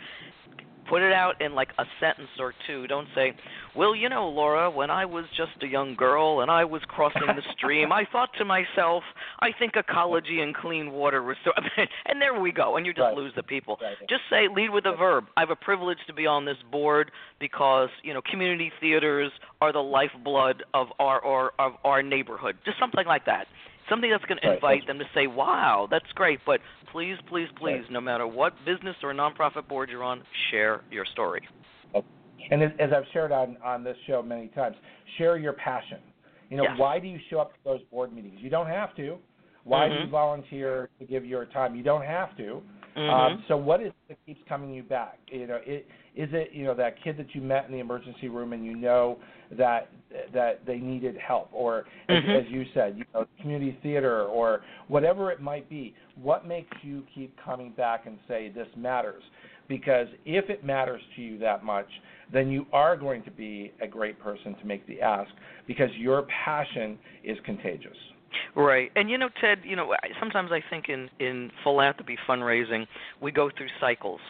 put 0.90 1.02
it 1.02 1.12
out 1.12 1.40
in 1.40 1.54
like 1.54 1.70
a 1.78 1.84
sentence 2.00 2.28
or 2.38 2.52
two. 2.66 2.86
Don't 2.88 3.08
say, 3.14 3.32
"Well, 3.76 3.94
you 3.94 4.08
know, 4.08 4.28
Laura, 4.28 4.68
when 4.70 4.90
I 4.90 5.04
was 5.04 5.24
just 5.36 5.52
a 5.62 5.66
young 5.66 5.94
girl 5.94 6.40
and 6.40 6.50
I 6.50 6.64
was 6.64 6.82
crossing 6.88 7.26
the 7.28 7.42
stream, 7.56 7.92
I 7.92 8.04
thought 8.10 8.30
to 8.38 8.44
myself, 8.44 9.04
I 9.38 9.52
think 9.56 9.76
ecology 9.76 10.40
and 10.40 10.54
clean 10.54 10.90
water 10.92 11.36
so." 11.44 11.52
and 12.06 12.20
there 12.20 12.38
we 12.38 12.50
go, 12.52 12.76
and 12.76 12.84
you 12.84 12.92
just 12.92 13.00
Right. 13.00 13.16
lose 13.16 13.32
the 13.36 13.42
people. 13.44 13.78
Right. 13.80 13.96
Just 14.08 14.22
say, 14.28 14.48
lead 14.48 14.70
with 14.70 14.84
a 14.84 14.96
verb. 14.96 15.26
I 15.36 15.40
have 15.40 15.50
a 15.50 15.56
privilege 15.56 15.98
to 16.08 16.12
be 16.12 16.26
on 16.26 16.44
this 16.44 16.58
board 16.70 17.12
because 17.38 17.88
you 18.02 18.12
know 18.12 18.20
community 18.22 18.72
theaters 18.80 19.30
are 19.60 19.72
the 19.72 19.82
lifeblood 19.82 20.64
of 20.74 20.88
our 20.98 21.20
or 21.20 21.52
of 21.58 21.72
our 21.84 22.02
neighborhood. 22.02 22.56
Just 22.64 22.78
something 22.78 23.06
like 23.06 23.24
that. 23.26 23.46
Something 23.90 24.10
that's 24.10 24.24
going 24.24 24.38
to 24.40 24.46
Right. 24.48 24.54
invite 24.54 24.86
them 24.86 24.98
to 25.00 25.04
say, 25.12 25.26
"Wow, 25.26 25.88
that's 25.90 26.10
great." 26.12 26.40
But 26.46 26.62
please, 26.92 27.18
please, 27.26 27.48
please, 27.56 27.82
Right. 27.82 27.90
no 27.90 28.00
matter 28.00 28.26
what 28.26 28.54
business 28.64 28.96
or 29.02 29.12
nonprofit 29.12 29.66
board 29.68 29.90
you're 29.90 30.04
on, 30.04 30.22
share 30.50 30.80
your 30.90 31.04
story. 31.04 31.46
And 32.50 32.62
as, 32.62 32.72
as 32.78 32.92
I've 32.92 33.06
shared 33.12 33.32
on, 33.32 33.58
on 33.62 33.84
this 33.84 33.96
show 34.06 34.22
many 34.22 34.48
times, 34.48 34.76
share 35.18 35.36
your 35.36 35.52
passion. 35.52 35.98
You 36.48 36.56
know, 36.56 36.62
Yes. 36.64 36.78
why 36.78 36.98
do 36.98 37.06
you 37.06 37.18
show 37.28 37.38
up 37.38 37.52
to 37.52 37.58
those 37.64 37.82
board 37.90 38.12
meetings? 38.12 38.40
You 38.40 38.48
don't 38.48 38.66
have 38.66 38.94
to. 38.96 39.18
Why 39.64 39.88
do 39.88 39.94
you 39.94 40.06
Mhm. 40.06 40.10
volunteer 40.10 40.88
to 40.98 41.04
give 41.04 41.26
your 41.26 41.44
time? 41.44 41.76
You 41.76 41.82
don't 41.82 42.02
have 42.04 42.34
to. 42.38 42.62
Mhm. 42.96 43.10
Um, 43.10 43.44
so 43.48 43.56
what 43.56 43.80
is 43.80 43.88
it 43.88 43.94
that 44.08 44.18
keeps 44.26 44.40
coming 44.48 44.74
you 44.74 44.82
back? 44.82 45.18
You 45.30 45.46
know, 45.46 45.60
it, 45.64 45.86
is 46.16 46.28
it 46.32 46.52
you 46.52 46.64
know 46.64 46.74
that 46.74 47.00
kid 47.02 47.16
that 47.18 47.34
you 47.34 47.40
met 47.40 47.66
in 47.66 47.72
the 47.72 47.78
emergency 47.78 48.28
room 48.28 48.52
and 48.52 48.64
you 48.64 48.76
know 48.76 49.18
that 49.52 49.88
that 50.32 50.66
they 50.66 50.78
needed 50.78 51.16
help, 51.16 51.48
or 51.52 51.86
as, 52.08 52.22
Mhm. 52.22 52.34
as 52.34 52.50
you 52.50 52.64
said, 52.74 52.98
you 52.98 53.04
know, 53.14 53.26
community 53.40 53.72
theater 53.82 54.24
or 54.24 54.62
whatever 54.88 55.30
it 55.30 55.40
might 55.40 55.68
be. 55.68 55.94
What 56.16 56.46
makes 56.46 56.76
you 56.82 57.06
keep 57.14 57.36
coming 57.36 57.70
back 57.70 58.06
and 58.06 58.18
say 58.26 58.48
this 58.48 58.68
matters? 58.76 59.22
Because 59.68 60.08
if 60.24 60.50
it 60.50 60.64
matters 60.64 61.00
to 61.14 61.22
you 61.22 61.38
that 61.38 61.62
much, 61.62 61.88
then 62.32 62.50
you 62.50 62.66
are 62.72 62.96
going 62.96 63.22
to 63.22 63.30
be 63.30 63.72
a 63.80 63.86
great 63.86 64.18
person 64.18 64.54
to 64.56 64.66
make 64.66 64.84
the 64.86 65.00
ask 65.00 65.30
because 65.66 65.94
your 65.96 66.22
passion 66.22 66.98
is 67.22 67.38
contagious. 67.44 67.96
Right. 68.54 68.90
And 68.96 69.10
you 69.10 69.18
know, 69.18 69.28
Ted, 69.40 69.58
you 69.64 69.76
know, 69.76 69.94
sometimes 70.18 70.50
I 70.52 70.62
think 70.68 70.88
in 70.88 71.08
in 71.18 71.50
philanthropy 71.62 72.16
fundraising, 72.28 72.86
we 73.20 73.32
go 73.32 73.50
through 73.56 73.68
cycles. 73.80 74.20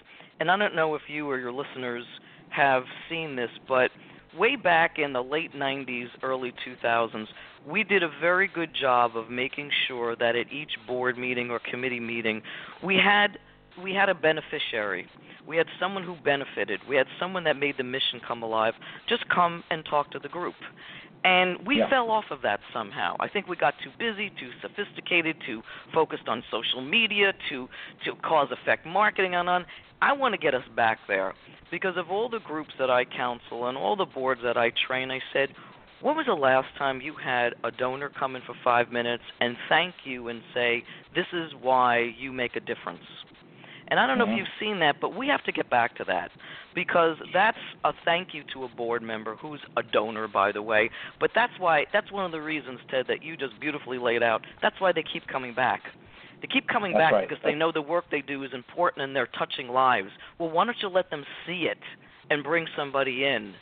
And 0.41 0.51
I 0.51 0.57
don't 0.57 0.75
know 0.75 0.95
if 0.95 1.03
you 1.09 1.29
or 1.29 1.39
your 1.39 1.53
listeners 1.53 2.05
have 2.51 2.85
seen 3.09 3.37
this, 3.37 3.51
but 3.69 3.91
way 4.37 4.57
back 4.57 4.99
in 4.99 5.13
the 5.13 5.23
late 5.23 5.53
90s, 5.55 6.09
early 6.23 6.53
2000s, 6.67 7.27
we 7.67 7.85
did 7.85 8.03
a 8.03 8.09
very 8.21 8.49
good 8.49 8.71
job 8.75 9.17
of 9.17 9.29
making 9.29 9.71
sure 9.87 10.17
that 10.17 10.37
at 10.37 10.51
each 10.53 10.73
board 10.87 11.19
meeting 11.19 11.51
or 11.51 11.59
committee 11.59 12.01
meeting, 12.01 12.43
we 12.83 12.97
had 12.97 13.39
we 13.83 13.95
had 13.95 14.09
a 14.09 14.15
beneficiary. 14.15 15.07
We 15.47 15.57
had 15.57 15.67
someone 15.79 16.05
who 16.05 16.17
benefited. 16.23 16.81
We 16.89 16.97
had 16.97 17.07
someone 17.19 17.45
that 17.45 17.57
made 17.57 17.77
the 17.79 17.85
mission 17.85 18.21
come 18.27 18.43
alive. 18.43 18.75
Just 19.09 19.29
come 19.29 19.65
and 19.71 19.85
talk 19.85 20.11
to 20.13 20.19
the 20.19 20.29
group. 20.29 20.55
And 21.25 21.67
we 21.67 21.79
Yeah. 21.79 21.89
fell 21.91 22.11
off 22.11 22.31
of 22.31 22.41
that 22.43 22.61
somehow. 22.73 23.15
I 23.21 23.29
think 23.29 23.47
we 23.47 23.57
got 23.57 23.75
too 23.83 23.91
busy, 23.99 24.31
too 24.31 24.51
sophisticated, 24.63 25.37
too 25.45 25.63
focused 25.93 26.29
on 26.29 26.43
social 26.51 26.81
media, 26.81 27.35
to 27.51 27.69
to 28.05 28.15
cause 28.17 28.51
effect 28.51 28.87
marketing 28.87 29.35
and 29.35 29.49
on. 29.49 29.67
I 30.01 30.13
want 30.15 30.33
to 30.33 30.39
get 30.39 30.55
us 30.55 30.67
back 30.77 30.99
there 31.09 31.35
because 31.71 31.97
of 31.99 32.11
all 32.11 32.29
the 32.29 32.41
groups 32.41 32.73
that 32.79 32.91
I 32.91 33.05
counsel 33.05 33.67
and 33.67 33.77
all 33.77 33.97
the 33.97 34.07
boards 34.07 34.41
that 34.43 34.57
I 34.57 34.71
train, 34.87 35.11
I 35.11 35.21
said, 35.33 35.51
when 36.01 36.17
was 36.17 36.25
the 36.27 36.33
last 36.33 36.69
time 36.79 37.03
you 37.03 37.15
had 37.15 37.55
a 37.65 37.71
donor 37.71 38.09
come 38.19 38.35
in 38.35 38.43
for 38.47 38.55
five 38.65 38.91
minutes 38.91 39.23
and 39.41 39.57
thank 39.69 39.95
you 40.05 40.29
and 40.29 40.43
say, 40.55 40.83
This 41.15 41.27
is 41.35 41.53
why 41.61 42.15
you 42.19 42.33
make 42.33 42.57
a 42.57 42.61
difference? 42.61 43.05
And 43.89 44.01
I 44.01 44.07
don't 44.07 44.19
know 44.19 44.25
Mhm. 44.25 44.33
if 44.33 44.39
you've 44.39 44.49
seen 44.59 44.79
that, 44.81 44.97
but 45.01 45.15
we 45.15 45.29
have 45.29 45.43
to 45.45 45.53
get 45.53 45.69
back 45.69 45.97
to 45.97 46.05
that 46.05 46.31
because 46.75 47.17
that's 47.35 47.59
a 47.85 47.93
thank 48.05 48.35
you 48.35 48.43
to 48.53 48.65
a 48.65 48.69
board 48.69 49.03
member 49.03 49.37
who's 49.37 49.61
a 49.77 49.83
donor, 49.83 50.29
by 50.29 50.53
the 50.53 50.63
way. 50.63 50.91
But 51.19 51.31
that's 51.35 51.53
why 51.59 51.87
that's 51.93 52.11
one 52.13 52.25
of 52.25 52.33
the 52.33 52.41
reasons, 52.41 52.81
Ted, 52.91 53.07
that 53.09 53.23
you 53.23 53.37
just 53.37 53.59
beautifully 53.61 53.99
laid 53.99 54.23
out. 54.23 54.43
That's 54.63 54.81
why 54.81 54.93
they 54.93 55.03
keep 55.03 55.27
coming 55.27 55.55
back 55.55 55.83
They 56.43 56.49
keep 56.49 56.69
coming 56.69 56.93
That's 56.93 57.05
back 57.05 57.13
right. 57.13 57.29
because 57.29 57.43
they 57.45 57.55
know 57.55 57.73
the 57.73 57.83
work 57.83 58.05
they 58.11 58.23
do 58.23 58.45
is 58.45 58.51
important 58.55 59.03
and 59.05 59.15
they're 59.15 59.29
touching 59.39 59.69
lives. 59.69 60.11
Well, 60.39 60.51
why 60.51 60.65
don't 60.65 60.77
you 60.83 60.89
let 60.89 61.11
them 61.11 61.25
see 61.47 61.69
it 61.71 61.79
and 62.31 62.43
bring 62.43 62.67
somebody 62.77 63.25
in 63.25 63.55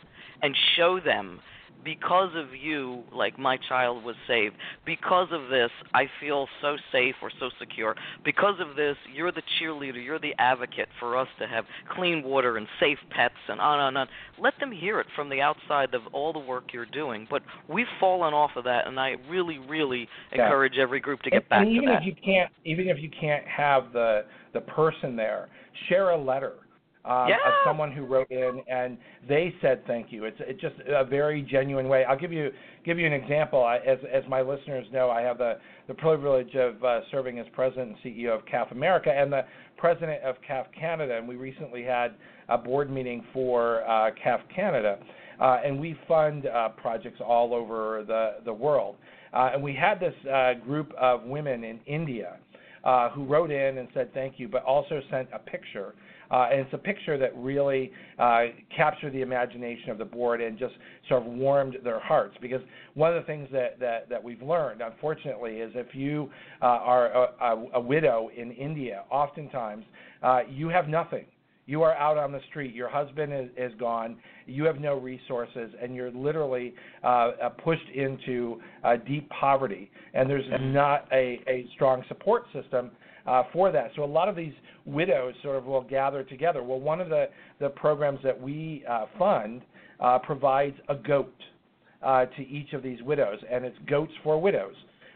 and 0.42 0.54
show 0.76 1.00
them 1.00 1.40
because 1.84 2.30
of 2.34 2.54
you, 2.54 3.02
like 3.14 3.38
my 3.38 3.56
child 3.68 4.04
was 4.04 4.16
saved. 4.26 4.54
Because 4.84 5.28
of 5.32 5.48
this, 5.48 5.70
I 5.94 6.04
feel 6.20 6.48
so 6.60 6.76
safe 6.92 7.14
or 7.22 7.30
so 7.38 7.50
secure. 7.58 7.94
Because 8.24 8.54
of 8.60 8.76
this, 8.76 8.96
you're 9.14 9.32
the 9.32 9.42
cheerleader, 9.60 10.02
you're 10.04 10.18
the 10.18 10.34
advocate 10.38 10.88
for 10.98 11.16
us 11.16 11.28
to 11.38 11.46
have 11.46 11.64
clean 11.94 12.22
water 12.22 12.56
and 12.56 12.66
safe 12.80 12.98
pets 13.10 13.34
and 13.48 13.60
on 13.60 13.80
and 13.80 13.98
on. 13.98 14.08
Let 14.38 14.54
them 14.60 14.72
hear 14.72 15.00
it 15.00 15.06
from 15.14 15.28
the 15.28 15.40
outside 15.40 15.94
of 15.94 16.02
all 16.12 16.32
the 16.32 16.38
work 16.38 16.72
you're 16.72 16.86
doing. 16.86 17.26
But 17.30 17.42
we've 17.68 17.86
fallen 18.00 18.34
off 18.34 18.52
of 18.56 18.64
that, 18.64 18.86
and 18.86 18.98
I 18.98 19.16
really, 19.28 19.58
really 19.58 20.08
Yeah. 20.32 20.44
encourage 20.44 20.78
every 20.78 21.00
group 21.00 21.22
to 21.22 21.30
get 21.30 21.42
and, 21.42 21.48
back 21.48 21.62
and 21.62 21.70
even 21.70 21.88
to 21.88 21.94
that. 21.94 22.02
if 22.02 22.06
you 22.06 22.14
can't, 22.14 22.52
even 22.64 22.88
if 22.88 22.98
you 23.00 23.10
can't 23.10 23.46
have 23.46 23.92
the 23.92 24.24
the 24.54 24.60
person 24.62 25.14
there, 25.14 25.48
share 25.88 26.10
a 26.10 26.16
letter 26.16 26.54
um, 27.08 27.28
Yeah. 27.28 27.36
of 27.46 27.54
someone 27.64 27.90
who 27.92 28.04
wrote 28.04 28.30
in 28.30 28.62
and 28.68 28.98
they 29.28 29.54
said 29.60 29.84
thank 29.86 30.12
you. 30.12 30.24
It's 30.24 30.36
it's 30.40 30.60
just 30.60 30.76
a 30.86 31.04
very 31.04 31.42
genuine 31.42 31.88
way. 31.88 32.04
I'll 32.04 32.18
give 32.18 32.32
you 32.32 32.50
give 32.84 32.98
you 32.98 33.06
an 33.06 33.12
example. 33.12 33.64
I, 33.64 33.76
as 33.78 33.98
as 34.12 34.22
my 34.28 34.42
listeners 34.42 34.86
know, 34.92 35.10
I 35.10 35.22
have 35.22 35.38
the 35.38 35.58
the 35.86 35.94
privilege 35.94 36.54
of 36.54 36.82
uh, 36.84 37.00
serving 37.10 37.38
as 37.38 37.46
president 37.52 37.96
and 38.04 38.14
CEO 38.16 38.34
of 38.34 38.44
CAF 38.46 38.70
America 38.72 39.10
and 39.10 39.32
the 39.32 39.44
president 39.76 40.22
of 40.22 40.36
CAF 40.48 40.66
Canada. 40.78 41.16
And 41.16 41.26
we 41.26 41.36
recently 41.36 41.82
had 41.82 42.14
a 42.48 42.58
board 42.58 42.90
meeting 42.90 43.24
for 43.32 43.82
uh, 43.88 44.10
CAF 44.22 44.40
Canada, 44.54 44.98
uh, 45.40 45.60
and 45.64 45.80
we 45.80 45.96
fund 46.06 46.46
uh, 46.46 46.70
projects 46.70 47.20
all 47.24 47.54
over 47.54 48.04
the 48.06 48.36
the 48.44 48.52
world. 48.52 48.96
Uh, 49.32 49.50
and 49.52 49.62
we 49.62 49.74
had 49.74 50.00
this 50.00 50.14
uh, 50.32 50.54
group 50.54 50.92
of 50.98 51.22
women 51.24 51.62
in 51.62 51.78
India 51.86 52.38
uh, 52.84 53.10
who 53.10 53.24
wrote 53.24 53.50
in 53.50 53.78
and 53.78 53.88
said 53.92 54.12
thank 54.14 54.38
you, 54.38 54.48
but 54.48 54.62
also 54.64 55.00
sent 55.10 55.28
a 55.34 55.38
picture. 55.38 55.94
Uh, 56.30 56.48
and 56.50 56.60
it's 56.60 56.74
a 56.74 56.78
picture 56.78 57.18
that 57.18 57.36
really 57.36 57.90
uh, 58.18 58.44
captured 58.76 59.12
the 59.12 59.22
imagination 59.22 59.90
of 59.90 59.98
the 59.98 60.04
board 60.04 60.40
and 60.40 60.58
just 60.58 60.74
sort 61.08 61.22
of 61.22 61.32
warmed 61.32 61.76
their 61.84 62.00
hearts. 62.00 62.36
Because 62.40 62.60
one 62.94 63.14
of 63.14 63.22
the 63.22 63.26
things 63.26 63.48
that, 63.52 63.78
that, 63.80 64.08
that 64.08 64.22
we've 64.22 64.42
learned, 64.42 64.80
unfortunately, 64.80 65.56
is 65.56 65.72
if 65.74 65.94
you 65.94 66.30
uh, 66.62 66.66
are 66.66 67.06
a, 67.06 67.28
a, 67.40 67.66
a 67.74 67.80
widow 67.80 68.30
in 68.36 68.52
India, 68.52 69.04
oftentimes 69.10 69.84
uh, 70.22 70.40
you 70.48 70.68
have 70.68 70.88
nothing 70.88 71.24
you 71.68 71.82
are 71.82 71.94
out 71.96 72.16
on 72.16 72.32
the 72.32 72.40
street. 72.48 72.74
Your 72.74 72.88
husband 72.88 73.30
is, 73.30 73.50
is 73.58 73.78
gone. 73.78 74.16
You 74.46 74.64
have 74.64 74.80
no 74.80 74.98
resources, 74.98 75.70
and 75.80 75.94
you're 75.94 76.10
literally 76.10 76.72
uh, 77.04 77.06
uh, 77.42 77.48
pushed 77.50 77.90
into 77.94 78.58
uh, 78.82 78.96
deep 79.06 79.28
poverty. 79.28 79.90
And 80.14 80.30
there's 80.30 80.46
not 80.62 81.06
a, 81.12 81.42
a 81.46 81.66
strong 81.74 82.02
support 82.08 82.44
system 82.54 82.90
uh, 83.28 83.42
for 83.52 83.66
that. 83.76 83.88
So 83.94 84.00
a 84.04 84.12
lot 84.20 84.28
of 84.28 84.36
these 84.42 84.56
widows 84.86 85.34
sort 85.42 85.56
of 85.56 85.64
will 85.66 85.86
gather 85.98 86.22
together. 86.24 86.62
Well, 86.62 86.80
one 86.80 87.00
of 87.04 87.08
the, 87.08 87.24
the 87.60 87.70
programs 87.84 88.20
that 88.28 88.38
we 88.40 88.84
uh, 88.88 89.06
fund 89.18 89.60
uh, 90.00 90.18
provides 90.30 90.76
a 90.88 90.94
goat 90.94 91.34
uh, 92.02 92.24
to 92.36 92.42
each 92.48 92.72
of 92.72 92.82
these 92.82 93.00
widows, 93.02 93.38
and 93.50 93.64
it's 93.64 93.76
goats 93.86 94.12
for 94.24 94.34
widows. 94.40 94.74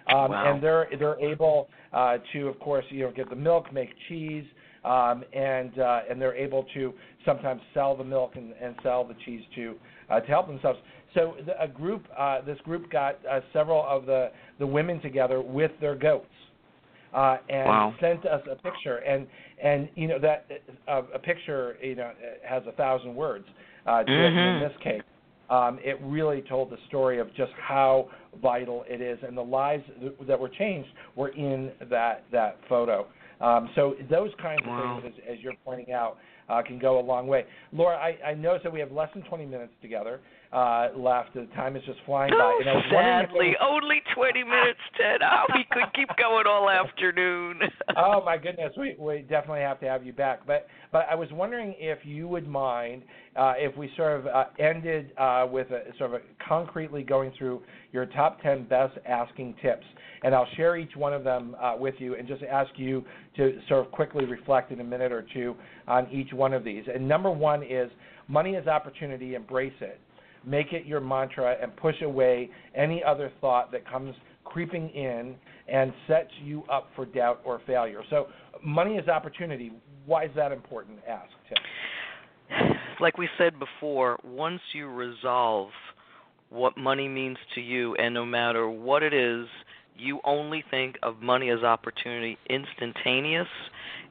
Um, 0.08 0.32
Wow. 0.32 0.52
And 0.52 0.62
they're 0.64 0.88
they're 0.98 1.20
able 1.20 1.68
uh, 1.92 2.18
to, 2.32 2.48
of 2.48 2.58
course, 2.58 2.84
you 2.90 3.02
know, 3.04 3.12
get 3.12 3.30
the 3.30 3.36
milk, 3.36 3.72
make 3.72 3.90
cheese, 4.08 4.44
um, 4.84 5.22
and 5.32 5.78
uh, 5.78 6.00
and 6.10 6.20
they're 6.20 6.34
able 6.34 6.66
to 6.74 6.92
sometimes 7.24 7.60
sell 7.72 7.96
the 7.96 8.04
milk 8.04 8.32
and, 8.34 8.52
and 8.60 8.74
sell 8.82 9.04
the 9.04 9.14
cheese 9.24 9.44
to 9.54 9.76
uh, 10.10 10.18
to 10.20 10.26
help 10.26 10.48
themselves. 10.48 10.80
So 11.14 11.36
the, 11.46 11.54
a 11.62 11.68
group, 11.68 12.02
uh, 12.18 12.40
this 12.40 12.58
group 12.64 12.90
got 12.90 13.14
uh, 13.30 13.40
several 13.52 13.86
of 13.88 14.06
the 14.06 14.32
the 14.58 14.66
women 14.66 15.00
together 15.00 15.40
with 15.40 15.70
their 15.80 15.94
goats. 15.94 16.26
Uh, 17.12 17.36
and 17.50 17.66
Wow. 17.66 17.94
sent 18.00 18.24
us 18.24 18.40
a 18.50 18.56
picture, 18.56 18.98
and 18.98 19.26
and 19.62 19.88
you 19.94 20.08
know 20.08 20.18
that 20.18 20.46
uh, 20.88 21.02
a 21.14 21.18
picture 21.18 21.76
you 21.82 21.94
know 21.94 22.10
has 22.42 22.62
a 22.66 22.72
thousand 22.72 23.14
words 23.14 23.46
uh, 23.86 24.02
to 24.04 24.24
it. 24.24 24.34
And 24.34 24.46
Mhm. 24.46 24.54
in 24.56 24.60
this 24.68 24.72
case, 24.82 25.02
um, 25.50 25.78
it 25.82 25.98
really 26.02 26.40
told 26.40 26.70
the 26.70 26.78
story 26.88 27.18
of 27.18 27.28
just 27.34 27.52
how 27.60 28.08
vital 28.40 28.84
it 28.88 29.02
is, 29.02 29.18
and 29.22 29.36
the 29.36 29.42
lives 29.42 29.84
th- 30.00 30.14
that 30.26 30.40
were 30.40 30.48
changed 30.48 30.88
were 31.14 31.28
in 31.30 31.72
that 31.90 32.24
that 32.32 32.58
photo. 32.68 33.06
Um, 33.42 33.68
so 33.74 33.94
those 34.08 34.30
kinds 34.40 34.60
of 34.62 34.68
Wow. 34.68 35.00
things, 35.02 35.14
as, 35.18 35.34
as 35.34 35.40
you're 35.40 35.56
pointing 35.64 35.92
out, 35.92 36.16
uh, 36.48 36.62
can 36.62 36.78
go 36.78 36.98
a 37.00 37.02
long 37.02 37.26
way. 37.26 37.44
Laura, 37.72 37.96
I, 37.96 38.16
I 38.30 38.34
noticed 38.34 38.62
that 38.64 38.72
we 38.72 38.78
have 38.80 38.92
less 38.92 39.08
than 39.14 39.24
20 39.24 39.46
minutes 39.46 39.72
together 39.82 40.20
uh, 40.52 40.88
left. 40.96 41.34
The 41.34 41.46
time 41.54 41.76
is 41.76 41.82
just 41.86 41.98
flying 42.04 42.30
by. 42.30 42.36
Oh, 42.38 42.58
And 42.60 42.68
I 42.68 42.74
was 42.74 42.84
wondering 42.92 43.24
if 43.24 43.30
there 43.30 43.30
sadly, 43.30 43.48
was- 43.48 43.80
only 43.82 44.02
20 44.14 44.44
minutes, 44.44 44.80
Ted. 44.96 45.20
Oh, 45.22 45.44
we 45.54 45.64
could 45.70 45.92
keep 45.94 46.08
going 46.18 46.44
all 46.46 46.68
afternoon. 46.68 47.60
oh 47.96 48.22
my 48.24 48.36
goodness, 48.36 48.72
we 48.76 48.94
we 48.98 49.20
definitely 49.22 49.60
have 49.62 49.80
to 49.80 49.86
have 49.86 50.04
you 50.04 50.12
back. 50.12 50.46
But 50.46 50.66
but 50.92 51.06
I 51.10 51.14
was 51.14 51.28
wondering 51.32 51.74
if 51.78 51.98
you 52.04 52.28
would 52.28 52.46
mind 52.46 53.02
uh, 53.36 53.54
if 53.56 53.76
we 53.76 53.90
sort 53.96 54.20
of 54.20 54.26
uh, 54.26 54.44
ended 54.58 55.12
uh, 55.18 55.46
with 55.50 55.70
a 55.70 55.84
sort 55.98 56.14
of 56.14 56.20
a 56.20 56.44
concretely 56.46 57.02
going 57.02 57.32
through 57.38 57.62
your 57.92 58.06
top 58.06 58.40
ten 58.42 58.64
best 58.64 58.98
asking 59.08 59.54
tips, 59.62 59.86
and 60.22 60.34
I'll 60.34 60.48
share 60.56 60.76
each 60.76 60.94
one 60.96 61.14
of 61.14 61.24
them 61.24 61.56
uh, 61.60 61.74
with 61.78 61.94
you, 61.98 62.16
and 62.16 62.28
just 62.28 62.42
ask 62.42 62.70
you 62.76 63.04
to 63.36 63.58
sort 63.68 63.86
of 63.86 63.92
quickly 63.92 64.26
reflect 64.26 64.70
in 64.70 64.80
a 64.80 64.84
minute 64.84 65.12
or 65.12 65.24
two 65.32 65.54
on 65.88 66.10
each 66.10 66.32
one 66.34 66.52
of 66.52 66.62
these. 66.62 66.84
And 66.92 67.08
number 67.08 67.30
one 67.30 67.62
is 67.62 67.90
money 68.28 68.52
is 68.52 68.66
opportunity, 68.66 69.34
embrace 69.34 69.72
it. 69.80 69.98
Make 70.44 70.72
it 70.72 70.86
your 70.86 71.00
mantra 71.00 71.56
and 71.60 71.74
push 71.76 72.00
away 72.02 72.50
any 72.74 73.02
other 73.02 73.32
thought 73.40 73.72
that 73.72 73.88
comes 73.88 74.14
creeping 74.44 74.90
in 74.90 75.34
and 75.68 75.92
sets 76.06 76.30
you 76.44 76.64
up 76.70 76.88
for 76.96 77.06
doubt 77.06 77.40
or 77.44 77.60
failure. 77.66 78.02
So, 78.10 78.26
money 78.64 78.96
is 78.96 79.08
opportunity. 79.08 79.72
Why 80.04 80.24
is 80.24 80.30
that 80.36 80.52
important? 80.52 80.98
Ask 81.08 81.30
Tim. 81.48 82.72
like 83.00 83.18
we 83.18 83.28
said 83.38 83.54
before, 83.58 84.18
once 84.24 84.60
you 84.72 84.88
resolve 84.88 85.70
what 86.50 86.76
money 86.76 87.08
means 87.08 87.38
to 87.54 87.60
you, 87.60 87.94
and 87.96 88.12
no 88.12 88.26
matter 88.26 88.68
what 88.68 89.02
it 89.02 89.14
is, 89.14 89.46
you 89.96 90.20
only 90.24 90.64
think 90.70 90.98
of 91.02 91.20
money 91.20 91.50
as 91.50 91.62
opportunity 91.62 92.38
instantaneous, 92.48 93.48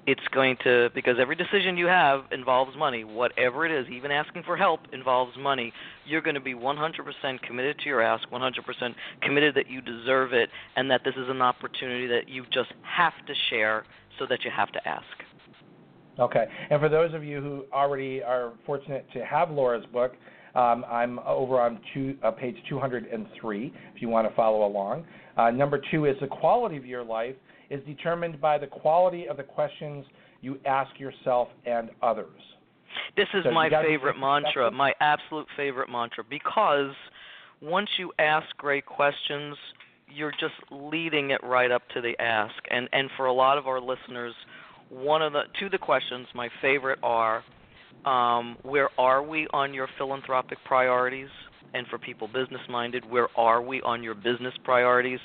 it's 0.08 0.28
going 0.34 0.58
to, 0.64 0.90
because 0.96 1.18
every 1.20 1.36
decision 1.36 1.78
you 1.78 1.86
have 1.86 2.24
involves 2.32 2.76
money, 2.76 3.04
whatever 3.04 3.66
it 3.66 3.72
is, 3.72 3.88
even 3.92 4.10
asking 4.10 4.44
for 4.44 4.58
help 4.58 4.82
involves 4.94 5.38
money, 5.38 5.72
you're 6.06 6.22
going 6.22 6.36
to 6.36 6.42
be 6.42 6.56
100% 6.56 7.42
committed 7.44 7.78
to 7.80 7.86
your 7.86 8.02
ask, 8.02 8.28
100% 8.30 8.96
committed 9.22 9.56
that 9.56 9.70
you 9.70 9.82
deserve 9.82 10.34
it, 10.34 10.50
and 10.76 10.90
that 10.90 11.02
this 11.04 11.14
is 11.16 11.30
an 11.30 11.42
opportunity 11.42 12.08
that 12.08 12.28
you 12.28 12.46
just 12.52 12.74
have 12.82 13.14
to 13.28 13.34
share 13.50 13.84
so 14.18 14.26
that 14.28 14.44
you 14.44 14.50
have 14.50 14.72
to 14.72 14.88
ask. 14.88 15.06
Okay. 16.20 16.46
And 16.70 16.80
for 16.80 16.90
those 16.90 17.14
of 17.14 17.24
you 17.24 17.42
who 17.42 17.66
already 17.74 18.22
are 18.24 18.54
fortunate 18.66 19.06
to 19.14 19.24
have 19.24 19.52
Laura's 19.52 19.86
book, 19.94 20.14
um, 20.56 20.86
I'm 20.90 21.20
over 21.20 21.60
on 21.60 21.80
two, 21.94 22.18
uh, 22.24 22.32
page 22.32 22.56
203 22.70 23.74
if 23.96 24.02
you 24.02 24.10
want 24.10 24.28
to 24.28 24.36
follow 24.36 24.66
along. 24.66 25.06
Uh, 25.38 25.52
number 25.52 25.82
two 25.92 26.06
is 26.06 26.16
the 26.20 26.28
quality 26.28 26.78
of 26.78 26.86
your 26.86 27.04
life 27.04 27.36
is 27.70 27.84
determined 27.86 28.40
by 28.42 28.58
the 28.58 28.68
quality 28.68 29.28
of 29.28 29.38
the 29.38 29.44
questions 29.44 30.06
you 30.42 30.60
ask 30.66 31.00
yourself 31.00 31.48
and 31.66 31.90
others. 32.02 32.42
This 33.16 33.28
is 33.34 33.46
So 33.46 33.52
my 33.52 33.70
favorite 33.70 34.20
mantra, 34.20 34.70
my 34.72 34.94
absolute 35.00 35.48
favorite 35.56 35.90
mantra, 35.90 36.24
because 36.30 36.94
once 37.62 37.90
you 37.98 38.12
ask 38.20 38.46
great 38.58 38.86
questions, 38.86 39.56
you're 40.14 40.32
just 40.32 40.56
leading 40.70 41.32
it 41.32 41.42
right 41.44 41.72
up 41.72 41.84
to 41.94 42.02
the 42.02 42.20
ask. 42.20 42.56
And 42.70 42.90
and 42.92 43.10
for 43.16 43.28
a 43.28 43.34
lot 43.34 43.58
of 43.58 43.68
our 43.68 43.80
listeners, 43.80 44.34
one 44.90 45.22
of 45.22 45.32
the 45.32 45.44
two 45.58 45.68
of 45.68 45.72
the 45.72 45.78
questions, 45.78 46.28
my 46.36 46.50
favorite 46.62 47.00
are, 47.02 47.44
um, 48.06 48.58
where 48.64 48.90
are 48.98 49.24
we 49.24 49.48
on 49.54 49.74
your 49.74 49.88
philanthropic 49.98 50.58
priorities? 50.66 51.30
And 51.74 51.88
for 51.88 51.98
people 51.98 52.28
business 52.28 52.62
minded, 52.68 53.10
where 53.10 53.30
are 53.38 53.62
we 53.62 53.82
on 53.84 54.04
your 54.04 54.16
business 54.16 54.54
priorities? 54.64 55.20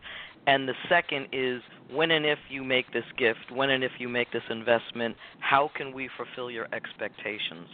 And 0.46 0.68
the 0.68 0.74
second 0.88 1.26
is 1.32 1.60
when 1.92 2.12
and 2.12 2.24
if 2.24 2.38
you 2.48 2.62
make 2.62 2.92
this 2.92 3.04
gift, 3.18 3.50
when 3.52 3.70
and 3.70 3.82
if 3.82 3.92
you 3.98 4.08
make 4.08 4.30
this 4.30 4.44
investment, 4.48 5.16
how 5.40 5.70
can 5.74 5.92
we 5.92 6.08
fulfill 6.16 6.50
your 6.50 6.68
expectations? 6.72 7.68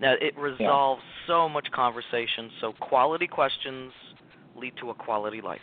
Now, 0.00 0.14
it 0.20 0.36
resolves 0.38 1.02
so 1.26 1.48
much 1.48 1.66
conversation. 1.74 2.50
So, 2.60 2.74
quality 2.80 3.26
questions 3.26 3.92
lead 4.54 4.74
to 4.80 4.90
a 4.90 4.94
quality 4.94 5.40
life. 5.40 5.60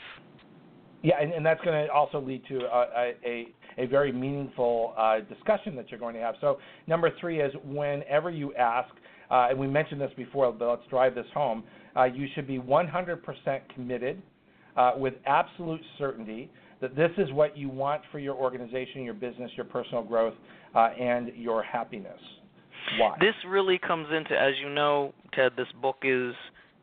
Yeah, 1.01 1.15
and, 1.21 1.31
and 1.31 1.45
that's 1.45 1.61
going 1.61 1.85
to 1.85 1.91
also 1.91 2.19
lead 2.19 2.43
to 2.49 2.59
a, 2.65 3.13
a, 3.25 3.47
a 3.77 3.85
very 3.85 4.11
meaningful 4.11 4.93
uh, 4.97 5.19
discussion 5.21 5.75
that 5.75 5.89
you're 5.89 5.99
going 5.99 6.15
to 6.15 6.21
have. 6.21 6.35
So, 6.41 6.59
number 6.87 7.09
three 7.19 7.39
is 7.39 7.53
whenever 7.63 8.29
you 8.29 8.53
ask, 8.55 8.89
uh, 9.31 9.47
and 9.49 9.57
we 9.57 9.67
mentioned 9.67 10.01
this 10.01 10.11
before, 10.17 10.51
but 10.51 10.69
let's 10.69 10.87
drive 10.89 11.15
this 11.15 11.25
home, 11.33 11.63
uh, 11.95 12.03
you 12.05 12.27
should 12.35 12.47
be 12.47 12.59
100% 12.59 13.21
committed 13.73 14.21
uh, 14.75 14.91
with 14.97 15.13
absolute 15.25 15.81
certainty 15.97 16.49
that 16.81 16.95
this 16.95 17.11
is 17.17 17.31
what 17.31 17.57
you 17.57 17.69
want 17.69 18.01
for 18.11 18.19
your 18.19 18.35
organization, 18.35 19.03
your 19.03 19.13
business, 19.13 19.51
your 19.55 19.65
personal 19.65 20.03
growth, 20.03 20.33
uh, 20.75 20.89
and 20.99 21.31
your 21.35 21.63
happiness. 21.63 22.19
Why? 22.97 23.15
This 23.19 23.35
really 23.47 23.77
comes 23.77 24.07
into, 24.15 24.39
as 24.39 24.53
you 24.61 24.69
know, 24.69 25.13
Ted, 25.33 25.51
this 25.57 25.67
book 25.81 25.97
is 26.03 26.33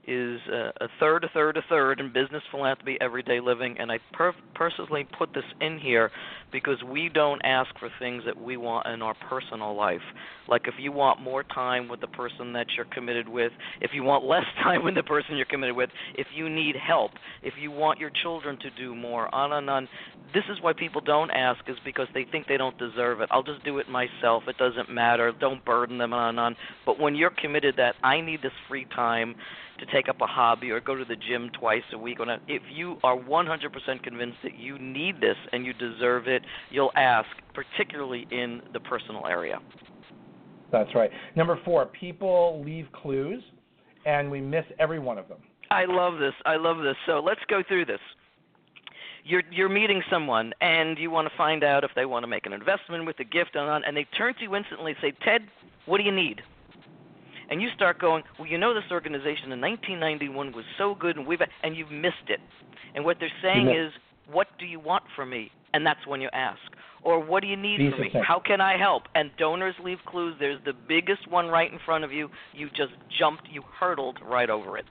is 0.07 0.41
uh, 0.53 0.71
a 0.81 0.89
third, 1.01 1.25
a 1.25 1.29
third, 1.33 1.57
a 1.57 1.63
third 1.69 2.01
in 2.01 2.13
business, 2.13 2.43
philanthropy, 2.51 2.97
everyday 3.01 3.41
living. 3.41 3.77
And 3.79 3.91
I 3.91 3.99
per- 4.13 4.35
personally 4.55 5.07
put 5.19 5.31
this 5.35 5.45
in 5.61 5.79
here 5.79 6.11
because 6.53 6.83
we 6.91 7.11
don't 7.13 7.41
ask 7.45 7.69
for 7.79 7.91
things 7.99 8.23
that 8.27 8.41
we 8.41 8.57
want 8.57 8.87
in 8.87 9.03
our 9.03 9.15
personal 9.29 9.75
life. 9.77 10.01
Like 10.49 10.63
if 10.67 10.75
you 10.79 10.93
want 10.93 11.21
more 11.21 11.43
time 11.43 11.89
with 11.89 12.01
the 12.01 12.07
person 12.09 12.53
that 12.53 12.67
you're 12.77 12.87
committed 12.93 13.29
with, 13.29 13.53
if 13.81 13.91
you 13.95 14.03
want 14.03 14.25
less 14.25 14.45
time 14.63 14.85
with 14.85 14.95
the 14.95 15.03
person 15.03 15.37
you're 15.37 15.47
committed 15.47 15.77
with, 15.77 15.91
if 16.15 16.27
you 16.35 16.49
need 16.49 16.77
help, 16.77 17.11
if 17.43 17.55
you 17.61 17.71
want 17.71 17.99
your 17.99 18.11
children 18.23 18.59
to 18.63 18.71
do 18.79 18.95
more, 18.95 19.33
on 19.35 19.53
and 19.53 19.69
on. 19.69 19.89
This 20.35 20.45
is 20.51 20.59
why 20.61 20.73
people 20.77 21.01
don't 21.01 21.31
ask, 21.31 21.61
is 21.69 21.77
because 21.85 22.09
they 22.13 22.27
think 22.31 22.47
they 22.47 22.57
don't 22.57 22.77
deserve 22.79 23.21
it. 23.21 23.29
I'll 23.31 23.43
just 23.43 23.65
do 23.65 23.79
it 23.79 23.89
myself. 23.89 24.43
It 24.49 24.57
doesn't 24.59 24.91
matter. 24.91 25.33
Don't 25.41 25.65
burden 25.65 25.99
them 25.99 26.13
on 26.13 26.31
and 26.31 26.41
on. 26.41 26.57
But 26.85 26.99
when 26.99 27.15
you're 27.15 27.31
committed 27.31 27.77
that 27.77 27.95
I 28.03 28.21
need 28.21 28.43
this 28.43 28.53
free 28.69 28.87
time 28.95 29.35
to 29.79 29.87
take 29.97 30.09
up 30.09 30.20
a 30.20 30.26
hobby 30.26 30.70
or 30.70 30.80
go 30.80 30.94
to 30.94 31.05
the 31.05 31.16
gym 31.16 31.51
twice 31.59 31.82
a 31.92 31.99
week. 31.99 32.20
Or 32.20 32.26
not. 32.26 32.42
If 32.49 32.62
you 32.72 32.99
are 33.03 33.16
100% 33.16 34.03
convinced 34.03 34.38
that 34.42 34.59
you 34.59 34.78
need 34.78 35.20
this 35.20 35.36
and 35.53 35.64
you 35.64 35.72
deserve 35.72 36.28
it, 36.28 36.42
you'll 36.70 36.92
ask, 36.97 37.28
particularly 37.55 38.26
in 38.30 38.62
the 38.72 38.80
personal 38.80 39.26
area. 39.26 39.59
That's 40.72 40.94
right. 40.94 41.11
Number 41.36 41.59
four, 41.64 41.86
people 41.86 42.62
leave 42.64 42.86
clues, 42.92 43.42
and 44.05 44.30
we 44.30 44.40
miss 44.40 44.64
every 44.78 44.99
one 44.99 45.16
of 45.16 45.28
them. 45.28 45.38
I 45.70 45.84
love 45.84 46.18
this. 46.18 46.34
I 46.44 46.57
love 46.57 46.78
this. 46.78 46.97
So 47.07 47.20
let's 47.24 47.40
go 47.49 47.62
through 47.66 47.86
this. 47.86 48.01
You're 49.24 49.42
you're 49.51 49.68
meeting 49.68 50.03
someone 50.09 50.53
and 50.61 50.97
you 50.99 51.11
want 51.11 51.28
to 51.28 51.36
find 51.36 51.64
out 51.64 51.82
if 51.82 51.90
they 51.97 52.07
want 52.07 52.22
to 52.22 52.28
make 52.28 52.47
an 52.47 52.53
investment 52.53 53.07
with 53.07 53.18
a 53.18 53.24
gift 53.24 53.57
and 53.57 53.68
on, 53.68 53.82
and 53.84 53.97
they 53.97 54.05
turn 54.16 54.34
to 54.34 54.42
you 54.42 54.55
instantly 54.55 54.92
and 54.92 55.01
say, 55.01 55.12
Ted, 55.24 55.42
what 55.86 55.99
do 55.99 56.05
you 56.05 56.12
need? 56.12 56.42
And 57.51 57.62
you 57.62 57.68
start 57.74 57.99
going, 57.99 58.22
well, 58.38 58.49
you 58.49 58.59
know, 58.59 58.74
this 58.74 58.90
organization 58.90 59.53
in 59.53 59.61
1991 59.61 60.53
was 60.53 60.64
so 60.78 60.94
good, 60.94 61.16
and 61.16 61.26
we've 61.26 61.40
and 61.62 61.76
you've 61.76 61.90
missed 61.90 62.28
it. 62.28 62.40
And 62.94 63.05
what 63.05 63.18
they're 63.20 63.28
saying 63.42 63.68
is, 63.68 63.92
what 64.30 64.49
do 64.59 64.66
you 64.66 64.80
want 64.80 65.05
from 65.14 65.30
me? 65.30 65.51
And 65.74 65.86
that's 65.86 66.05
when 66.07 66.20
you 66.20 66.28
ask. 66.32 66.61
Or 67.03 67.22
what 67.22 67.42
do 67.42 67.47
you 67.47 67.57
need 67.57 67.92
from 67.92 68.01
me? 68.01 68.11
How 68.26 68.40
can 68.40 68.61
I 68.61 68.78
help? 68.78 69.05
And 69.14 69.30
donors 69.38 69.74
leave 69.84 69.99
clues. 70.07 70.34
There's 70.40 70.59
the 70.64 70.72
biggest 70.72 71.30
one 71.30 71.47
right 71.47 71.70
in 71.70 71.78
front 71.84 72.03
of 72.03 72.12
you. 72.12 72.28
You 72.55 72.68
just 72.70 72.92
jumped, 73.18 73.49
you 73.51 73.62
hurdled 73.78 74.18
right 74.24 74.51
over 74.51 74.78
it. 74.78 74.86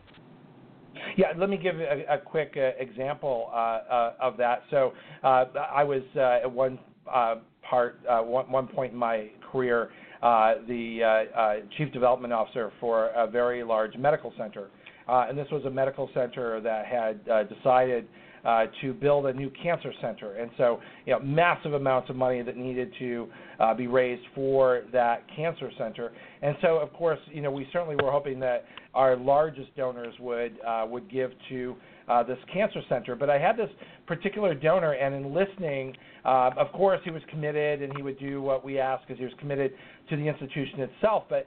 Yeah, 1.18 1.28
let 1.38 1.50
me 1.50 1.58
give 1.58 1.76
a, 1.80 2.06
a 2.10 2.18
quick 2.18 2.56
uh, 2.56 2.82
example 2.82 3.50
uh, 3.52 3.56
uh, 3.56 4.14
of 4.22 4.38
that. 4.38 4.64
So 4.70 4.94
uh, 5.24 5.46
I 5.74 5.84
was 5.84 6.04
uh, 6.16 6.40
at 6.44 6.52
one 6.52 6.80
uh, 7.12 7.36
part, 7.70 8.00
one, 8.08 8.50
one 8.50 8.68
point 8.68 8.94
in 8.94 8.98
my 8.98 9.30
career, 9.52 9.90
the 10.22 11.00
uh, 11.04 11.40
uh, 11.40 11.56
chief 11.78 11.92
development 11.92 12.34
officer 12.34 12.72
for 12.80 13.08
a 13.16 13.28
very 13.28 13.64
large 13.64 13.96
medical 13.98 14.34
center. 14.38 14.68
and 15.08 15.38
this 15.38 15.48
was 15.52 15.64
a 15.66 15.70
medical 15.70 16.10
center 16.14 16.60
that 16.62 16.86
had 16.86 17.26
decided 17.50 18.08
uh, 18.46 18.68
to 18.82 18.94
build 18.94 19.26
a 19.26 19.34
new 19.34 19.52
cancer 19.62 19.92
center. 20.02 20.36
And 20.36 20.52
so, 20.58 20.80
you 21.06 21.14
know, 21.14 21.20
massive 21.20 21.74
amounts 21.74 22.10
of 22.10 22.16
money 22.16 22.44
that 22.44 22.56
needed 22.56 22.94
to 23.00 23.28
uh, 23.60 23.74
be 23.74 23.88
raised 23.88 24.22
for 24.36 24.84
that 24.94 25.24
cancer 25.36 25.72
center. 25.78 26.12
And 26.42 26.56
so, 26.62 26.78
of 26.78 26.94
course, 26.94 27.20
you 27.34 27.42
know, 27.42 27.52
we 27.52 27.68
certainly 27.74 27.96
were 27.96 28.12
hoping 28.12 28.40
that 28.42 28.66
our 28.94 29.16
largest 29.16 29.76
donors 29.76 30.14
would 30.20 30.60
uh, 30.66 30.86
would 30.88 31.10
give 31.12 31.32
to 31.50 31.76
uh, 32.08 32.22
this 32.24 32.38
cancer 32.54 32.82
center. 32.88 33.16
But 33.16 33.30
I 33.30 33.40
had 33.40 33.58
this 33.58 33.70
particular 34.08 34.54
donor, 34.54 34.94
and 34.94 35.16
in 35.16 35.34
listening, 35.34 35.96
uh, 36.24 36.52
of 36.58 36.72
course, 36.72 37.00
he 37.04 37.12
was 37.12 37.22
committed 37.30 37.82
and 37.82 37.96
he 37.96 38.04
would 38.04 38.20
do 38.20 38.42
what 38.42 38.64
we 38.64 38.80
asked 38.80 39.08
because 39.08 39.20
he 39.20 39.26
was 39.26 39.34
committed 39.40 39.74
to 40.10 40.16
the 40.16 40.28
institution 40.28 40.82
itself. 40.82 41.24
But 41.30 41.46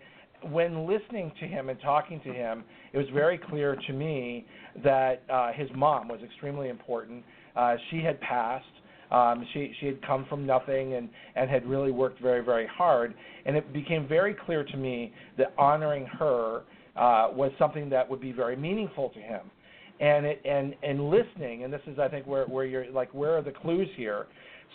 when 0.51 0.87
listening 0.87 1.33
to 1.41 1.47
him 1.47 1.69
and 1.69 1.81
talking 1.81 2.21
to 2.21 2.33
him, 2.33 2.65
it 2.93 2.99
was 2.99 3.07
very 3.13 3.39
clear 3.39 3.77
to 3.87 3.93
me 3.93 4.47
that 4.85 5.23
uh, 5.31 5.53
his 5.53 5.69
mom 5.75 6.09
was 6.09 6.21
extremely 6.25 6.69
important. 6.69 7.25
Uh, 7.57 7.77
she 7.91 8.01
had 8.01 8.21
passed. 8.21 8.65
Um, 9.11 9.47
she 9.55 9.73
she 9.81 9.87
had 9.87 10.07
come 10.07 10.27
from 10.29 10.45
nothing 10.45 10.95
and 10.95 11.09
and 11.35 11.49
had 11.49 11.67
really 11.67 11.91
worked 11.91 12.21
very 12.21 12.45
very 12.45 12.67
hard. 12.67 13.15
And 13.47 13.57
it 13.57 13.73
became 13.73 14.07
very 14.07 14.35
clear 14.35 14.65
to 14.65 14.77
me 14.77 15.15
that 15.39 15.55
honoring 15.57 16.05
her 16.19 16.63
uh, 16.95 17.29
was 17.33 17.51
something 17.59 17.89
that 17.89 18.09
would 18.09 18.21
be 18.21 18.33
very 18.33 18.55
meaningful 18.55 19.09
to 19.11 19.19
him. 19.19 19.51
And 20.01 20.27
it 20.27 20.41
and 20.45 20.75
and 20.83 21.11
listening, 21.11 21.65
and 21.65 21.73
this 21.73 21.81
is 21.87 21.99
I 21.99 22.09
think 22.09 22.27
where 22.27 22.47
where 22.47 22.65
you're 22.65 22.91
like 22.91 23.13
where 23.13 23.37
are 23.37 23.43
the 23.43 23.53
clues 23.53 23.89
here? 23.97 24.27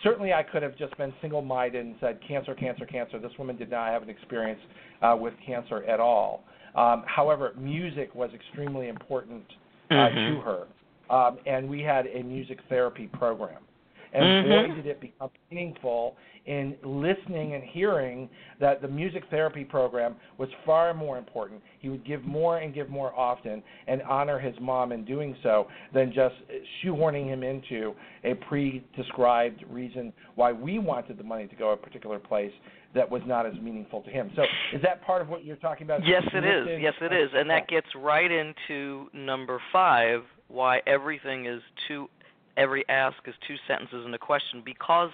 Certainly, 0.01 0.33
I 0.33 0.43
could 0.43 0.63
have 0.63 0.75
just 0.77 0.97
been 0.97 1.13
single-minded 1.21 1.85
and 1.85 1.95
said 2.01 2.19
cancer, 2.27 2.55
cancer, 2.55 2.85
cancer. 2.85 3.19
This 3.19 3.31
woman 3.37 3.55
did 3.55 3.69
not 3.69 3.89
have 3.89 4.01
an 4.01 4.09
experience 4.09 4.59
uh, 5.01 5.15
with 5.17 5.33
cancer 5.45 5.83
at 5.83 5.99
all. 5.99 6.43
Um, 6.75 7.03
however, 7.05 7.53
music 7.57 8.13
was 8.15 8.31
extremely 8.33 8.87
important 8.87 9.43
uh, 9.91 9.93
mm-hmm. 9.93 10.35
to 10.35 10.41
her, 10.41 11.15
um, 11.15 11.37
and 11.45 11.69
we 11.69 11.81
had 11.81 12.07
a 12.07 12.23
music 12.23 12.57
therapy 12.69 13.07
program. 13.07 13.61
And 14.13 14.23
mm-hmm. 14.23 14.71
boy, 14.71 14.75
did 14.75 14.85
it 14.87 15.01
become 15.01 15.29
meaningful 15.51 16.15
in 16.45 16.75
listening 16.83 17.53
and 17.53 17.63
hearing 17.63 18.29
that 18.59 18.81
the 18.81 18.87
music 18.87 19.23
therapy 19.29 19.63
program 19.63 20.15
was 20.37 20.49
far 20.65 20.93
more 20.93 21.17
important. 21.17 21.61
He 21.79 21.89
would 21.89 22.05
give 22.05 22.23
more 22.23 22.57
and 22.57 22.73
give 22.73 22.89
more 22.89 23.17
often 23.17 23.63
and 23.87 24.01
honor 24.03 24.39
his 24.39 24.53
mom 24.59 24.91
in 24.91 25.05
doing 25.05 25.35
so 25.41 25.67
than 25.93 26.11
just 26.13 26.35
shoehorning 26.83 27.27
him 27.27 27.43
into 27.43 27.93
a 28.23 28.33
pre 28.33 28.83
described 28.95 29.63
reason 29.69 30.11
why 30.35 30.51
we 30.51 30.79
wanted 30.79 31.17
the 31.17 31.23
money 31.23 31.47
to 31.47 31.55
go 31.55 31.71
a 31.71 31.77
particular 31.77 32.19
place 32.19 32.51
that 32.93 33.09
was 33.09 33.21
not 33.25 33.45
as 33.45 33.53
meaningful 33.61 34.01
to 34.01 34.09
him. 34.09 34.29
So 34.35 34.43
is 34.73 34.81
that 34.83 35.03
part 35.03 35.21
of 35.21 35.29
what 35.29 35.43
you're 35.45 35.55
talking 35.55 35.85
about? 35.85 36.05
Yes, 36.05 36.23
it 36.33 36.45
is. 36.45 36.79
Yes, 36.81 36.93
it 37.01 37.13
is. 37.13 37.29
And 37.33 37.49
that 37.49 37.67
gets 37.67 37.87
right 37.95 38.31
into 38.31 39.07
number 39.13 39.59
five, 39.71 40.21
why 40.47 40.81
everything 40.85 41.45
is 41.47 41.61
two 41.87 42.07
every 42.57 42.87
ask 42.89 43.17
is 43.25 43.33
two 43.47 43.55
sentences 43.67 44.03
and 44.05 44.13
a 44.13 44.19
question 44.19 44.61
because 44.63 45.09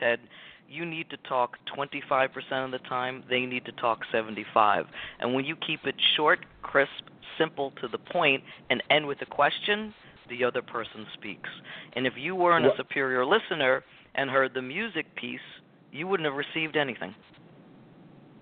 Ted, 0.00 0.20
you 0.68 0.84
need 0.84 1.08
to 1.10 1.16
talk 1.28 1.56
25% 1.76 2.28
of 2.64 2.70
the 2.70 2.78
time, 2.88 3.24
they 3.28 3.40
need 3.40 3.64
to 3.64 3.72
talk 3.72 4.00
75. 4.12 4.84
And 5.20 5.34
when 5.34 5.44
you 5.44 5.56
keep 5.56 5.80
it 5.84 5.94
short, 6.16 6.40
crisp, 6.62 6.90
simple 7.38 7.72
to 7.80 7.88
the 7.88 7.98
point 7.98 8.42
and 8.68 8.82
end 8.90 9.06
with 9.06 9.18
a 9.22 9.26
question, 9.26 9.94
the 10.28 10.44
other 10.44 10.60
person 10.60 11.06
speaks. 11.14 11.48
And 11.94 12.06
if 12.06 12.14
you 12.16 12.34
weren't 12.34 12.66
a 12.66 12.70
superior 12.76 13.24
listener 13.24 13.82
and 14.14 14.28
heard 14.28 14.52
the 14.54 14.62
music 14.62 15.06
piece, 15.16 15.40
you 15.90 16.06
wouldn't 16.06 16.28
have 16.28 16.36
received 16.36 16.76
anything. 16.76 17.14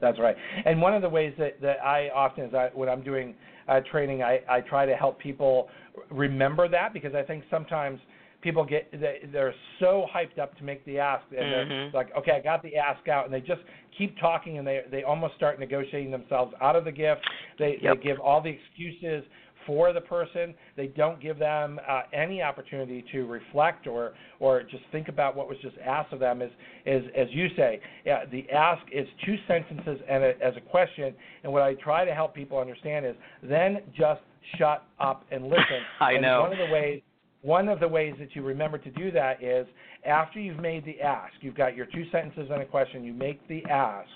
That's 0.00 0.18
right. 0.18 0.36
And 0.64 0.82
one 0.82 0.94
of 0.94 1.02
the 1.02 1.08
ways 1.08 1.32
that, 1.38 1.60
that 1.62 1.82
I 1.82 2.10
often, 2.14 2.44
as 2.44 2.54
I, 2.54 2.70
when 2.74 2.88
I'm 2.88 3.02
doing 3.02 3.34
uh, 3.68 3.80
training, 3.90 4.22
I, 4.22 4.40
I 4.48 4.60
try 4.60 4.84
to 4.84 4.94
help 4.94 5.18
people 5.18 5.68
remember 6.10 6.68
that 6.68 6.92
because 6.92 7.14
I 7.14 7.22
think 7.22 7.44
sometimes– 7.50 8.00
people 8.46 8.64
get 8.64 8.88
they, 8.92 9.28
they're 9.32 9.54
so 9.80 10.06
hyped 10.14 10.38
up 10.38 10.56
to 10.56 10.62
make 10.62 10.84
the 10.84 10.98
ask 10.98 11.24
and 11.30 11.40
mm-hmm. 11.40 11.68
they're 11.68 11.90
like 11.92 12.14
okay 12.16 12.32
i 12.32 12.40
got 12.40 12.62
the 12.62 12.76
ask 12.76 13.08
out 13.08 13.24
and 13.24 13.34
they 13.34 13.40
just 13.40 13.60
keep 13.98 14.18
talking 14.18 14.58
and 14.58 14.66
they 14.66 14.82
they 14.90 15.02
almost 15.02 15.34
start 15.34 15.58
negotiating 15.58 16.10
themselves 16.10 16.52
out 16.60 16.76
of 16.76 16.84
the 16.84 16.92
gift. 16.92 17.22
They 17.58 17.78
yep. 17.80 17.96
they 17.96 18.02
give 18.02 18.20
all 18.20 18.40
the 18.40 18.50
excuses 18.50 19.24
for 19.66 19.92
the 19.92 20.00
person. 20.00 20.54
They 20.76 20.86
don't 20.86 21.20
give 21.20 21.40
them 21.40 21.80
uh, 21.88 22.02
any 22.12 22.40
opportunity 22.40 23.04
to 23.12 23.26
reflect 23.26 23.86
or 23.86 24.14
or 24.38 24.62
just 24.62 24.84
think 24.92 25.08
about 25.08 25.36
what 25.36 25.48
was 25.48 25.58
just 25.62 25.76
asked 25.84 26.12
of 26.12 26.20
them. 26.20 26.42
Is 26.42 26.50
is 26.84 27.02
as 27.16 27.28
you 27.30 27.48
say 27.56 27.80
yeah, 28.04 28.24
the 28.26 28.48
ask 28.50 28.82
is 28.92 29.06
two 29.24 29.36
sentences 29.48 30.00
and 30.08 30.22
a, 30.22 30.32
as 30.42 30.54
a 30.56 30.60
question 30.60 31.14
and 31.42 31.52
what 31.52 31.62
i 31.62 31.74
try 31.74 32.04
to 32.04 32.14
help 32.14 32.34
people 32.34 32.58
understand 32.58 33.06
is 33.06 33.14
then 33.42 33.78
just 33.96 34.20
shut 34.58 34.84
up 35.00 35.24
and 35.30 35.44
listen. 35.44 35.82
I 36.00 36.12
and 36.12 36.22
know. 36.22 36.42
one 36.42 36.52
of 36.52 36.58
the 36.58 36.72
ways 36.72 37.02
one 37.42 37.68
of 37.68 37.80
the 37.80 37.88
ways 37.88 38.14
that 38.18 38.34
you 38.34 38.42
remember 38.42 38.78
to 38.78 38.90
do 38.90 39.10
that 39.12 39.42
is 39.42 39.66
after 40.04 40.40
you've 40.40 40.58
made 40.58 40.84
the 40.84 41.00
ask, 41.00 41.32
you've 41.40 41.54
got 41.54 41.76
your 41.76 41.86
two 41.86 42.04
sentences 42.10 42.48
and 42.50 42.62
a 42.62 42.66
question, 42.66 43.04
you 43.04 43.12
make 43.12 43.46
the 43.48 43.64
ask, 43.66 44.08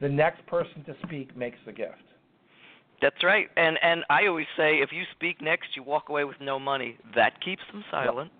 the 0.00 0.08
next 0.08 0.44
person 0.46 0.84
to 0.84 0.94
speak 1.06 1.36
makes 1.36 1.58
the 1.66 1.72
gift. 1.72 2.02
That's 3.00 3.22
right. 3.22 3.48
And 3.56 3.78
and 3.82 4.04
I 4.08 4.26
always 4.26 4.46
say 4.56 4.76
if 4.76 4.90
you 4.92 5.02
speak 5.14 5.42
next, 5.42 5.68
you 5.76 5.82
walk 5.82 6.08
away 6.08 6.24
with 6.24 6.36
no 6.40 6.58
money. 6.58 6.96
That 7.14 7.40
keeps 7.44 7.62
them 7.72 7.84
silent. 7.90 8.30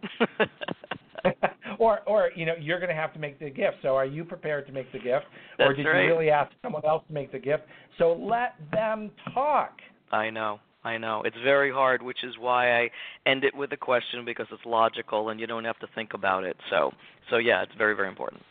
or 1.79 2.01
or 2.07 2.31
you 2.35 2.47
know, 2.47 2.55
you're 2.59 2.79
going 2.79 2.89
to 2.89 2.95
have 2.95 3.13
to 3.15 3.19
make 3.19 3.39
the 3.39 3.51
gift. 3.51 3.79
So 3.83 3.89
are 3.97 4.07
you 4.07 4.25
prepared 4.25 4.67
to 4.67 4.73
make 4.73 4.91
the 4.93 4.99
gift 4.99 5.27
That's 5.59 5.71
or 5.71 5.75
did 5.75 5.87
right. 5.87 6.05
you 6.05 6.09
really 6.09 6.31
ask 6.31 6.53
someone 6.63 6.85
else 6.87 7.03
to 7.09 7.13
make 7.13 7.33
the 7.33 7.39
gift? 7.39 7.65
So 7.99 8.15
let 8.15 8.55
them 8.73 9.11
talk. 9.35 9.73
I 10.13 10.31
know. 10.31 10.61
I 10.85 10.99
know. 10.99 11.23
It's 11.25 11.37
very 11.43 11.73
hard, 11.73 12.03
which 12.03 12.23
is 12.23 12.35
why 12.39 12.83
I 12.83 12.91
end 13.27 13.43
it 13.45 13.55
with 13.57 13.73
a 13.73 13.77
question 13.77 14.25
because 14.25 14.47
it's 14.53 14.65
logical 14.67 15.31
and 15.31 15.41
you 15.41 15.47
don't 15.47 15.65
have 15.65 15.79
to 15.79 15.87
think 15.95 16.13
about 16.13 16.45
it. 16.45 16.57
So, 16.71 16.93
so 17.31 17.39
yeah, 17.39 17.63
it's 17.63 17.73
very 17.79 17.97
very 17.97 18.09
important. 18.09 18.43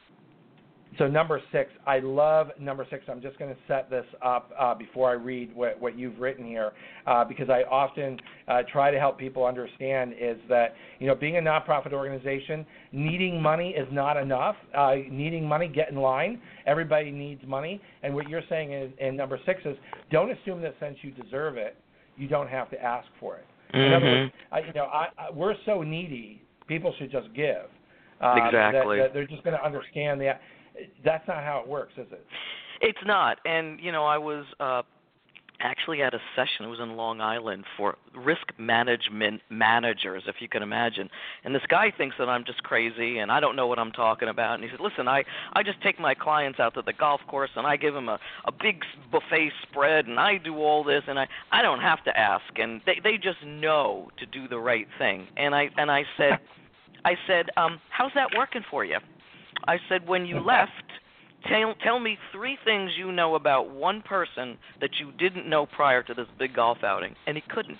So 1.00 1.08
number 1.08 1.42
six, 1.52 1.72
I 1.88 2.00
love 2.00 2.50
number 2.60 2.86
six. 2.90 3.06
I'm 3.10 3.22
just 3.22 3.40
going 3.40 3.50
to 3.54 3.60
set 3.68 3.90
this 3.90 4.06
up 4.24 4.52
uh, 4.60 4.76
before 4.76 5.10
I 5.10 5.14
read 5.14 5.56
what, 5.56 5.80
what 5.82 5.98
you've 5.98 6.20
written 6.20 6.46
here, 6.46 6.72
uh, 7.08 7.26
because 7.26 7.50
I 7.50 7.64
often 7.64 8.20
uh, 8.48 8.62
try 8.72 8.92
to 8.92 9.00
help 9.00 9.18
people 9.18 9.44
understand 9.44 10.14
is 10.14 10.38
that 10.50 10.76
you 11.00 11.08
know 11.08 11.16
being 11.16 11.38
a 11.38 11.42
nonprofit 11.42 11.94
organization, 11.94 12.66
needing 12.92 13.42
money 13.42 13.70
is 13.70 13.88
not 13.92 14.18
enough. 14.18 14.56
Uh, 14.78 14.96
needing 15.10 15.48
money, 15.48 15.68
get 15.68 15.90
in 15.90 15.96
line. 15.96 16.40
Everybody 16.68 17.10
needs 17.10 17.42
money, 17.48 17.82
and 18.04 18.14
what 18.14 18.30
you're 18.30 18.44
saying 18.48 18.74
is, 18.74 18.92
in 19.00 19.16
number 19.16 19.40
six 19.48 19.62
is 19.66 19.76
don't 20.12 20.32
assume 20.32 20.62
that 20.62 20.76
since 20.80 20.98
you 21.02 21.10
deserve 21.12 21.58
it, 21.58 21.76
you 22.18 22.28
don't 22.28 22.50
have 22.50 22.70
to 22.72 22.82
ask 22.82 23.08
for 23.20 23.38
it. 23.38 23.46
Mm-hmm. 23.74 23.82
In 23.82 23.94
other 23.94 24.06
words, 24.06 24.34
I, 24.52 24.60
you 24.60 24.74
know, 24.74 24.86
I, 24.86 25.08
I, 25.18 25.32
we're 25.32 25.56
so 25.66 25.82
needy. 25.82 26.42
People 26.68 26.94
should 26.98 27.12
just 27.12 27.34
give. 27.36 27.66
Um, 28.22 28.38
Exactly. 28.38 28.98
That, 28.98 29.08
that 29.08 29.14
they're 29.14 29.28
just 29.28 29.44
going 29.44 29.58
to 29.58 29.66
understand 29.66 30.22
that. 30.22 30.42
That's 31.04 31.28
not 31.28 31.44
how 31.44 31.62
it 31.64 31.68
works, 31.68 31.94
is 31.98 32.08
it? 32.12 32.26
It's 32.82 33.00
not. 33.06 33.38
And 33.46 33.80
you 33.80 33.92
know, 33.92 34.06
I 34.06 34.18
was 34.18 34.46
uh 34.60 34.82
actually 35.64 36.02
at 36.02 36.14
a 36.14 36.20
session. 36.36 36.66
It 36.66 36.68
was 36.68 36.80
in 36.80 36.96
Long 36.96 37.22
Island 37.22 37.64
for 37.78 37.98
risk 38.16 38.52
management 38.58 39.42
managers, 39.50 40.24
if 40.28 40.36
you 40.40 40.48
can 40.48 40.62
imagine. 40.62 41.10
And 41.44 41.56
this 41.56 41.64
guy 41.68 41.92
thinks 41.98 42.16
that 42.20 42.30
I'm 42.30 42.44
just 42.46 42.62
crazy 42.64 43.20
and 43.20 43.32
I 43.32 43.40
don't 43.40 43.56
know 43.56 43.68
what 43.68 43.80
I'm 43.80 43.92
talking 43.92 44.28
about. 44.28 44.56
And 44.56 44.64
he 44.64 44.70
said, 44.70 44.80
"Listen, 44.80 45.08
I 45.08 45.24
I 45.54 45.64
just 45.64 45.82
take 45.82 46.00
my 46.00 46.14
clients 46.14 46.60
out 46.60 46.74
to 46.76 46.82
the 46.82 46.94
golf 46.94 47.22
course 47.28 47.52
and 47.56 47.66
I 47.66 47.78
give 47.78 47.94
them 47.94 48.10
a 48.10 48.20
a 48.46 48.52
big 48.52 48.84
buffet 49.12 49.52
spread 49.64 50.08
and 50.08 50.20
I 50.20 50.38
do 50.38 50.58
all 50.58 50.84
this 50.84 51.04
and 51.08 51.18
I 51.18 51.28
I 51.52 51.62
don't 51.62 51.82
have 51.82 52.04
to 52.04 52.18
ask 52.18 52.44
and 52.58 52.82
they 52.86 53.00
they 53.04 53.18
just 53.18 53.44
know 53.44 54.10
to 54.18 54.26
do 54.26 54.48
the 54.48 54.60
right 54.60 54.88
thing." 55.00 55.28
And 55.38 55.56
I 55.56 55.70
and 55.78 55.90
I 55.90 56.04
said 56.18 56.40
I 57.06 57.16
said, 57.28 57.50
um, 57.58 57.80
"How's 57.90 58.14
that 58.16 58.30
working 58.36 58.64
for 58.70 58.86
you?" 58.86 58.98
I 59.68 59.80
said, 59.90 60.08
"When 60.08 60.26
you 60.26 60.40
left, 60.54 60.72
tell 61.48 61.74
tell 61.76 62.00
me 62.00 62.18
three 62.32 62.58
things 62.64 62.92
you 62.98 63.12
know 63.12 63.36
about 63.36 63.70
one 63.70 64.02
person 64.02 64.58
that 64.82 65.00
you 65.00 65.12
didn't 65.14 65.48
know 65.48 65.66
prior 65.66 66.04
to 66.04 66.14
this 66.14 66.28
big 66.38 66.54
golf 66.54 66.84
outing." 66.84 67.16
And 67.28 67.38
he 67.38 67.44
couldn't. 67.50 67.80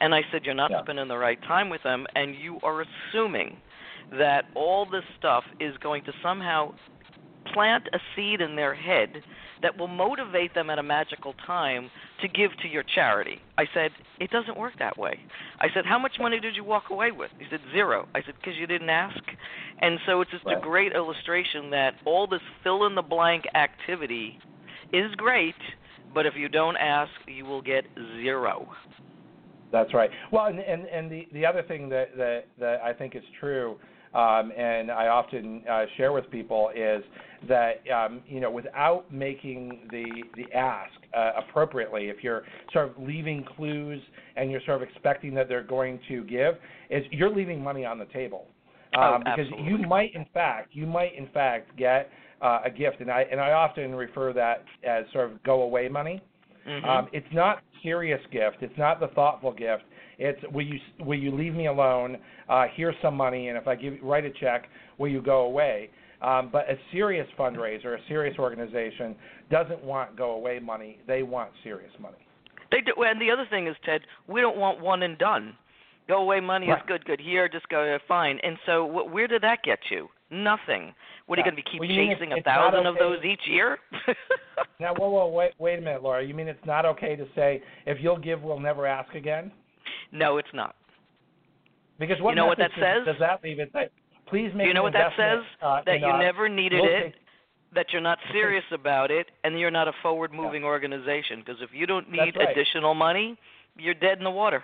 And 0.00 0.14
I 0.14 0.24
said, 0.30 0.44
"You're 0.44 0.54
not 0.54 0.70
Yeah. 0.70 0.80
spending 0.82 1.08
the 1.08 1.18
right 1.18 1.40
time 1.42 1.68
with 1.68 1.82
them, 1.82 2.06
and 2.14 2.34
you 2.34 2.58
are 2.62 2.82
assuming 2.82 3.60
that 4.10 4.46
all 4.54 4.86
this 4.86 5.04
stuff 5.16 5.44
is 5.60 5.76
going 5.78 6.02
to 6.02 6.12
somehow 6.22 6.72
plant 7.52 7.88
a 7.92 8.00
seed 8.14 8.40
in 8.40 8.56
their 8.56 8.74
head 8.74 9.22
that 9.62 9.78
will 9.78 9.88
motivate 9.88 10.54
them 10.54 10.70
at 10.70 10.78
a 10.78 10.82
magical 10.82 11.34
time 11.46 11.90
to 12.22 12.28
give 12.28 12.50
to 12.62 12.68
your 12.68 12.84
charity. 12.94 13.40
I 13.56 13.64
said, 13.74 13.90
it 14.20 14.30
doesn't 14.30 14.58
work 14.58 14.74
that 14.78 14.96
way. 14.98 15.18
I 15.60 15.68
said, 15.74 15.84
how 15.86 15.98
much 15.98 16.12
money 16.20 16.40
did 16.40 16.56
you 16.56 16.64
walk 16.64 16.90
away 16.90 17.12
with? 17.12 17.30
He 17.38 17.46
said, 17.50 17.60
zero. 17.72 18.06
I 18.14 18.22
said, 18.24 18.34
because 18.40 18.54
you 18.58 18.66
didn't 18.66 18.90
ask. 18.90 19.20
And 19.80 19.98
so 20.06 20.20
it's 20.20 20.30
just 20.30 20.44
Right. 20.44 20.56
a 20.56 20.60
great 20.60 20.92
illustration 20.92 21.70
that 21.70 21.94
all 22.04 22.26
this 22.26 22.40
fill 22.62 22.86
in 22.86 22.94
the 22.94 23.02
blank 23.02 23.44
activity 23.54 24.38
is 24.92 25.14
great, 25.16 25.54
but 26.14 26.26
if 26.26 26.34
you 26.36 26.48
don't 26.48 26.76
ask, 26.76 27.10
you 27.26 27.44
will 27.44 27.62
get 27.62 27.84
zero. 28.22 28.68
That's 29.70 29.92
right. 29.92 30.10
Well, 30.32 30.46
and 30.46 30.60
and, 30.60 30.86
and 30.86 31.10
the 31.10 31.28
the 31.32 31.44
other 31.44 31.62
thing 31.62 31.90
that 31.90 32.16
that 32.16 32.46
that 32.58 32.80
I 32.80 32.94
think 32.94 33.14
is 33.14 33.22
true, 33.38 33.76
um, 34.18 34.50
and 34.56 34.90
I 34.90 35.06
often 35.06 35.62
uh, 35.70 35.84
share 35.96 36.12
with 36.12 36.28
people 36.30 36.70
is 36.74 37.04
that 37.48 37.82
um, 37.94 38.20
you 38.26 38.40
know 38.40 38.50
without 38.50 39.04
making 39.12 39.88
the 39.92 40.28
the 40.36 40.52
ask 40.52 40.92
uh, 41.16 41.32
appropriately, 41.38 42.08
if 42.08 42.16
you're 42.22 42.42
sort 42.72 42.88
of 42.88 42.94
leaving 42.98 43.44
clues 43.56 44.02
and 44.36 44.50
you're 44.50 44.60
sort 44.66 44.82
of 44.82 44.88
expecting 44.88 45.34
that 45.34 45.48
they're 45.48 45.62
going 45.62 46.00
to 46.08 46.24
give, 46.24 46.56
is 46.90 47.04
you're 47.12 47.34
leaving 47.34 47.62
money 47.62 47.84
on 47.84 47.98
the 47.98 48.06
table. 48.06 48.46
Um, 48.94 49.00
Oh, 49.00 49.18
because 49.18 49.40
absolutely. 49.52 49.66
you 49.66 49.78
might 49.78 50.14
in 50.14 50.26
fact 50.34 50.70
you 50.72 50.86
might 50.86 51.14
in 51.14 51.28
fact 51.28 51.76
get 51.76 52.10
uh, 52.42 52.60
a 52.64 52.70
gift, 52.70 53.00
and 53.00 53.10
I 53.10 53.22
and 53.30 53.40
I 53.40 53.52
often 53.52 53.94
refer 53.94 54.32
that 54.32 54.64
as 54.82 55.04
sort 55.12 55.30
of 55.30 55.40
go 55.44 55.62
away 55.62 55.88
money. 55.88 56.20
Mhm. 56.66 56.84
Um, 56.84 57.08
it's 57.12 57.32
not 57.32 57.62
serious 57.82 58.20
gift. 58.32 58.56
It's 58.62 58.76
not 58.76 58.98
the 58.98 59.08
thoughtful 59.08 59.52
gift. 59.52 59.84
It's 60.18 60.40
will 60.52 60.66
you 60.66 60.78
will 61.00 61.18
you 61.18 61.30
leave 61.34 61.54
me 61.54 61.66
alone? 61.66 62.18
Uh, 62.48 62.64
here's 62.74 62.94
some 63.00 63.16
money, 63.16 63.48
and 63.48 63.56
if 63.58 63.68
I 63.68 63.74
give 63.76 63.94
write 64.02 64.24
a 64.24 64.30
check, 64.30 64.64
will 64.98 65.08
you 65.08 65.22
go 65.22 65.42
away? 65.42 65.90
Um, 66.20 66.48
but 66.52 66.68
a 66.68 66.74
serious 66.90 67.28
fundraiser, 67.38 67.94
a 67.94 68.08
serious 68.08 68.36
organization, 68.38 69.14
doesn't 69.50 69.82
want 69.84 70.16
go 70.16 70.32
away 70.32 70.58
money. 70.58 70.98
They 71.06 71.22
want 71.22 71.50
serious 71.62 71.92
money. 72.00 72.16
They 72.72 72.80
do, 72.80 72.92
and 73.04 73.20
the 73.20 73.30
other 73.30 73.46
thing 73.48 73.68
is, 73.68 73.76
Ted, 73.84 74.00
we 74.26 74.40
don't 74.40 74.56
want 74.56 74.80
one 74.80 75.04
and 75.04 75.16
done. 75.16 75.54
Go 76.08 76.16
away 76.22 76.40
money 76.40 76.68
Right. 76.68 76.78
is 76.78 76.82
good, 76.88 77.04
good 77.04 77.20
here, 77.20 77.48
just 77.48 77.68
go 77.68 77.94
uh, 77.94 77.98
fine. 78.08 78.40
And 78.42 78.56
so, 78.66 78.86
wh- 78.88 79.12
where 79.12 79.28
did 79.28 79.42
that 79.42 79.62
get 79.62 79.78
you? 79.90 80.08
Nothing. 80.30 80.92
What 81.26 81.38
are 81.38 81.40
you 81.40 81.44
going 81.44 81.56
to 81.56 81.62
be 81.62 81.70
keep 81.70 81.80
Well, 81.80 81.88
chasing 81.88 82.32
a 82.32 82.42
thousand 82.42 82.86
of 82.86 82.96
those 82.98 83.18
each 83.24 83.42
year? 83.46 83.78
Now, 84.80 84.94
whoa, 84.94 85.08
whoa, 85.10 85.28
wait, 85.28 85.52
wait 85.58 85.78
a 85.78 85.82
minute, 85.82 86.02
Laura. 86.02 86.24
You 86.24 86.34
mean 86.34 86.48
it's 86.48 86.64
not 86.66 86.84
okay 86.86 87.14
to 87.16 87.26
say 87.34 87.62
if 87.86 87.98
you'll 88.00 88.18
give, 88.18 88.42
we'll 88.42 88.58
never 88.60 88.86
ask 88.86 89.14
again? 89.14 89.52
No, 90.12 90.38
it's 90.38 90.48
not. 90.54 90.74
Because 91.98 92.20
what 92.20 92.30
You 92.30 92.36
know 92.36 92.46
what 92.46 92.58
that 92.58 92.70
says? 92.78 93.04
does 93.06 93.16
that 93.18 93.42
leave? 93.42 93.58
It 93.58 93.70
say, 93.72 93.88
please 94.28 94.50
make 94.54 94.64
Do 94.64 94.68
you 94.68 94.74
know 94.74 94.82
what 94.82 94.92
that 94.92 95.12
says? 95.16 95.44
uh, 95.62 95.80
that 95.86 96.00
you 96.00 96.12
never 96.18 96.48
needed 96.48 96.80
We'll 96.80 96.90
it, 96.90 97.02
take- 97.04 97.14
that 97.74 97.86
you're 97.92 98.00
not 98.02 98.18
serious 98.32 98.64
about 98.72 99.10
it, 99.10 99.26
and 99.44 99.58
you're 99.58 99.70
not 99.70 99.88
a 99.88 99.92
forward-moving 100.02 100.64
organization. 100.64 101.40
Because 101.44 101.60
if 101.60 101.70
you 101.74 101.86
don't 101.86 102.10
need 102.10 102.34
right. 102.36 102.48
additional 102.50 102.94
money, 102.94 103.36
you're 103.76 103.94
dead 103.94 104.16
in 104.18 104.24
the 104.24 104.30
water. 104.30 104.62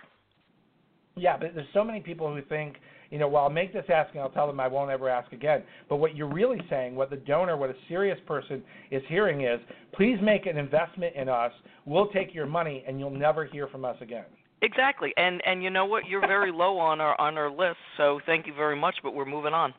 Yeah, 1.16 1.36
but 1.36 1.54
there's 1.54 1.66
so 1.74 1.84
many 1.84 2.00
people 2.00 2.32
who 2.34 2.40
think, 2.42 2.76
you 3.10 3.18
know, 3.18 3.28
well, 3.28 3.44
I'll 3.44 3.50
make 3.50 3.72
this 3.72 3.84
ask 3.92 4.10
and 4.14 4.20
I'll 4.22 4.30
tell 4.30 4.46
them 4.46 4.58
I 4.58 4.66
won't 4.68 4.90
ever 4.90 5.08
ask 5.08 5.30
again. 5.32 5.62
But 5.88 5.96
what 5.96 6.16
you're 6.16 6.32
really 6.32 6.60
saying, 6.70 6.96
what 6.96 7.10
the 7.10 7.16
donor, 7.16 7.56
what 7.56 7.70
a 7.70 7.74
serious 7.88 8.18
person 8.26 8.62
is 8.90 9.02
hearing 9.08 9.42
is, 9.42 9.60
please 9.92 10.18
make 10.22 10.46
an 10.46 10.56
investment 10.56 11.14
in 11.14 11.28
us. 11.28 11.52
We'll 11.84 12.08
take 12.08 12.34
your 12.34 12.46
money 12.46 12.82
and 12.88 12.98
you'll 12.98 13.10
never 13.10 13.44
hear 13.44 13.68
from 13.68 13.84
us 13.84 13.96
again. 14.00 14.24
Exactly. 14.62 15.12
And 15.16 15.42
and 15.46 15.62
you 15.62 15.70
know 15.70 15.84
what? 15.84 16.06
You're 16.06 16.26
very 16.26 16.52
low 16.52 16.78
on 16.78 17.00
our 17.00 17.20
on 17.20 17.36
our 17.36 17.50
list. 17.50 17.78
So 17.96 18.20
thank 18.26 18.46
you 18.46 18.54
very 18.54 18.76
much. 18.76 18.96
But 19.02 19.14
we're 19.14 19.24
moving 19.24 19.52
on. 19.52 19.74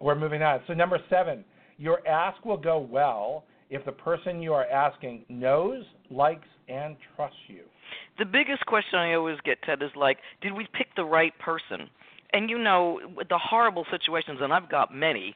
We're 0.00 0.14
moving 0.14 0.42
on. 0.42 0.60
So 0.66 0.74
number 0.74 0.98
seven, 1.10 1.44
your 1.76 2.06
ask 2.06 2.44
will 2.44 2.56
go 2.56 2.78
well 2.78 3.44
if 3.70 3.84
the 3.84 3.92
person 3.92 4.40
you 4.40 4.52
are 4.54 4.66
asking 4.66 5.24
knows, 5.28 5.84
likes, 6.10 6.46
and 6.68 6.96
trusts 7.16 7.36
you. 7.48 7.62
The 8.18 8.24
biggest 8.24 8.64
question 8.66 8.98
I 8.98 9.14
always 9.14 9.38
get, 9.44 9.58
Ted, 9.62 9.82
is 9.82 9.90
like, 9.96 10.18
did 10.40 10.52
we 10.52 10.66
pick 10.72 10.88
the 10.96 11.04
right 11.04 11.32
person? 11.38 11.88
And 12.32 12.50
you 12.50 12.58
know, 12.58 13.00
the 13.28 13.38
horrible 13.38 13.86
situations, 13.90 14.38
and 14.42 14.52
I've 14.52 14.70
got 14.70 14.94
many, 14.94 15.34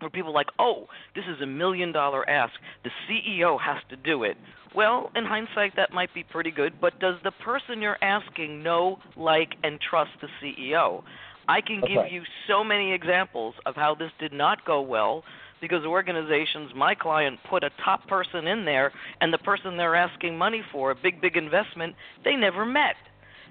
where 0.00 0.10
people 0.10 0.30
are 0.30 0.34
like, 0.34 0.50
oh, 0.58 0.86
this 1.14 1.24
is 1.28 1.40
a 1.40 1.46
million 1.46 1.92
dollar 1.92 2.28
ask. 2.28 2.52
The 2.84 2.90
CEO 3.08 3.60
has 3.60 3.78
to 3.90 3.96
do 3.96 4.24
it. 4.24 4.36
Well, 4.74 5.10
in 5.14 5.24
hindsight, 5.24 5.76
that 5.76 5.92
might 5.92 6.12
be 6.12 6.22
pretty 6.22 6.50
good, 6.50 6.74
but 6.80 6.98
does 7.00 7.16
the 7.24 7.30
person 7.30 7.80
you're 7.80 7.98
asking 8.02 8.62
know, 8.62 8.98
like, 9.16 9.54
and 9.64 9.80
trust 9.80 10.10
the 10.20 10.28
CEO? 10.42 11.02
I 11.48 11.60
can 11.60 11.80
That's 11.80 11.88
give 11.92 12.02
right. 12.02 12.12
you 12.12 12.22
so 12.46 12.62
many 12.62 12.92
examples 12.92 13.54
of 13.64 13.74
how 13.74 13.94
this 13.94 14.10
did 14.18 14.32
not 14.32 14.64
go 14.64 14.80
well 14.80 15.24
because 15.60 15.84
organizations, 15.84 16.72
my 16.74 16.94
client 16.94 17.38
put 17.48 17.64
a 17.64 17.70
top 17.82 18.06
person 18.06 18.46
in 18.46 18.66
there, 18.66 18.92
and 19.20 19.32
the 19.32 19.38
person 19.38 19.76
they're 19.78 19.94
asking 19.96 20.36
money 20.36 20.62
for, 20.70 20.90
a 20.90 20.94
big, 20.94 21.20
big 21.20 21.36
investment, 21.36 21.94
they 22.24 22.36
never 22.36 22.66
met. 22.66 22.96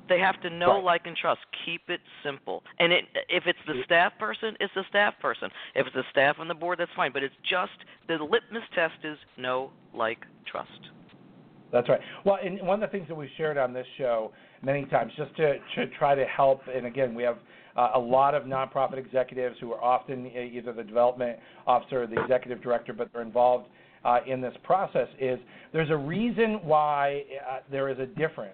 They 0.07 0.19
have 0.19 0.39
to 0.41 0.49
know, 0.49 0.75
Right. 0.75 0.83
like, 0.83 1.07
and 1.07 1.17
trust. 1.17 1.41
Keep 1.65 1.89
it 1.89 2.01
simple. 2.23 2.63
And 2.79 2.93
it, 2.93 3.05
if 3.29 3.47
it's 3.47 3.59
the 3.65 3.81
staff 3.85 4.13
person, 4.19 4.55
it's 4.59 4.73
the 4.75 4.83
staff 4.89 5.13
person. 5.19 5.49
If 5.73 5.87
it's 5.87 5.95
the 5.95 6.03
staff 6.11 6.37
on 6.39 6.47
the 6.47 6.53
board, 6.53 6.77
that's 6.79 6.91
fine. 6.95 7.11
But 7.11 7.23
it's 7.23 7.35
just 7.49 7.71
the 8.07 8.15
litmus 8.15 8.63
test 8.73 9.03
is 9.03 9.17
know, 9.37 9.71
like, 9.93 10.19
trust. 10.45 10.69
That's 11.71 11.89
right. 11.89 11.99
Well, 12.23 12.37
and 12.43 12.61
one 12.61 12.81
of 12.81 12.89
the 12.89 12.95
things 12.95 13.07
that 13.07 13.15
we've 13.15 13.29
shared 13.37 13.57
on 13.57 13.73
this 13.73 13.87
show 13.97 14.31
many 14.61 14.85
times, 14.85 15.11
just 15.17 15.35
to, 15.37 15.57
to 15.75 15.87
try 15.97 16.15
to 16.15 16.25
help, 16.25 16.61
and 16.73 16.85
again, 16.85 17.13
we 17.15 17.23
have 17.23 17.37
uh, 17.75 17.91
a 17.95 17.99
lot 17.99 18.33
of 18.33 18.43
nonprofit 18.43 18.97
executives 18.97 19.57
who 19.59 19.73
are 19.73 19.83
often 19.83 20.27
e- 20.27 20.53
either 20.55 20.71
the 20.71 20.83
development 20.83 21.37
officer 21.67 22.03
or 22.03 22.07
the 22.07 22.21
executive 22.21 22.61
director, 22.61 22.93
but 22.93 23.09
they're 23.11 23.21
involved 23.21 23.67
uh, 24.05 24.19
in 24.27 24.39
this 24.39 24.53
process, 24.63 25.07
is 25.19 25.39
there's 25.73 25.89
a 25.89 25.97
reason 25.97 26.59
why 26.63 27.23
uh, 27.49 27.57
there 27.69 27.89
is 27.89 27.99
a 27.99 28.05
difference 28.05 28.53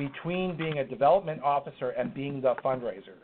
between 0.00 0.56
being 0.56 0.78
a 0.78 0.84
development 0.84 1.42
officer 1.42 1.90
and 1.90 2.14
being 2.14 2.40
the 2.40 2.54
fundraiser. 2.64 3.18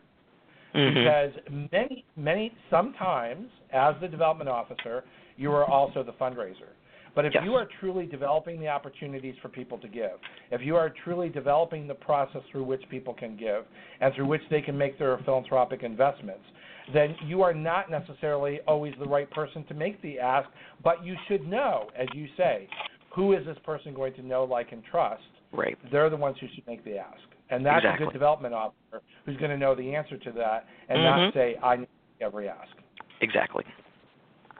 Mm-hmm. 0.75 0.95
Because 0.95 1.69
many 1.73 2.05
many 2.17 2.53
sometimes 2.71 3.49
as 3.73 3.95
the 4.03 4.09
development 4.09 4.51
officer 4.51 5.05
you 5.39 5.51
are 5.53 5.65
also 5.65 6.03
the 6.03 6.13
fundraiser. 6.13 6.73
But 7.15 7.25
if 7.25 7.33
Yes. 7.33 7.45
you 7.47 7.55
are 7.55 7.67
truly 7.81 8.05
developing 8.05 8.61
the 8.61 8.69
opportunities 8.69 9.35
for 9.41 9.49
people 9.49 9.79
to 9.79 9.89
give 9.89 10.17
if 10.51 10.61
you 10.61 10.77
are 10.77 10.91
truly 11.03 11.31
developing 11.31 11.87
the 11.87 11.95
process 11.95 12.43
through 12.51 12.65
which 12.65 12.85
people 12.91 13.15
can 13.15 13.39
give 13.39 13.63
and 14.03 14.15
through 14.15 14.27
which 14.27 14.43
they 14.51 14.61
can 14.61 14.77
make 14.77 14.99
their 14.99 15.17
philanthropic 15.25 15.83
investments 15.83 16.45
then 16.93 17.17
you 17.27 17.43
are 17.43 17.55
not 17.55 17.91
necessarily 17.91 18.61
always 18.69 18.95
the 18.99 19.11
right 19.17 19.31
person 19.31 19.65
to 19.71 19.75
make 19.75 19.97
the 20.03 20.19
ask 20.19 20.49
but 20.85 21.03
you 21.07 21.15
should 21.27 21.45
know 21.49 21.89
as 22.03 22.09
you 22.13 22.27
say 22.37 22.69
who 23.15 23.33
is 23.33 23.43
this 23.47 23.57
person 23.65 23.95
going 23.95 24.13
to 24.13 24.23
know 24.23 24.45
like 24.45 24.73
and 24.73 24.85
trust 24.85 25.23
Right. 25.57 25.79
they're 25.91 26.11
the 26.11 26.17
ones 26.17 26.37
who 26.41 26.47
should 26.55 26.67
make 26.67 26.85
the 26.85 26.99
ask. 26.99 27.21
And 27.51 27.65
that's 27.65 27.85
a 27.85 27.97
good 27.99 28.13
development 28.13 28.55
officer 28.55 29.03
who's 29.25 29.37
going 29.37 29.51
to 29.51 29.57
know 29.57 29.75
the 29.75 29.95
answer 29.95 30.17
to 30.17 30.33
that 30.33 30.67
and 30.89 30.99
Mhm. 30.99 31.03
not 31.05 31.35
say, 31.35 31.57
I 31.63 31.77
need 31.77 31.89
every 32.21 32.49
ask. 32.49 32.77
Exactly. 33.21 33.65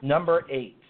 Number 0.01 0.45
eight, 0.49 0.81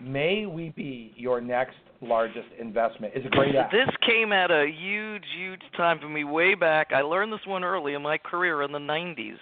may 0.00 0.46
we 0.46 0.70
be 0.70 1.12
your 1.16 1.40
next 1.40 1.76
largest 2.00 2.48
investment 2.58 3.14
is 3.14 3.24
a 3.24 3.28
great 3.30 3.54
ask. 3.54 3.72
This 3.72 3.88
came 4.02 4.32
at 4.32 4.50
a 4.50 4.66
huge, 4.66 5.24
huge 5.34 5.62
time 5.76 5.98
for 5.98 6.08
me 6.08 6.24
way 6.24 6.54
back. 6.54 6.92
I 6.92 7.00
learned 7.00 7.32
this 7.32 7.44
one 7.46 7.64
early 7.64 7.94
in 7.94 8.02
my 8.02 8.18
career 8.18 8.62
in 8.62 8.72
the 8.72 8.78
90s. 8.78 9.38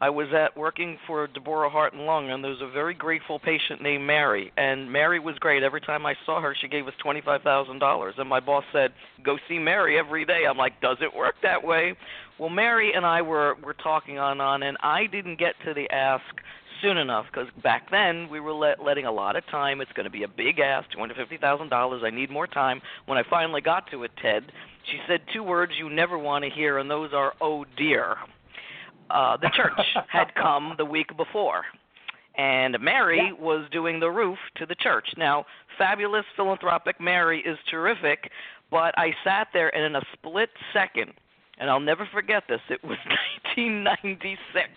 I 0.00 0.10
was 0.10 0.28
at 0.34 0.56
working 0.56 0.98
for 1.06 1.26
Deborah 1.26 1.70
Heart 1.70 1.94
and 1.94 2.04
Lung, 2.04 2.30
and 2.30 2.42
there 2.42 2.50
was 2.50 2.60
a 2.60 2.70
very 2.70 2.94
grateful 2.94 3.38
patient 3.38 3.80
named 3.80 4.04
Mary. 4.04 4.52
And 4.56 4.92
Mary 4.92 5.18
was 5.18 5.38
great. 5.38 5.62
Every 5.62 5.80
time 5.80 6.04
I 6.04 6.14
saw 6.26 6.40
her, 6.40 6.54
she 6.60 6.68
gave 6.68 6.86
us 6.88 6.94
twenty-five 7.02 7.42
thousand 7.42 7.78
dollars. 7.78 8.14
And 8.18 8.28
my 8.28 8.40
boss 8.40 8.64
said, 8.72 8.92
"Go 9.22 9.38
see 9.48 9.58
Mary 9.58 9.98
every 9.98 10.24
day." 10.24 10.44
I'm 10.48 10.58
like, 10.58 10.80
"Does 10.80 10.98
it 11.00 11.14
work 11.14 11.36
that 11.42 11.64
way?" 11.64 11.94
Well, 12.38 12.50
Mary 12.50 12.92
and 12.94 13.06
I 13.06 13.22
were 13.22 13.54
were 13.62 13.74
talking 13.74 14.18
on 14.18 14.32
and 14.32 14.42
on, 14.42 14.62
and 14.64 14.76
I 14.82 15.06
didn't 15.06 15.38
get 15.38 15.54
to 15.64 15.72
the 15.72 15.88
ask 15.90 16.24
soon 16.82 16.98
enough 16.98 17.26
because 17.32 17.48
back 17.62 17.90
then 17.90 18.28
we 18.28 18.40
were 18.40 18.52
let, 18.52 18.82
letting 18.84 19.06
a 19.06 19.12
lot 19.12 19.36
of 19.36 19.46
time. 19.46 19.80
It's 19.80 19.92
going 19.92 20.04
to 20.04 20.10
be 20.10 20.24
a 20.24 20.28
big 20.28 20.58
ask, 20.58 20.90
two 20.90 20.98
hundred 20.98 21.16
fifty 21.16 21.38
thousand 21.38 21.68
dollars. 21.68 22.02
I 22.04 22.10
need 22.10 22.30
more 22.30 22.48
time. 22.48 22.82
When 23.06 23.16
I 23.16 23.22
finally 23.30 23.60
got 23.60 23.90
to 23.92 24.02
it, 24.02 24.10
Ted, 24.20 24.50
she 24.90 24.98
said 25.06 25.20
two 25.32 25.44
words 25.44 25.72
you 25.78 25.88
never 25.88 26.18
want 26.18 26.44
to 26.44 26.50
hear, 26.50 26.78
and 26.78 26.90
those 26.90 27.12
are 27.14 27.32
"Oh 27.40 27.64
dear." 27.76 28.16
Uh, 29.10 29.36
the 29.36 29.50
church 29.54 29.72
had 30.08 30.34
come 30.34 30.74
the 30.78 30.84
week 30.84 31.16
before, 31.16 31.62
and 32.36 32.78
Mary 32.80 33.18
Yeah. 33.18 33.32
was 33.44 33.66
doing 33.70 34.00
the 34.00 34.10
roof 34.10 34.38
to 34.56 34.66
the 34.66 34.74
church. 34.74 35.06
Now, 35.16 35.44
fabulous 35.78 36.24
philanthropic 36.36 37.00
Mary 37.00 37.40
is 37.40 37.58
terrific, 37.70 38.30
but 38.70 38.94
I 38.98 39.14
sat 39.22 39.48
there 39.52 39.74
and 39.74 39.84
in 39.84 39.96
a 39.96 40.02
split 40.14 40.50
second, 40.72 41.12
and 41.58 41.70
I'll 41.70 41.80
never 41.80 42.06
forget 42.12 42.44
this. 42.48 42.60
It 42.70 42.82
was 42.82 42.98
1996. 43.56 44.68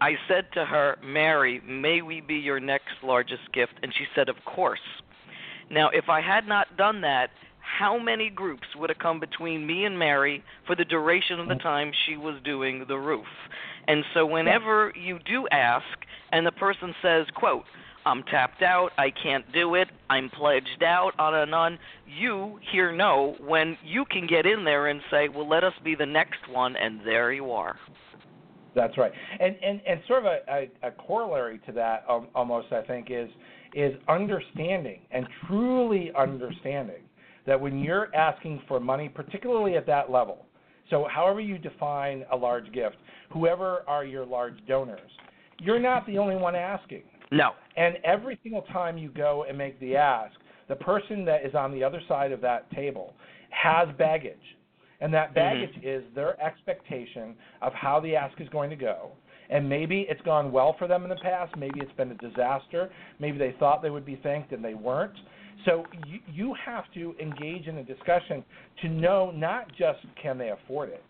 I 0.00 0.12
said 0.28 0.46
to 0.52 0.64
her, 0.64 0.98
Mary, 1.02 1.60
may 1.66 2.02
we 2.02 2.20
be 2.20 2.34
your 2.36 2.60
next 2.60 3.02
largest 3.02 3.50
gift? 3.52 3.72
And 3.82 3.92
she 3.96 4.04
said, 4.14 4.28
Of 4.28 4.36
course. 4.44 4.78
Now, 5.70 5.88
if 5.88 6.08
I 6.08 6.20
had 6.20 6.46
not 6.46 6.76
done 6.76 7.00
that, 7.00 7.30
how 7.78 7.98
many 7.98 8.30
groups 8.30 8.66
would 8.76 8.90
have 8.90 8.98
come 8.98 9.20
between 9.20 9.66
me 9.66 9.84
and 9.84 9.98
Mary 9.98 10.42
for 10.66 10.76
the 10.76 10.84
duration 10.84 11.40
of 11.40 11.48
the 11.48 11.56
time 11.56 11.92
she 12.06 12.16
was 12.16 12.40
doing 12.44 12.84
the 12.88 12.96
roof? 12.96 13.26
And 13.88 14.04
so 14.14 14.24
whenever 14.24 14.92
you 14.96 15.18
do 15.26 15.46
ask 15.50 15.84
and 16.32 16.46
the 16.46 16.52
person 16.52 16.94
says, 17.02 17.26
quote, 17.34 17.64
I'm 18.04 18.22
tapped 18.22 18.62
out, 18.62 18.90
I 18.98 19.10
can't 19.10 19.44
do 19.52 19.74
it, 19.74 19.88
I'm 20.08 20.30
pledged 20.30 20.84
out, 20.84 21.12
on 21.18 21.34
and 21.34 21.52
on, 21.52 21.78
you 22.06 22.60
hear 22.70 22.92
no 22.92 23.34
when 23.40 23.76
you 23.84 24.04
can 24.04 24.28
get 24.28 24.46
in 24.46 24.64
there 24.64 24.86
and 24.86 25.00
say, 25.10 25.28
Well 25.28 25.48
let 25.48 25.64
us 25.64 25.72
be 25.82 25.96
the 25.96 26.06
next 26.06 26.48
one 26.50 26.76
and 26.76 27.00
there 27.04 27.32
you 27.32 27.50
are. 27.50 27.76
That's 28.76 28.96
right, 28.96 29.10
and 29.40 29.56
and 29.62 29.80
and 29.88 30.00
sort 30.06 30.24
of 30.24 30.26
a, 30.26 30.38
a, 30.48 30.88
a 30.88 30.90
corollary 30.92 31.58
to 31.66 31.72
that, 31.72 32.04
um, 32.08 32.28
almost 32.34 32.72
I 32.72 32.82
think, 32.82 33.08
is 33.10 33.30
is 33.74 33.94
understanding 34.06 35.00
and 35.10 35.26
truly 35.46 36.12
understanding 36.16 37.02
that 37.46 37.60
when 37.60 37.78
you're 37.78 38.14
asking 38.14 38.60
for 38.68 38.80
money, 38.80 39.08
particularly 39.08 39.76
at 39.76 39.86
that 39.86 40.10
level, 40.10 40.46
so 40.90 41.06
however 41.12 41.40
you 41.40 41.58
define 41.58 42.24
a 42.32 42.36
large 42.36 42.72
gift, 42.72 42.96
whoever 43.32 43.82
are 43.88 44.04
your 44.04 44.24
large 44.24 44.54
donors, 44.66 45.10
you're 45.60 45.80
not 45.80 46.06
the 46.06 46.18
only 46.18 46.36
one 46.36 46.54
asking. 46.54 47.02
No. 47.32 47.52
And 47.76 47.96
every 48.04 48.38
single 48.42 48.62
time 48.62 48.96
you 48.98 49.10
go 49.10 49.44
and 49.48 49.58
make 49.58 49.78
the 49.80 49.96
ask, 49.96 50.34
the 50.68 50.76
person 50.76 51.24
that 51.24 51.44
is 51.44 51.54
on 51.54 51.72
the 51.72 51.82
other 51.82 52.00
side 52.08 52.32
of 52.32 52.40
that 52.42 52.70
table 52.72 53.14
has 53.50 53.88
baggage. 53.98 54.36
And 55.00 55.12
that 55.14 55.34
mm-hmm. 55.34 55.34
baggage 55.34 55.84
is 55.84 56.04
their 56.14 56.40
expectation 56.40 57.34
of 57.62 57.72
how 57.74 58.00
the 58.00 58.16
ask 58.16 58.40
is 58.40 58.48
going 58.48 58.70
to 58.70 58.76
go. 58.76 59.10
And 59.48 59.68
maybe 59.68 60.06
it's 60.08 60.20
gone 60.22 60.50
well 60.50 60.74
for 60.78 60.88
them 60.88 61.04
in 61.04 61.08
the 61.08 61.16
past. 61.16 61.56
Maybe 61.56 61.80
it's 61.80 61.92
been 61.92 62.10
a 62.10 62.16
disaster. 62.16 62.90
Maybe 63.20 63.38
they 63.38 63.54
thought 63.58 63.82
they 63.82 63.90
would 63.90 64.06
be 64.06 64.18
thanked 64.22 64.52
and 64.52 64.64
they 64.64 64.74
weren't. 64.74 65.16
So 65.64 65.84
you, 66.06 66.20
you 66.32 66.54
have 66.64 66.84
to 66.94 67.14
engage 67.20 67.66
in 67.66 67.78
a 67.78 67.82
discussion 67.82 68.44
to 68.82 68.88
know 68.88 69.30
not 69.34 69.68
just 69.70 70.00
can 70.20 70.38
they 70.38 70.50
afford 70.50 70.90
it, 70.90 71.02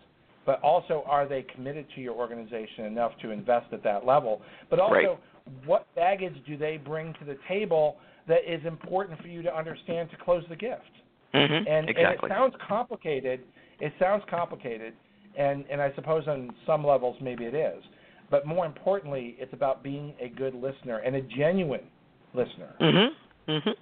but 0.44 0.60
also 0.62 1.04
are 1.06 1.28
they 1.28 1.42
committed 1.54 1.86
to 1.94 2.00
your 2.00 2.14
organization 2.14 2.84
enough 2.84 3.12
to 3.22 3.30
invest 3.30 3.66
at 3.72 3.82
that 3.84 4.06
level, 4.06 4.40
but 4.70 4.78
also 4.78 4.94
Right. 4.94 5.18
what 5.64 5.94
baggage 5.94 6.36
do 6.46 6.56
they 6.56 6.76
bring 6.76 7.12
to 7.14 7.24
the 7.24 7.36
table 7.48 7.96
that 8.28 8.50
is 8.50 8.64
important 8.64 9.20
for 9.20 9.28
you 9.28 9.42
to 9.42 9.54
understand 9.54 10.10
to 10.10 10.16
close 10.16 10.44
the 10.48 10.56
gift? 10.56 10.82
Mhm. 11.34 11.68
And, 11.68 11.90
exactly. 11.90 11.98
and 11.98 12.14
it 12.22 12.28
sounds 12.28 12.54
complicated. 12.66 13.40
It 13.80 13.92
sounds 13.98 14.24
complicated, 14.30 14.94
and, 15.36 15.64
and 15.68 15.82
I 15.82 15.92
suppose 15.94 16.26
on 16.28 16.54
some 16.64 16.84
levels 16.84 17.16
maybe 17.20 17.44
it 17.44 17.54
is. 17.54 17.82
But 18.30 18.46
more 18.46 18.66
importantly, 18.66 19.36
it's 19.38 19.52
about 19.52 19.82
being 19.82 20.14
a 20.20 20.28
good 20.28 20.54
listener 20.54 20.98
and 20.98 21.14
a 21.14 21.20
genuine 21.22 21.86
listener. 22.34 22.74
Mhm. 22.80 23.14
Mhm. 23.48 23.74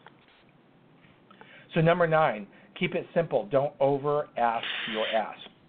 So 1.75 1.81
number 1.81 2.07
nine, 2.07 2.47
keep 2.79 2.95
it 2.95 3.07
simple. 3.15 3.49
Don't 3.51 3.73
over 3.81 4.29
ask 4.37 4.65
your. 4.93 5.05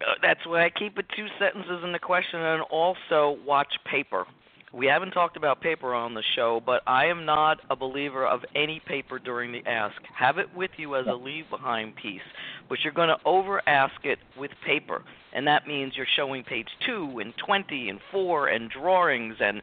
Uh, 0.00 0.14
that's 0.22 0.40
why 0.46 0.64
I 0.64 0.70
keep 0.70 0.98
it 0.98 1.06
two 1.16 1.26
sentences 1.38 1.82
in 1.84 1.92
the 1.92 1.98
question 1.98 2.40
and 2.40 2.62
also 2.70 3.38
watch 3.44 3.72
paper. 3.90 4.24
We 4.72 4.86
haven't 4.86 5.12
talked 5.12 5.38
about 5.38 5.62
paper 5.62 5.94
on 5.94 6.12
the 6.12 6.22
show, 6.34 6.60
but 6.64 6.82
I 6.86 7.06
am 7.06 7.24
not 7.24 7.60
a 7.70 7.76
believer 7.76 8.26
of 8.26 8.40
any 8.54 8.82
paper 8.86 9.18
during 9.18 9.52
the 9.52 9.66
ask. 9.66 9.96
Have 10.14 10.36
it 10.36 10.54
with 10.54 10.72
you 10.76 10.96
as 10.96 11.06
a 11.06 11.14
leave 11.14 11.48
behind 11.48 11.96
piece, 11.96 12.20
but 12.68 12.78
you're 12.84 12.92
going 12.92 13.08
to 13.08 13.16
over 13.24 13.66
ask 13.66 13.94
it 14.04 14.18
with 14.36 14.50
paper. 14.66 15.02
And 15.32 15.46
that 15.46 15.66
means 15.66 15.94
you're 15.96 16.06
showing 16.16 16.42
page 16.44 16.68
2 16.84 17.20
and 17.20 17.32
20 17.46 17.88
and 17.88 18.00
4 18.12 18.48
and 18.48 18.70
drawings 18.70 19.36
and 19.40 19.62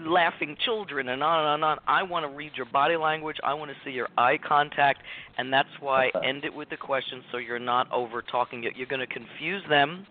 laughing 0.00 0.56
children 0.64 1.08
and 1.08 1.22
on 1.22 1.40
and 1.40 1.48
on 1.48 1.54
and 1.54 1.64
on. 1.64 1.78
I 1.86 2.02
want 2.02 2.24
to 2.24 2.36
read 2.36 2.52
your 2.56 2.66
body 2.66 2.96
language. 2.96 3.36
I 3.44 3.54
want 3.54 3.70
to 3.70 3.76
see 3.84 3.90
your 3.90 4.08
eye 4.16 4.38
contact, 4.38 5.00
and 5.38 5.52
that's 5.52 5.68
why 5.80 6.10
I 6.14 6.26
end 6.26 6.44
it 6.44 6.54
with 6.54 6.70
the 6.70 6.76
question 6.76 7.22
so 7.30 7.38
you're 7.38 7.58
not 7.58 7.90
over 7.92 8.22
talking 8.22 8.64
it. 8.64 8.76
You're 8.76 8.86
going 8.86 9.00
to 9.00 9.06
confuse 9.06 9.62
them. 9.68 10.06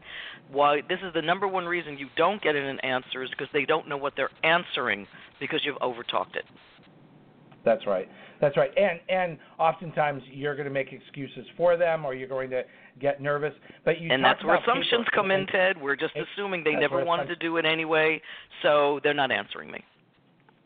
Why 0.52 0.82
this 0.88 1.00
is 1.04 1.14
the 1.14 1.22
number 1.22 1.48
one 1.48 1.66
reason 1.66 1.98
you 1.98 2.08
don't 2.16 2.42
get 2.42 2.56
an 2.56 2.80
answer 2.80 3.24
is 3.24 3.30
because 3.30 3.48
they 3.54 3.66
don't 3.66 3.88
know 3.88 3.98
what 3.98 4.14
they're 4.16 4.32
answering 4.44 5.08
because 5.40 5.62
you've 5.64 5.78
over 5.82 6.04
talked 6.04 6.36
it. 6.36 6.46
That's 7.66 7.86
right. 7.86 8.08
That's 8.42 8.56
right. 8.56 8.72
And 8.78 9.00
and 9.10 9.38
oftentimes 9.58 10.24
you're 10.32 10.56
going 10.56 10.68
to 10.68 10.74
make 10.74 10.94
excuses 10.94 11.46
for 11.58 11.78
them, 11.78 12.06
or 12.06 12.14
you're 12.14 12.28
going 12.28 12.50
to 12.52 12.64
get 13.00 13.22
nervous. 13.22 13.54
But 13.86 14.00
you 14.00 14.12
and 14.12 14.24
that's 14.24 14.44
where 14.44 14.56
assumptions 14.56 15.06
come 15.14 15.32
in, 15.32 15.46
Ted. 15.48 15.80
We're 15.82 15.96
just 15.96 16.16
and- 16.16 16.26
assuming 16.34 16.64
they 16.64 16.76
never 16.76 17.04
wanted 17.04 17.28
to 17.28 17.36
do 17.36 17.58
it 17.58 17.66
anyway, 17.66 18.22
so 18.62 19.00
they're 19.04 19.14
not 19.14 19.32
answering 19.32 19.72
me. 19.72 19.84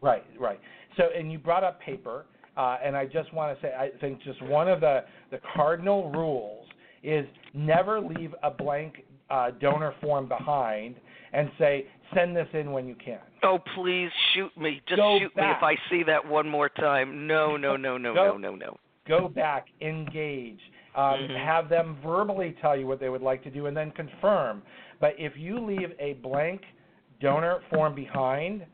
Right, 0.02 0.26
right. 0.40 0.60
So, 0.98 1.06
and 1.18 1.32
you 1.32 1.40
brought 1.40 1.64
up 1.64 1.80
paper, 1.82 2.26
uh, 2.58 2.78
and 2.84 2.96
I 2.96 3.06
just 3.06 3.34
want 3.34 3.58
to 3.58 3.66
say, 3.66 3.74
I 3.74 3.90
think 4.00 4.22
just 4.22 4.42
one 4.44 4.68
of 4.68 4.82
the 4.82 5.04
the 5.32 5.40
cardinal 5.56 6.12
rules 6.12 6.68
is 7.02 7.26
never 7.54 8.00
leave 8.00 8.34
a 8.44 8.52
blank 8.52 9.04
uh, 9.30 9.52
donor 9.60 9.96
form 10.02 10.28
behind 10.28 10.96
and 11.34 11.50
say 11.58 11.88
send 12.16 12.36
this 12.36 12.48
in 12.54 12.72
when 12.72 12.88
you 12.88 12.96
can. 12.96 13.20
Oh, 13.44 13.60
please 13.76 14.10
shoot 14.34 14.56
me. 14.58 14.82
Just 14.88 14.98
Go 15.00 15.20
shoot 15.20 15.34
back. 15.36 15.46
me 15.46 15.52
if 15.58 15.64
I 15.64 15.90
see 15.90 16.04
that 16.04 16.26
one 16.26 16.48
more 16.48 16.70
time. 16.70 17.28
No, 17.28 17.58
no, 17.58 17.76
no, 17.76 17.98
no, 17.98 18.14
Go- 18.14 18.38
no, 18.38 18.52
no, 18.52 18.56
no. 18.56 18.78
Go 19.06 19.28
back, 19.28 19.68
engage, 19.82 20.62
um, 20.96 21.20
Mhm. 21.20 21.36
have 21.36 21.68
them 21.68 21.98
verbally 22.02 22.54
tell 22.62 22.76
you 22.76 22.88
what 22.88 23.00
they 23.00 23.10
would 23.10 23.22
like 23.22 23.44
to 23.44 23.50
do, 23.50 23.66
and 23.66 23.76
then 23.76 23.92
confirm. 23.92 24.64
But 25.02 25.20
if 25.20 25.36
you 25.38 25.60
leave 25.60 25.94
a 26.00 26.14
blank 26.14 26.66
donor 27.20 27.60
form 27.70 27.94
behind, 27.96 28.66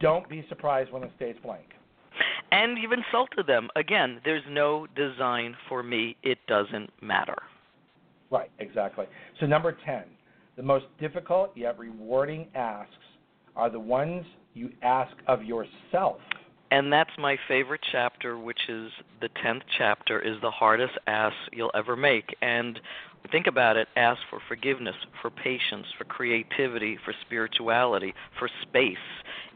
don't 0.00 0.28
be 0.28 0.42
surprised 0.48 0.90
when 0.90 1.04
it 1.04 1.12
stays 1.16 1.36
blank. 1.38 1.76
And 2.50 2.76
you've 2.76 2.92
insulted 2.92 3.46
them. 3.46 3.70
Again, 3.76 4.20
there's 4.24 4.42
no 4.48 4.86
design 4.88 5.56
for 5.68 5.82
me. 5.82 6.16
It 6.22 6.44
doesn't 6.46 6.90
matter. 7.00 7.36
Right, 8.30 8.50
exactly. 8.58 9.06
So 9.40 9.46
number 9.46 9.72
10, 9.72 10.04
the 10.56 10.62
most 10.62 10.86
difficult 11.00 11.52
yet 11.56 11.78
rewarding 11.78 12.48
asks 12.54 12.92
are 13.56 13.70
the 13.70 13.80
ones 13.80 14.24
you 14.54 14.70
ask 14.82 15.12
of 15.26 15.42
yourself. 15.42 16.18
And 16.70 16.90
that's 16.90 17.10
my 17.18 17.36
favorite 17.48 17.82
chapter, 17.92 18.38
which 18.38 18.60
is 18.68 18.90
the 19.20 19.28
10th 19.44 19.60
chapter, 19.76 20.18
is 20.20 20.40
the 20.40 20.50
hardest 20.50 20.94
ask 21.06 21.36
you'll 21.52 21.70
ever 21.74 21.96
make. 21.96 22.34
And 22.40 22.80
think 23.30 23.46
about 23.46 23.76
it 23.76 23.88
ask 23.94 24.18
for 24.30 24.40
forgiveness, 24.48 24.94
for 25.20 25.30
patience, 25.30 25.86
for 25.98 26.04
creativity, 26.04 26.98
for 27.04 27.14
spirituality, 27.26 28.14
for 28.38 28.48
space, 28.62 28.96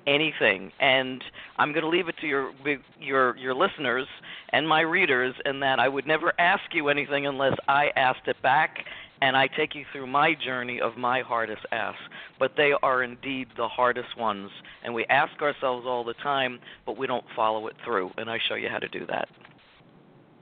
anything. 0.06 0.70
And 0.78 1.24
I'm 1.56 1.72
going 1.72 1.84
to 1.84 1.88
leave 1.88 2.08
it 2.08 2.16
to 2.20 2.26
your 2.26 2.52
your 3.00 3.34
your 3.38 3.54
listeners 3.54 4.06
and 4.50 4.68
my 4.68 4.82
readers 4.82 5.34
in 5.46 5.60
that 5.60 5.78
I 5.78 5.88
would 5.88 6.06
never 6.06 6.38
ask 6.38 6.62
you 6.72 6.88
anything 6.90 7.26
unless 7.26 7.54
I 7.66 7.88
asked 7.96 8.28
it 8.28 8.40
back 8.42 8.84
and 9.22 9.36
I 9.36 9.48
take 9.48 9.74
you 9.74 9.84
through 9.92 10.06
my 10.06 10.34
journey 10.34 10.80
of 10.80 10.96
my 10.96 11.20
hardest 11.22 11.62
asks. 11.72 12.00
But 12.38 12.52
they 12.56 12.72
are 12.82 13.02
indeed 13.02 13.48
the 13.56 13.68
hardest 13.68 14.16
ones, 14.18 14.50
and 14.84 14.94
we 14.94 15.04
ask 15.06 15.40
ourselves 15.40 15.86
all 15.86 16.04
the 16.04 16.14
time, 16.14 16.58
but 16.84 16.96
we 16.96 17.06
don't 17.06 17.24
follow 17.34 17.66
it 17.68 17.76
through. 17.84 18.10
And 18.16 18.30
I 18.30 18.38
show 18.48 18.54
you 18.54 18.68
how 18.68 18.78
to 18.78 18.88
do 18.88 19.06
that. 19.06 19.28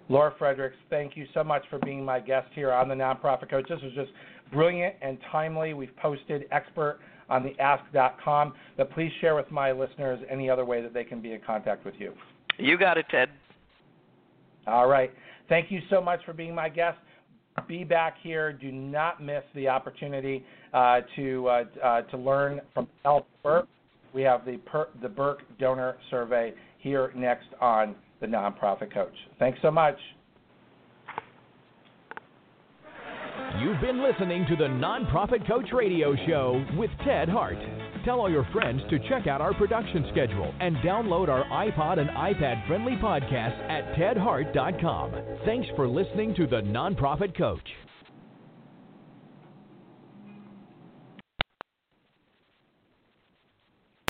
Laura 0.09 0.35
Fredricks, 0.39 0.73
thank 0.91 1.17
you 1.17 1.27
so 1.33 1.43
much 1.43 1.63
for 1.71 1.79
being 1.79 2.05
my 2.05 2.21
guest 2.21 2.49
here 2.55 2.73
on 2.73 2.89
the 2.89 2.95
Nonprofit 2.95 3.49
Coach. 3.49 3.67
This 3.69 3.81
was 3.83 3.93
just 3.95 4.11
brilliant 4.53 4.95
and 5.01 5.19
timely. 5.33 5.73
We've 5.73 5.97
posted 5.97 6.45
expert 6.51 6.99
on 7.31 7.43
the 7.43 7.59
ask.com, 7.59 8.53
but 8.77 8.91
please 8.91 9.11
share 9.23 9.35
with 9.35 9.51
my 9.51 9.73
listeners 9.73 10.21
any 10.31 10.51
other 10.51 10.65
way 10.65 10.83
that 10.83 10.93
they 10.93 11.05
can 11.05 11.23
be 11.23 11.33
in 11.33 11.41
contact 11.41 11.87
with 11.87 11.95
you. 11.99 12.13
You 12.59 12.77
got 12.77 12.99
it, 12.99 13.07
Ted. 13.11 13.31
All 14.67 14.87
right. 14.87 15.11
Thank 15.49 15.71
you 15.71 15.81
so 15.91 16.01
much 16.01 16.21
for 16.25 16.33
being 16.33 16.55
my 16.55 16.69
guest. 16.69 16.99
Be 17.69 17.85
back 17.85 18.17
here. 18.21 18.53
Do 18.53 18.73
not 18.73 19.23
miss 19.23 19.45
the 19.55 19.69
opportunity 19.69 20.45
uh, 20.73 21.01
to 21.15 21.49
uh, 21.49 21.65
uh, 21.83 22.03
to 22.03 22.17
learn 22.17 22.61
from 22.75 22.89
Health 23.05 23.27
Burke. 23.43 23.69
We 24.13 24.23
have 24.23 24.45
the 24.45 24.57
per, 24.59 24.89
the 25.01 25.09
Burk 25.09 25.41
Donor 25.59 25.97
Survey 26.11 26.53
here 26.79 27.13
next 27.15 27.47
on 27.61 27.95
the 28.21 28.27
Nonprofit 28.27 28.93
Coach. 28.93 29.15
Thanks 29.39 29.59
so 29.63 29.71
much. 29.71 29.97
You've 33.61 33.81
been 33.81 34.03
listening 34.03 34.47
to 34.49 34.57
the 34.57 34.65
Nonprofit 34.65 35.47
Coach 35.47 35.69
Radio 35.73 36.17
Show 36.27 36.65
with 36.77 36.91
Ted 37.05 37.29
Hart. 37.29 37.59
Tell 38.05 38.21
all 38.21 38.31
your 38.31 38.47
friends 38.53 38.83
to 38.91 38.99
check 39.09 39.27
out 39.27 39.41
our 39.41 39.55
production 39.55 40.07
schedule 40.13 40.53
and 40.61 40.77
download 40.79 41.29
our 41.29 41.45
iPod 41.45 41.99
and 41.99 42.11
iPad 42.11 42.67
friendly 42.69 42.97
podcast 42.97 43.59
at 43.71 43.95
tedhart.com. 43.95 45.13
Thanks 45.47 45.69
for 45.75 45.89
listening 45.89 46.35
to 46.35 46.47
the 46.47 46.61
Nonprofit 46.61 47.37
Coach. 47.37 47.67